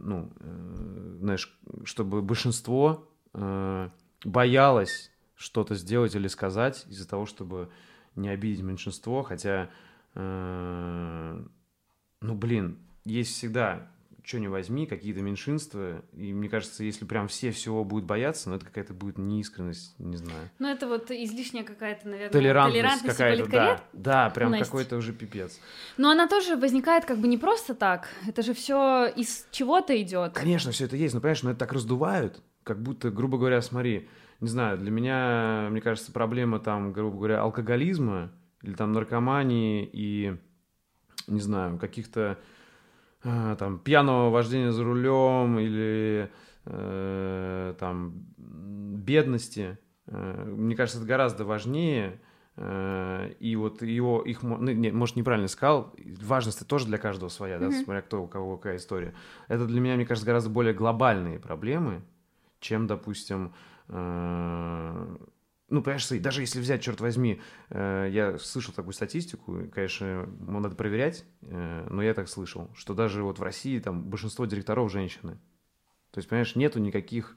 [0.00, 3.88] ну, э, знаешь, чтобы большинство э,
[4.24, 7.70] боялось что-то сделать или сказать из-за того, чтобы
[8.16, 9.70] не обидеть меньшинство, хотя,
[10.14, 11.44] э,
[12.20, 13.90] ну, блин, есть всегда
[14.28, 16.02] что не возьми, какие-то меньшинства.
[16.12, 20.18] И мне кажется, если прям все всего будут бояться, ну это какая-то будет неискренность, не
[20.18, 20.50] знаю.
[20.58, 23.80] Ну это вот излишняя какая-то, наверное, толерантность, толерантность какая-то, да.
[23.94, 25.58] Да, прям какой-то уже пипец.
[25.96, 28.08] Но она тоже возникает как бы не просто так.
[28.26, 30.34] Это же все из чего-то идет.
[30.34, 34.10] Конечно, все это есть, но понимаешь, но это так раздувают, как будто, грубо говоря, смотри,
[34.40, 40.36] не знаю, для меня, мне кажется, проблема там, грубо говоря, алкоголизма или там наркомании и,
[41.28, 42.38] не знаю, каких-то
[43.22, 46.30] там, пьяного вождения за рулем или
[46.66, 49.78] э, там бедности.
[50.06, 52.20] Э, мне кажется, это гораздо важнее.
[52.56, 57.56] Э, и вот его, их, ну, не, может, неправильно сказал, важность тоже для каждого своя,
[57.56, 57.70] mm-hmm.
[57.70, 59.14] да, смотря кто, у кого какая история.
[59.48, 62.02] Это для меня, мне кажется, гораздо более глобальные проблемы,
[62.60, 63.52] чем, допустим,
[63.88, 65.16] э,
[65.70, 71.24] ну, понимаешь, даже если взять, черт возьми, э, я слышал такую статистику, конечно, надо проверять,
[71.42, 75.38] э, но я так слышал, что даже вот в России там большинство директоров женщины.
[76.10, 77.36] То есть, понимаешь, нету никаких,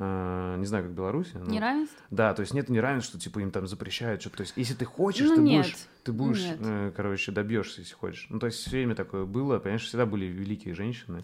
[0.00, 1.32] не знаю, как в Беларуси.
[1.34, 1.50] Но...
[1.50, 1.96] Неравенств?
[2.10, 4.38] Да, то есть нету неравенств, что типа им там запрещают что-то.
[4.38, 5.64] То есть, если ты хочешь, ну, ты нет.
[5.64, 6.94] будешь, ты будешь, нет.
[6.96, 8.26] короче, добьешься, если хочешь.
[8.30, 11.22] Ну, то есть, все время такое было, понимаешь, всегда были великие женщины.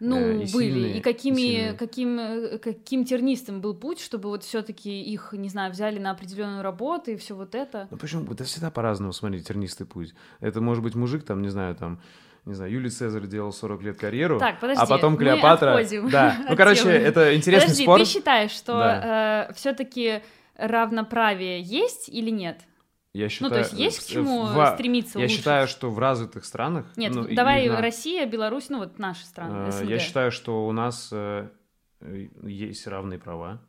[0.00, 0.72] Ну, э, и были.
[0.72, 5.48] Сильные, и какими, и каким, э, каким тернистым был путь, чтобы вот все-таки их, не
[5.48, 7.88] знаю, взяли на определенную работу и все вот это.
[7.90, 8.30] Ну почему?
[8.32, 10.14] Это всегда по-разному, смотри, тернистый путь.
[10.40, 12.00] Это может быть мужик, там, не знаю, там,
[12.46, 15.82] не знаю, Юлий Цезарь делал 40 лет карьеру, так, подожди, а потом Клеопатра...
[16.10, 16.92] Да, ну, короче, темы.
[16.92, 17.98] это интересный подожди, спор.
[17.98, 19.48] ты считаешь, что да.
[19.48, 20.22] э, все-таки
[20.56, 22.60] равноправие есть или нет?
[23.12, 25.38] Я считаю, ну, то есть есть к чему в, стремиться Я улучшить?
[25.38, 26.86] считаю, что в развитых странах...
[26.96, 29.88] Нет, ну, давай именно, Россия, Беларусь, ну вот наши страны, э, СНГ.
[29.88, 31.48] Я считаю, что у нас э,
[32.42, 33.60] есть равные права,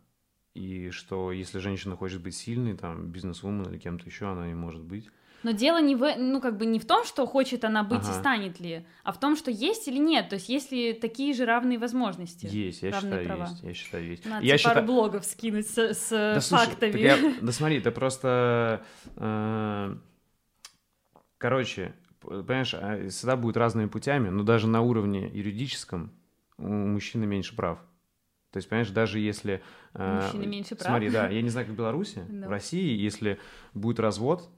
[0.54, 4.84] и что если женщина хочет быть сильной, там, бизнес-вумен или кем-то еще, она не может
[4.84, 5.10] быть.
[5.44, 8.12] Но дело не в, ну, как бы не в том, что хочет она быть ага.
[8.12, 10.30] и станет ли, а в том, что есть или нет.
[10.30, 12.48] То есть есть ли такие же равные возможности.
[12.48, 13.48] Есть, я считаю, права.
[13.50, 13.64] есть.
[13.64, 14.26] Я считаю, есть.
[14.26, 14.86] Надо я пару считаю...
[14.86, 16.92] блогов скинуть с, с да, фактами.
[16.92, 17.34] Слушай, я...
[17.42, 18.84] Да смотри, ты просто...
[19.16, 19.96] Э...
[21.38, 26.12] Короче, понимаешь, а, всегда будут разными путями, но даже на уровне юридическом
[26.58, 27.80] у мужчины меньше прав.
[28.52, 29.62] То есть, понимаешь, даже если...
[29.94, 30.88] Э, Мужчины меньше прав?
[30.88, 33.40] Смотри, да, я не знаю, как в Беларуси, в России, если
[33.74, 34.50] будет развод,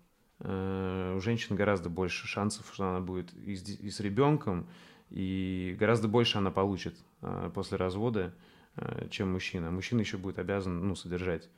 [0.42, 4.68] у женщин гораздо больше шансов, что она будет и с, и с ребенком,
[5.10, 8.34] и гораздо больше она получит э, после развода,
[8.76, 9.72] э, чем мужчина.
[9.72, 11.50] Мужчина еще будет обязан ну, содержать.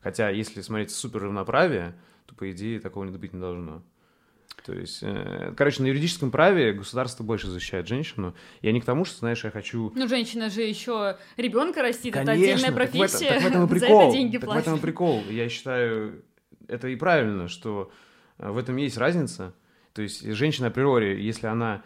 [0.00, 1.94] Хотя, если смотреть супер равноправие,
[2.26, 3.82] то, по идее, такого не быть не должно.
[4.64, 8.34] То есть, э, короче, на юридическом праве государство больше защищает женщину.
[8.62, 9.92] Я не к тому, что, знаешь, я хочу...
[9.94, 13.28] Ну, женщина же еще ребенка растит, Конечно, это отдельная профессия.
[13.30, 14.00] Так в, этом, так в этом и прикол.
[14.00, 14.64] За это деньги так платят.
[14.64, 15.22] в этом и прикол.
[15.28, 16.24] Я считаю,
[16.68, 17.90] это и правильно, что
[18.40, 19.54] в этом есть разница.
[19.92, 21.82] То есть женщина априори, если она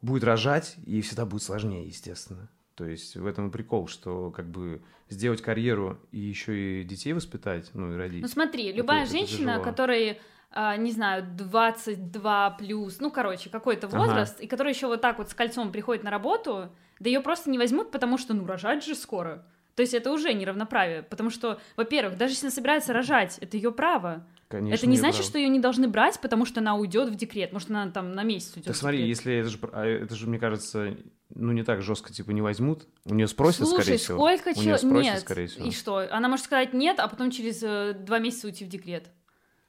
[0.00, 2.48] будет рожать, ей всегда будет сложнее, естественно.
[2.74, 7.12] То есть в этом и прикол, что как бы сделать карьеру и еще и детей
[7.12, 8.22] воспитать, ну и родить.
[8.22, 10.18] Ну смотри, любая это, женщина, это которая
[10.50, 14.44] а, не знаю, 22 плюс, ну, короче, какой-то возраст, ага.
[14.44, 16.70] и которая еще вот так вот с кольцом приходит на работу,
[17.00, 19.44] да ее просто не возьмут, потому что, ну, рожать же скоро.
[19.78, 23.70] То есть это уже неравноправие, потому что, во-первых, даже если она собирается рожать, это ее
[23.70, 24.26] право.
[24.48, 25.28] Конечно, это не значит, прав.
[25.28, 27.52] что ее не должны брать, потому что она уйдет в декрет.
[27.52, 28.64] Может, она там на месяц уйдет.
[28.64, 30.96] Так смотри, если это же, а, это же, мне кажется,
[31.32, 34.18] ну не так жестко, типа не возьмут, у нее спросят, Слушай, скорее всего.
[34.18, 34.82] сколько человек?
[34.82, 35.20] Нет.
[35.20, 35.64] Скорее всего.
[35.64, 36.08] И что?
[36.10, 39.12] Она может сказать нет, а потом через э, два месяца уйти в декрет.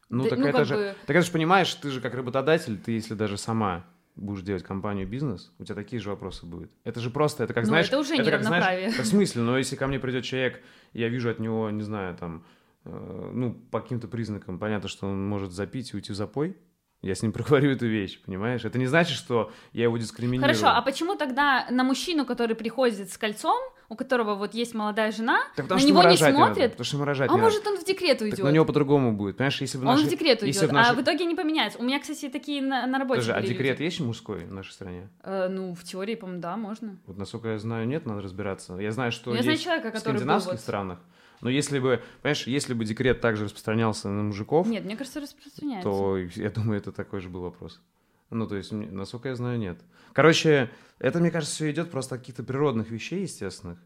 [0.09, 2.79] Ну, Да, так ну, это же, бы- так это же понимаешь, ты же как работодатель,
[2.79, 3.85] ты если даже сама
[4.19, 6.71] будешь делать компанию бизнес, у тебя такие же вопросы будут.
[6.83, 7.87] Это же просто, это как, Ну, знаешь...
[7.87, 9.41] это уже как, знаешь, да в смысле?
[9.41, 10.61] Но если ко мне придет человек,
[10.93, 12.43] я вижу от него, не знаю, там,
[12.85, 16.57] э, ну, по каким-то признакам, понятно, что он может запить и уйти в запой,
[17.01, 18.65] я с ним проговорю эту вещь, понимаешь?
[18.65, 20.41] Это не значит, что я его дискриминирую.
[20.55, 23.57] Хорошо, а почему тогда на мужчину, который приходит с кольцом,
[23.87, 26.71] у которого вот есть молодая жена, Так потому на него не не надо, смотрят?
[26.71, 27.43] потому что ему рожать А не надо.
[27.51, 28.35] может он в декрет уйдет?
[28.37, 29.59] Так на него по-другому будет, понимаешь?
[29.61, 31.79] Если бы Он наши- в декрет если уйдет, бы наши- а в итоге не поменяется.
[31.79, 33.57] У меня, кстати, такие на, на работе Подожди, а были люди.
[33.57, 35.09] декрет есть мужской в нашей стране?
[35.23, 36.97] Э, ну, в теории, по-моему, да, можно.
[37.07, 38.75] Вот насколько я знаю, нет, надо разбираться.
[38.77, 40.99] Я знаю, что я знаю есть человека, в который был скандинавских вот- странах.
[41.41, 45.89] Но если бы, понимаешь, если бы декрет также распространялся на мужиков, Нет, мне кажется, распространяется.
[45.89, 47.81] то я думаю, это такой же был вопрос.
[48.29, 49.79] Ну, то есть, насколько я знаю, нет.
[50.13, 53.79] Короче, это, мне кажется, все идет просто от каких-то природных вещей, естественных,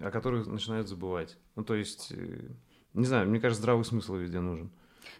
[0.00, 1.36] о которых начинают забывать.
[1.56, 2.48] Ну, то есть, э,
[2.94, 4.70] не знаю, мне кажется, здравый смысл везде нужен.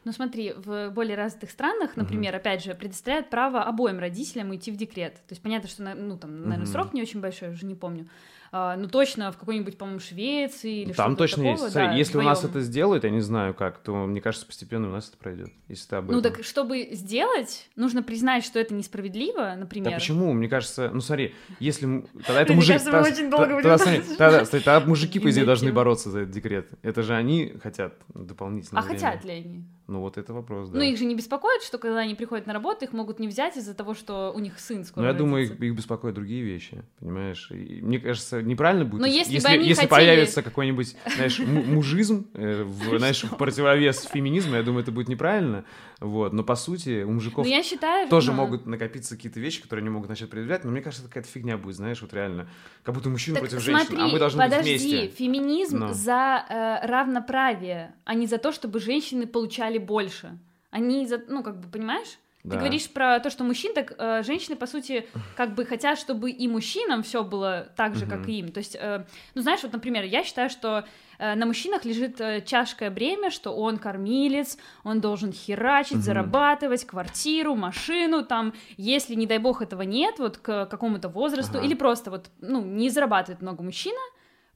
[0.05, 4.77] Ну смотри, в более развитых странах, например, опять же, предоставляют право обоим родителям уйти в
[4.77, 5.15] декрет.
[5.15, 6.67] То есть понятно, что, ну там, наверное, Мгм.
[6.67, 8.09] срок не очень большой, уже не помню.
[8.51, 11.75] А, ну точно в какой-нибудь, по-моему, Швеции или Там что-то точно такого, есть.
[11.75, 14.93] Да, если у нас это сделают, я не знаю как, то, мне кажется, постепенно у
[14.93, 15.51] нас это пройдет.
[15.69, 16.33] Если ты об Ну этом.
[16.33, 19.91] так, чтобы сделать, нужно признать, что это несправедливо, например.
[19.91, 20.33] Да почему?
[20.33, 22.05] Мне кажется, ну смотри, если...
[22.27, 22.81] Тогда это мужик...
[22.83, 26.69] тогда- мужики, по идее, должны бороться за этот декрет.
[26.83, 29.65] Это же они хотят дополнительно А хотят ли они?
[29.89, 30.79] Ну вот это вопрос, да.
[30.79, 33.57] Ну их же не беспокоит, что когда они приходят на работу, их могут не взять
[33.57, 35.65] из-за того, что у них сын скоро Ну, я думаю, их, родится.
[35.67, 37.51] их беспокоят другие вещи, понимаешь?
[37.51, 41.39] И мне кажется, неправильно будет, Но если, если бы они если хотели- появится какой-нибудь, знаешь,
[41.39, 45.65] му- мужизм, э, в, знаешь, в противовес феминизму, я думаю, это будет неправильно.
[46.01, 46.33] Вот.
[46.33, 49.83] Но по сути у мужиков Но я считаю, тоже ну, могут накопиться какие-то вещи, которые
[49.83, 52.49] они могут начать предъявлять, но мне кажется, это какая-то фигня будет, знаешь, вот реально.
[52.85, 55.09] Как будто мужчина Так против смотри, женщин, а мы должны подожди, быть вместе.
[55.09, 55.93] феминизм Ну.
[55.93, 60.39] за э, равноправие, а не за то, чтобы женщины получали больше.
[60.71, 62.19] Они за, ну, как бы, понимаешь?
[62.49, 62.55] Да.
[62.55, 65.07] Ты говоришь про то, что мужчин, так э, женщины, по сути,
[65.37, 68.49] как бы хотят, чтобы и мужчинам все было так же, как и им.
[68.53, 69.05] То есть, э,
[69.35, 70.85] ну, знаешь, вот, например, я считаю, что
[71.19, 77.55] э, на мужчинах лежит э, тяжкое бремя, что он кормилец, он должен херачить, зарабатывать квартиру,
[77.55, 81.67] машину, там, если, не дай бог, этого нет, вот к какому-то возрасту, Ага.
[81.67, 83.99] или просто вот, ну, не зарабатывает много мужчина,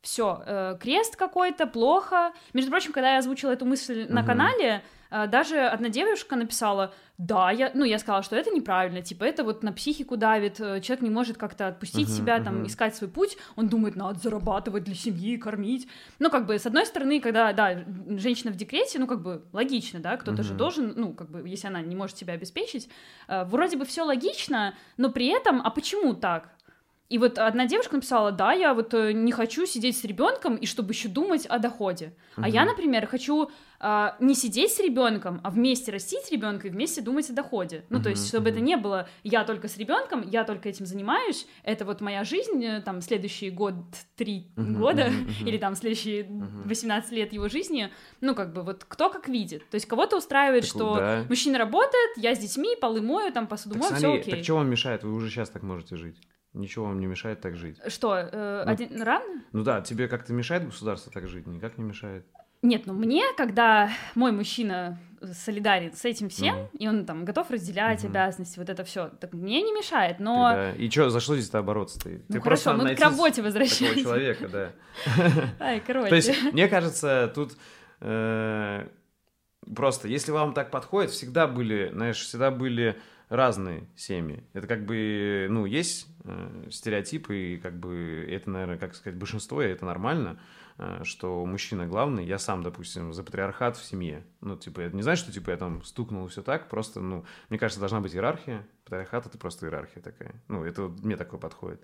[0.03, 2.33] все, крест какой-то, плохо.
[2.53, 4.27] Между прочим, когда я озвучила эту мысль на Мгм.
[4.27, 9.23] канале, э, даже одна девушка написала, да, я, ну, я сказала, что это неправильно, типа,
[9.23, 12.67] это вот на психику давит, э, человек не может как-то отпустить Мгм, себя, там, мгм.
[12.67, 15.87] искать свой путь, он думает, надо зарабатывать для семьи, кормить.
[16.19, 20.01] Ну, как бы, с одной стороны, когда, да, женщина в декрете, ну, как бы, логично,
[20.01, 20.59] да, кто-то же Мгм.
[20.59, 22.89] должен, ну, как бы, если она не может себя обеспечить,
[23.29, 26.49] э, вроде бы все логично, но при этом, а почему так?
[27.09, 30.65] И вот одна девушка написала, да, я вот э, не хочу сидеть с ребенком и
[30.65, 32.15] чтобы еще думать о доходе.
[32.37, 33.51] А я, например, хочу
[33.85, 37.85] а, не сидеть с ребенком, а вместе растить ребенка и вместе думать о доходе.
[37.91, 41.47] Ну, то есть, чтобы это не было я только с ребенком, я только этим занимаюсь,
[41.65, 43.75] это вот моя жизнь, э, там, следующий год,
[44.17, 45.27] три Мгм, года, мгм.
[45.49, 46.69] или там следующие Мгм.
[46.69, 49.69] 18 лет его жизни, ну, как бы, вот кто как видит.
[49.69, 51.25] То есть, кого-то устраивает, Так, что да.
[51.29, 54.35] мужчина работает, я с детьми, полы мою, там, посуду Так мою, все окей.
[54.35, 55.03] так что вам мешает?
[55.03, 56.17] Вы уже сейчас так можете жить.
[56.55, 57.79] Ничего вам не мешает так жить.
[57.89, 59.41] Что, э, Ну, один равно?
[59.53, 61.47] Ну да, тебе как-то мешает государство так жить?
[61.47, 62.27] Никак не мешает.
[62.61, 64.99] Нет, ну мне, когда мой мужчина
[65.33, 66.69] солидарен с этим всем, Мгм.
[66.79, 68.13] и он там готов разделять Мгм.
[68.13, 70.51] обязанности, вот это все, так мне не мешает, но...
[70.51, 71.99] Тогда- И что, за что здесь-то бороться?
[72.01, 74.03] Ты, Ну ты хорошо, просто мы к работе такого возвращаемся.
[74.03, 74.73] человека, да.
[75.61, 76.09] Ай, короче.
[76.11, 77.57] То есть, мне кажется, тут
[78.01, 78.87] э,
[79.75, 82.97] просто, если вам так подходит, всегда были, знаешь, всегда были
[83.33, 84.45] разные семьи.
[84.53, 89.63] Это как бы, ну, есть э, стереотипы, и как бы это, наверное, как сказать, большинство,
[89.63, 90.39] и это нормально,
[90.77, 92.27] э, что мужчина главный.
[92.27, 94.23] Я сам, допустим, за патриархат в семье.
[94.43, 97.25] Ну, типа, это не значит, что, типа, я там стукнул и все так, просто, ну,
[97.49, 98.67] мне кажется, должна быть иерархия.
[98.85, 100.35] Патриархат— это просто иерархия такая.
[100.49, 101.83] Ну, это вот мне такое подходит.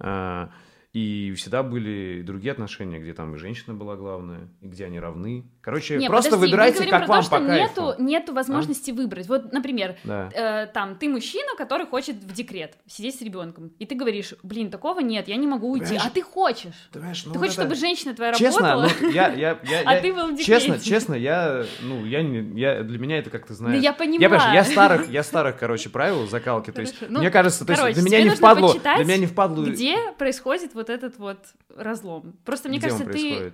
[0.00, 0.50] А,
[0.92, 5.44] И всегда были другие отношения, где там и женщина была главная, и где они равны.
[5.60, 7.62] Короче, Не, просто подожди, мы выбирайте, говорим как про вам то, что по кайфу.
[7.62, 9.28] нету, нету возможности выбрать.
[9.28, 10.28] Вот, например, Да.
[10.34, 14.68] э, там, ты мужчина, который хочет в декрет, сидеть с ребенком, и ты говоришь, блин,
[14.72, 16.74] такого нет, я не могу уйти, Понимаешь, а ты хочешь.
[16.90, 19.58] Ты понимаешь, ну ты вот хочешь, это- чтобы женщина твоя Честно, работала, ну, я, я,
[19.62, 20.44] я, а я- ты был в декрете.
[20.60, 23.76] честно, честно, я, ну, я, не, я, для меня это как-то Да знаешь.
[23.80, 24.28] я Я, понимаю.
[24.28, 26.72] понимаешь, я старых, я старых, короче, правил закалки.
[26.72, 26.96] То есть.
[27.08, 29.64] Ну, мне кажется, то есть, короче, для меня не впадло, для меня не впадло.
[29.66, 31.38] Где происходит вот этот вот
[31.74, 32.34] разлом?
[32.44, 33.52] Просто мне Где кажется, он ты?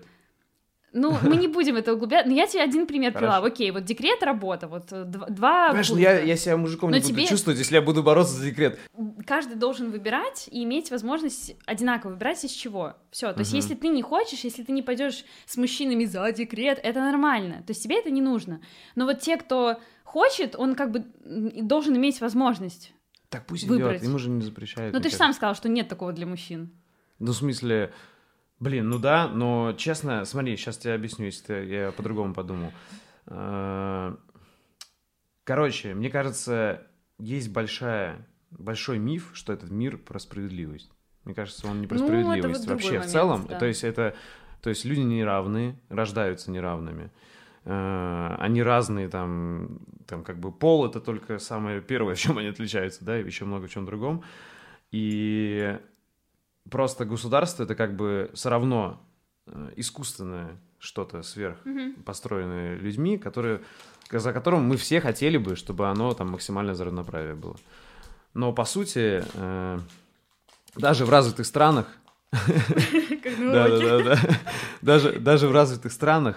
[0.93, 2.31] Ну, мы не будем это углубляться.
[2.31, 3.39] Но я тебе один пример привела.
[3.39, 4.67] Окей, вот декрет, работа.
[4.67, 7.59] Вот э, дв- два Понимаешь, ну, я, я себя мужиком Но не буду тебе- чувствовать,
[7.59, 8.79] если я буду бороться за декрет.
[9.27, 12.95] Каждый должен выбирать и иметь возможность одинаково выбирать из чего.
[13.11, 13.33] Все.
[13.35, 13.57] То есть, Мгм.
[13.61, 17.57] если ты не хочешь, если ты не пойдешь с мужчинами за декрет, это нормально.
[17.67, 18.63] То есть тебе это не нужно.
[18.95, 22.95] Но вот те, кто хочет, он как бы должен иметь возможность.
[23.29, 23.99] Так пусть выбрать.
[23.99, 24.95] идет, ему же не запрещают.
[24.95, 26.71] Но ты же сам сказал, что нет такого для мужчин.
[27.19, 27.93] Ну, в смысле,
[28.61, 32.73] блин, ну да, но честно, смотри, сейчас тебе объясню, если ты- я по-другому подумал.
[33.27, 34.15] Э,
[35.45, 36.83] Короче, мне кажется,
[37.19, 40.91] есть большая, большой миф, что этот мир про справедливость.
[41.25, 43.47] Мне кажется, он не про Ну, вот справедливость другой вообще в момент, целом.
[43.49, 43.59] да.
[43.59, 44.17] То есть это,
[44.61, 47.11] то есть люди неравные, рождаются неравными.
[47.65, 52.49] Э, Они разные, там, там как бы пол это только самое первое, в чем они
[52.49, 54.25] отличаются, да, и еще много в чем другом.
[54.91, 55.79] И
[56.71, 59.03] просто государство это как бы все равно
[59.47, 61.59] э, искусственное что-то сверх
[62.05, 63.61] построенное людьми, которые,
[64.11, 67.57] за которым мы все хотели бы, чтобы оно там максимально за равноправие было.
[68.35, 69.79] Но по сути, э,
[70.77, 71.87] даже в развитых странах,
[72.33, 74.19] да, да, да,
[74.83, 76.37] даже, даже в развитых странах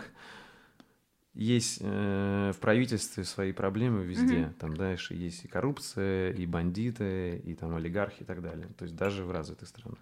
[1.34, 4.40] есть э, в правительстве свои проблемы везде.
[4.40, 4.54] Мгм.
[4.56, 8.68] Там дальше есть и коррупция, и бандиты, и там олигархи и так далее.
[8.78, 10.00] То есть даже в развитых странах.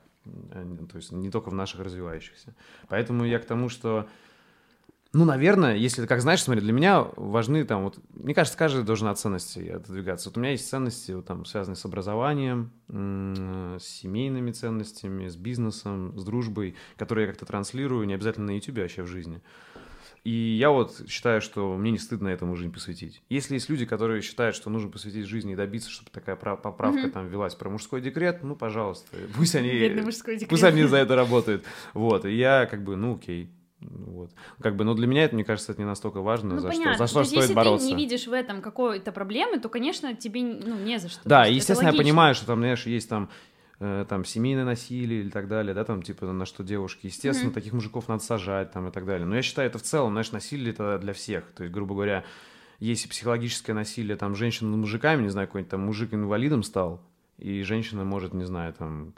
[0.54, 2.56] Они- То есть не только в наших развивающихся.
[2.88, 4.08] Поэтому я к тому, что
[5.14, 9.08] ну, наверное, если, как знаешь, смотри, для меня важны там вот, мне кажется, каждый должен
[9.08, 10.30] от ценностей отодвигаться.
[10.30, 16.18] Вот у меня есть ценности, вот, там, связанные с образованием, с семейными ценностями, с бизнесом,
[16.20, 19.42] с дружбой, которые я как-то транслирую, не обязательно на YouTube, а вообще в жизни.
[20.28, 23.22] И я вот считаю, что мне не стыдно этому жизнь посвятить.
[23.30, 27.00] Если есть люди, которые считают, что нужно посвятить жизни и добиться, чтобы такая прав- поправка
[27.04, 27.12] Мгм.
[27.12, 30.04] там велась про мужской декрет, ну, пожалуйста, пусть они,
[30.50, 31.64] пусть они за это работают.
[31.94, 33.50] Вот, и я как бы, ну, окей.
[33.80, 34.32] Вот.
[34.62, 36.96] Как бы, но для меня это, мне кажется, это не настолько важно, Ну, за понятно.
[36.96, 37.88] что, за То что есть, стоит если бороться.
[37.88, 41.22] ты не видишь в этом какой-то проблемы, то, конечно, тебе ну, не за что.
[41.24, 43.30] Да, То и, естественно, я понимаю, что там, знаешь, есть там
[43.80, 47.54] там семейное насилие или так далее, да, там типа на что девушки, естественно, Мгм.
[47.56, 49.28] таких мужиков надо сажать там и так далее.
[49.28, 51.46] Но я считаю, это в целом, знаешь, насилие это для всех.
[51.52, 52.24] То есть, грубо говоря,
[52.80, 57.02] если психологическое насилие там женщин над мужиками, не знаю, какой-нибудь там мужик инвалидом стал,
[57.38, 59.14] и женщина может, не знаю, там...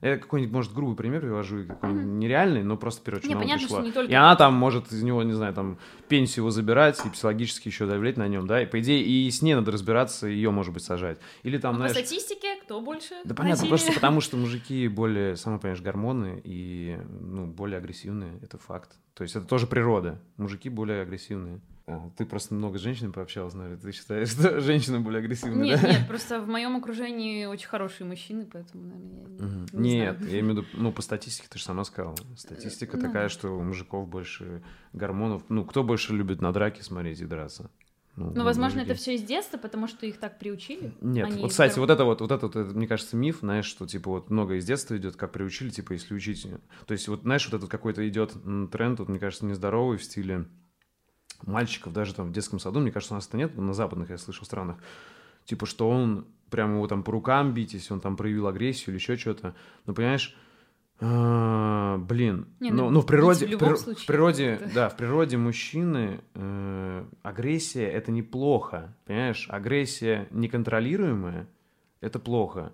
[0.00, 3.80] Я какой-нибудь, может, грубый пример привожу, какой-нибудь нереальный, но просто первое, что Не, понятно, что
[3.80, 7.10] не только И она там может из него, не знаю, там пенсию его забирать и
[7.10, 10.50] психологически еще давлять на нем, да, и по идее и с ней надо разбираться, ее,
[10.50, 11.18] может быть, сажать.
[11.42, 12.06] Или там, А по знаешь...
[12.06, 13.14] статистике кто больше?
[13.24, 13.68] Да понятно, насилия?
[13.70, 18.92] просто потому что мужики более, сама понимаешь, гормоны и, ну, более агрессивные, это факт.
[19.14, 20.20] То есть это тоже природа.
[20.36, 21.60] Мужики более агрессивные.
[21.88, 25.80] А, ты просто много с женщинами пообщалась, наверное, ты считаешь, что женщины более агрессивные, Нет,
[25.80, 25.88] да?
[25.88, 29.66] нет, просто в моем окружении очень хорошие мужчины, поэтому, наверное, я Мгм.
[29.72, 30.32] не Нет, знаю.
[30.32, 32.16] я имею в виду, ну, по статистике, ты же сама сказала.
[32.36, 33.28] Статистика Ну такая, да.
[33.30, 34.62] что у мужиков больше
[34.92, 35.42] гормонов.
[35.48, 37.70] Ну, кто больше любит на драки смотреть и драться?
[38.16, 38.90] Ну, возможно, мужики.
[38.92, 40.92] это все из детства, потому что их так приучили.
[41.00, 43.64] Нет, вот, кстати, гормон- вот это вот, вот это, вот, это, мне кажется, миф, знаешь,
[43.64, 46.46] что, типа, вот много из детства идет, как приучили, типа, если учить...
[46.86, 48.34] То есть, вот, знаешь, вот этот какой-то идет
[48.72, 50.46] тренд, вот, мне кажется, нездоровый в стиле
[51.46, 54.18] мальчиков, даже там в детском саду, мне кажется, у нас это нет, на западных, я
[54.18, 54.76] слышал, странах,
[55.44, 58.96] типа, что он прямо его там по рукам бить, если он там проявил агрессию или
[59.00, 59.54] еще что-то.
[59.86, 60.36] Ну, понимаешь,
[61.00, 64.96] а, блин, Не, ну, ну, в природе, в при- случае в природе, это- да, в
[64.96, 69.46] природе мужчины э, агрессия это неплохо, понимаешь?
[69.48, 71.46] Агрессия неконтролируемая
[72.00, 72.72] это плохо.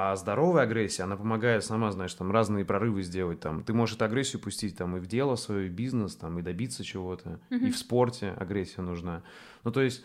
[0.00, 3.40] А здоровая агрессия, она помогает, сама знаешь, там разные прорывы сделать.
[3.40, 3.64] Там.
[3.64, 6.42] Ты можешь эту агрессию пустить там, и в дело свое, и в бизнес, там, и
[6.42, 7.40] добиться чего-то.
[7.50, 7.72] И Мгм.
[7.72, 9.24] в спорте агрессия нужна.
[9.64, 10.04] Ну, то есть,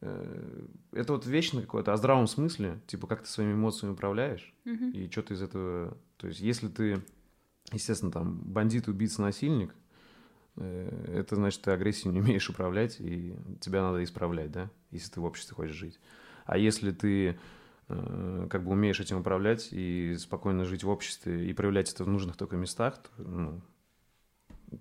[0.00, 4.92] э, это вот вечно какое-то о здравом смысле, типа, как ты своими эмоциями управляешь, Мгм.
[4.92, 5.98] и что ты из этого...
[6.16, 7.02] То есть, если ты,
[7.72, 9.74] естественно, там, бандит, убийца, насильник,
[10.56, 15.20] э, это значит, ты агрессией не умеешь управлять, и тебя надо исправлять, да, если ты
[15.20, 16.00] в обществе хочешь жить.
[16.46, 17.38] А если ты
[17.88, 22.36] как бы умеешь этим управлять и спокойно жить в обществе и проявлять это в нужных
[22.36, 23.62] только местах, то, ну,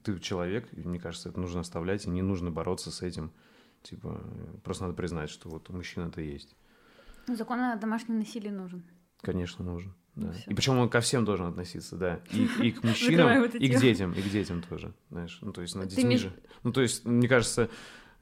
[0.04, 3.32] ты человек, и мне кажется, это нужно оставлять, и не нужно бороться с этим.
[3.84, 6.56] Типа, э, просто надо признать, что вот у мужчин это есть.
[7.28, 8.84] Ну, закон о домашнем насилии нужен.
[9.22, 9.94] Конечно, нужен.
[10.16, 10.32] Да.
[10.32, 10.50] Всё.
[10.50, 12.22] и причем он ко всем должен относиться, да.
[12.32, 14.94] И, и к мужчинам, и к детям, и к детям тоже.
[15.10, 16.34] Знаешь, ну то есть над детьми же.
[16.64, 17.70] Ну то есть, мне кажется,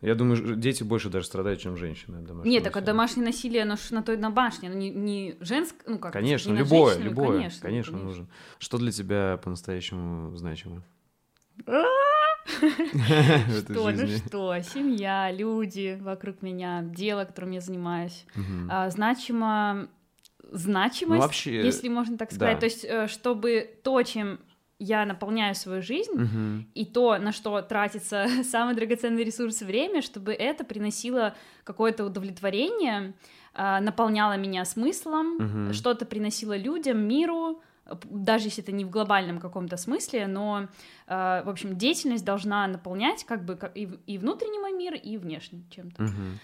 [0.07, 2.17] я думаю, дети больше даже страдают, чем женщины.
[2.17, 2.85] от домашнего Нет, так а насилия.
[2.93, 6.55] домашнее насилие, оно на той на башне, оно не, не женское, ну как Конечно, не
[6.55, 8.27] на любое, женщину, любое, конечно, конечно, ну, нужен.
[8.59, 10.84] Что для тебя по-настоящему значимо?
[11.67, 11.84] А!
[13.61, 18.25] Что, ну что, семья, люди вокруг меня, дело, которым я занимаюсь.
[18.69, 19.88] А, значимо,
[20.51, 22.55] значимость, Ну, вообще, если можно так сказать.
[22.55, 22.59] да.
[22.59, 24.39] То есть, э, чтобы то, чем
[24.84, 26.65] я наполняю свою жизнь, Мгм.
[26.76, 31.34] и то, на что тратится самый драгоценный ресурс время, чтобы это приносило
[31.64, 33.14] какое-то удовлетворение,
[33.53, 35.73] а, наполняло меня смыслом, Мгм.
[35.73, 37.61] что-то приносило людям, миру,
[38.10, 40.68] даже если это не в глобальном каком-то смысле, но,
[41.07, 45.18] э, в общем, деятельность должна наполнять как бы как и, и внутренний мой мир, и
[45.18, 46.01] внешний чем-то.
[46.03, 46.39] Мгм.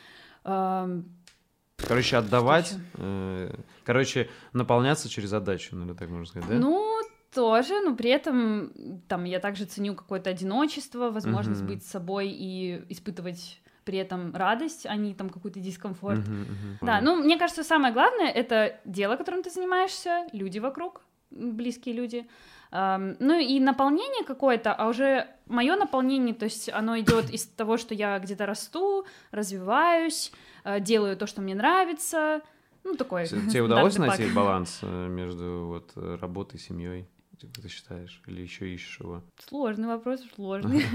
[1.88, 3.56] Короче, отдавать, э,
[3.86, 6.56] короче, наполняться через отдачу, наверное, так можно сказать, да?
[6.56, 6.99] Ну,
[7.34, 8.72] тоже, но при этом
[9.08, 11.68] там я также ценю какое-то одиночество, возможность uh-huh.
[11.68, 16.20] быть собой и испытывать при этом радость, а не там какой-то дискомфорт.
[16.20, 16.86] Uh-huh, uh-huh.
[16.86, 21.02] Да, ну мне кажется, самое главное это дело, которым ты занимаешься, люди вокруг,
[21.32, 22.28] близкие люди.
[22.72, 27.78] Um, ну и наполнение какое-то, а уже мое наполнение, то есть оно идет из того,
[27.78, 30.32] что я где-то расту, развиваюсь,
[30.66, 32.42] uh, делаю то, что мне нравится.
[32.84, 33.26] Ну, такой.
[33.26, 37.08] Тебе удалось найти баланс э, между вот работой, семьей?
[37.48, 38.22] Как ты считаешь?
[38.28, 39.24] Или еще ищешь его?
[39.38, 40.84] Сложный вопрос, сложный.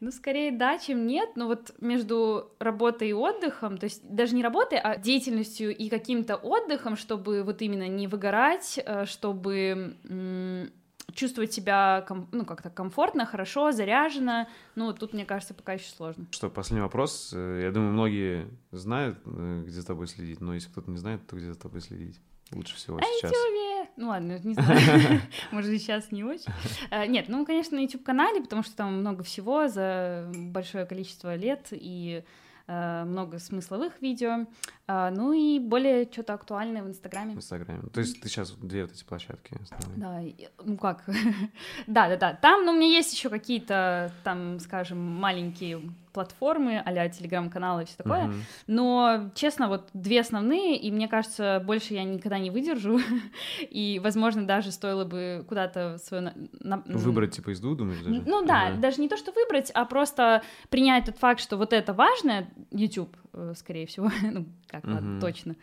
[0.00, 1.30] Ну, скорее да, чем нет.
[1.34, 6.36] Но вот между работой и отдыхом, то есть даже не работой, а деятельностью и каким-то
[6.36, 9.96] отдыхом, чтобы вот именно не выгорать, э, чтобы
[11.14, 14.48] чувствовать себя ну, как-то комфортно, хорошо, заряженно.
[14.74, 16.26] Ну, тут, мне кажется, пока еще сложно.
[16.30, 17.32] Что, последний вопрос.
[17.34, 21.26] Э, я думаю, многие знают, э, где за тобой следить, но если кто-то не знает,
[21.26, 22.20] то где за тобой следить
[22.52, 23.32] лучше всего сейчас?
[23.98, 25.20] Ну ладно, не знаю.
[25.50, 26.50] Может быть, сейчас не очень.
[26.90, 31.66] Э, нет, ну, конечно, на YouTube-канале, потому что там много всего за большое количество лет,
[31.72, 32.22] и
[32.70, 34.46] Э, много смысловых видео,
[34.88, 37.34] ну и более что-то актуальное в Инстаграме.
[37.34, 37.82] В Инстаграме.
[37.92, 40.34] То есть ты сейчас две вот эти площадки основные.
[40.38, 41.04] Да, ну как?
[41.86, 42.32] да, да, да.
[42.34, 45.82] Там, ну, у меня есть еще какие-то, там, скажем, маленькие
[46.12, 48.24] платформы, а-ля телеграм-каналы и все такое.
[48.24, 48.40] Uh-huh.
[48.66, 52.98] Но, честно, вот две основные, и мне кажется, больше я никогда не выдержу.
[53.60, 56.32] и, возможно, даже стоило бы куда-то свое...
[56.60, 56.82] На...
[56.86, 58.22] Выбрать типа изду, думаешь, даже?
[58.22, 58.80] Ну да, uh-huh.
[58.80, 63.14] даже не то, что выбрать, а просто принять тот факт, что вот это важно, YouTube,
[63.54, 64.94] скорее всего, ну, как uh-huh.
[64.94, 65.56] ладно, точно.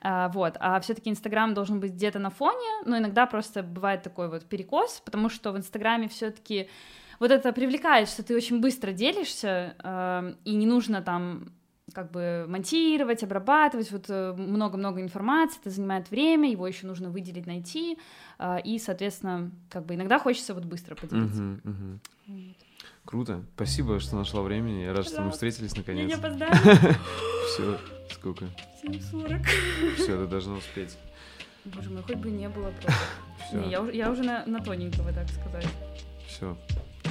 [0.00, 4.28] А, вот, а все-таки Инстаграм должен быть где-то на фоне, но иногда просто бывает такой
[4.28, 6.68] вот перекос, потому что в Инстаграме все-таки
[7.18, 11.52] вот это привлекает, что ты очень быстро делишься, э, и не нужно там
[11.94, 17.46] как бы монтировать, обрабатывать, вот э, много-много информации, это занимает время, его еще нужно выделить,
[17.46, 17.98] найти,
[18.38, 21.42] э, и, соответственно, как бы иногда хочется вот быстро поделиться.
[21.42, 21.98] Uh-huh, uh-huh.
[22.26, 22.61] Вот.
[23.04, 23.44] Круто.
[23.56, 24.84] Спасибо, что нашла времени.
[24.84, 26.08] Я рад, что мы встретились наконец.
[26.08, 26.52] Я опоздаю.
[27.48, 27.78] Все,
[28.10, 28.44] сколько?
[28.84, 29.46] 7.40.
[29.96, 30.96] Все, ты должна успеть.
[31.64, 33.02] Боже мой, хоть бы не было просто.
[33.52, 35.66] Не, я, я уже на, на тоненького, так сказать.
[36.26, 36.56] Все,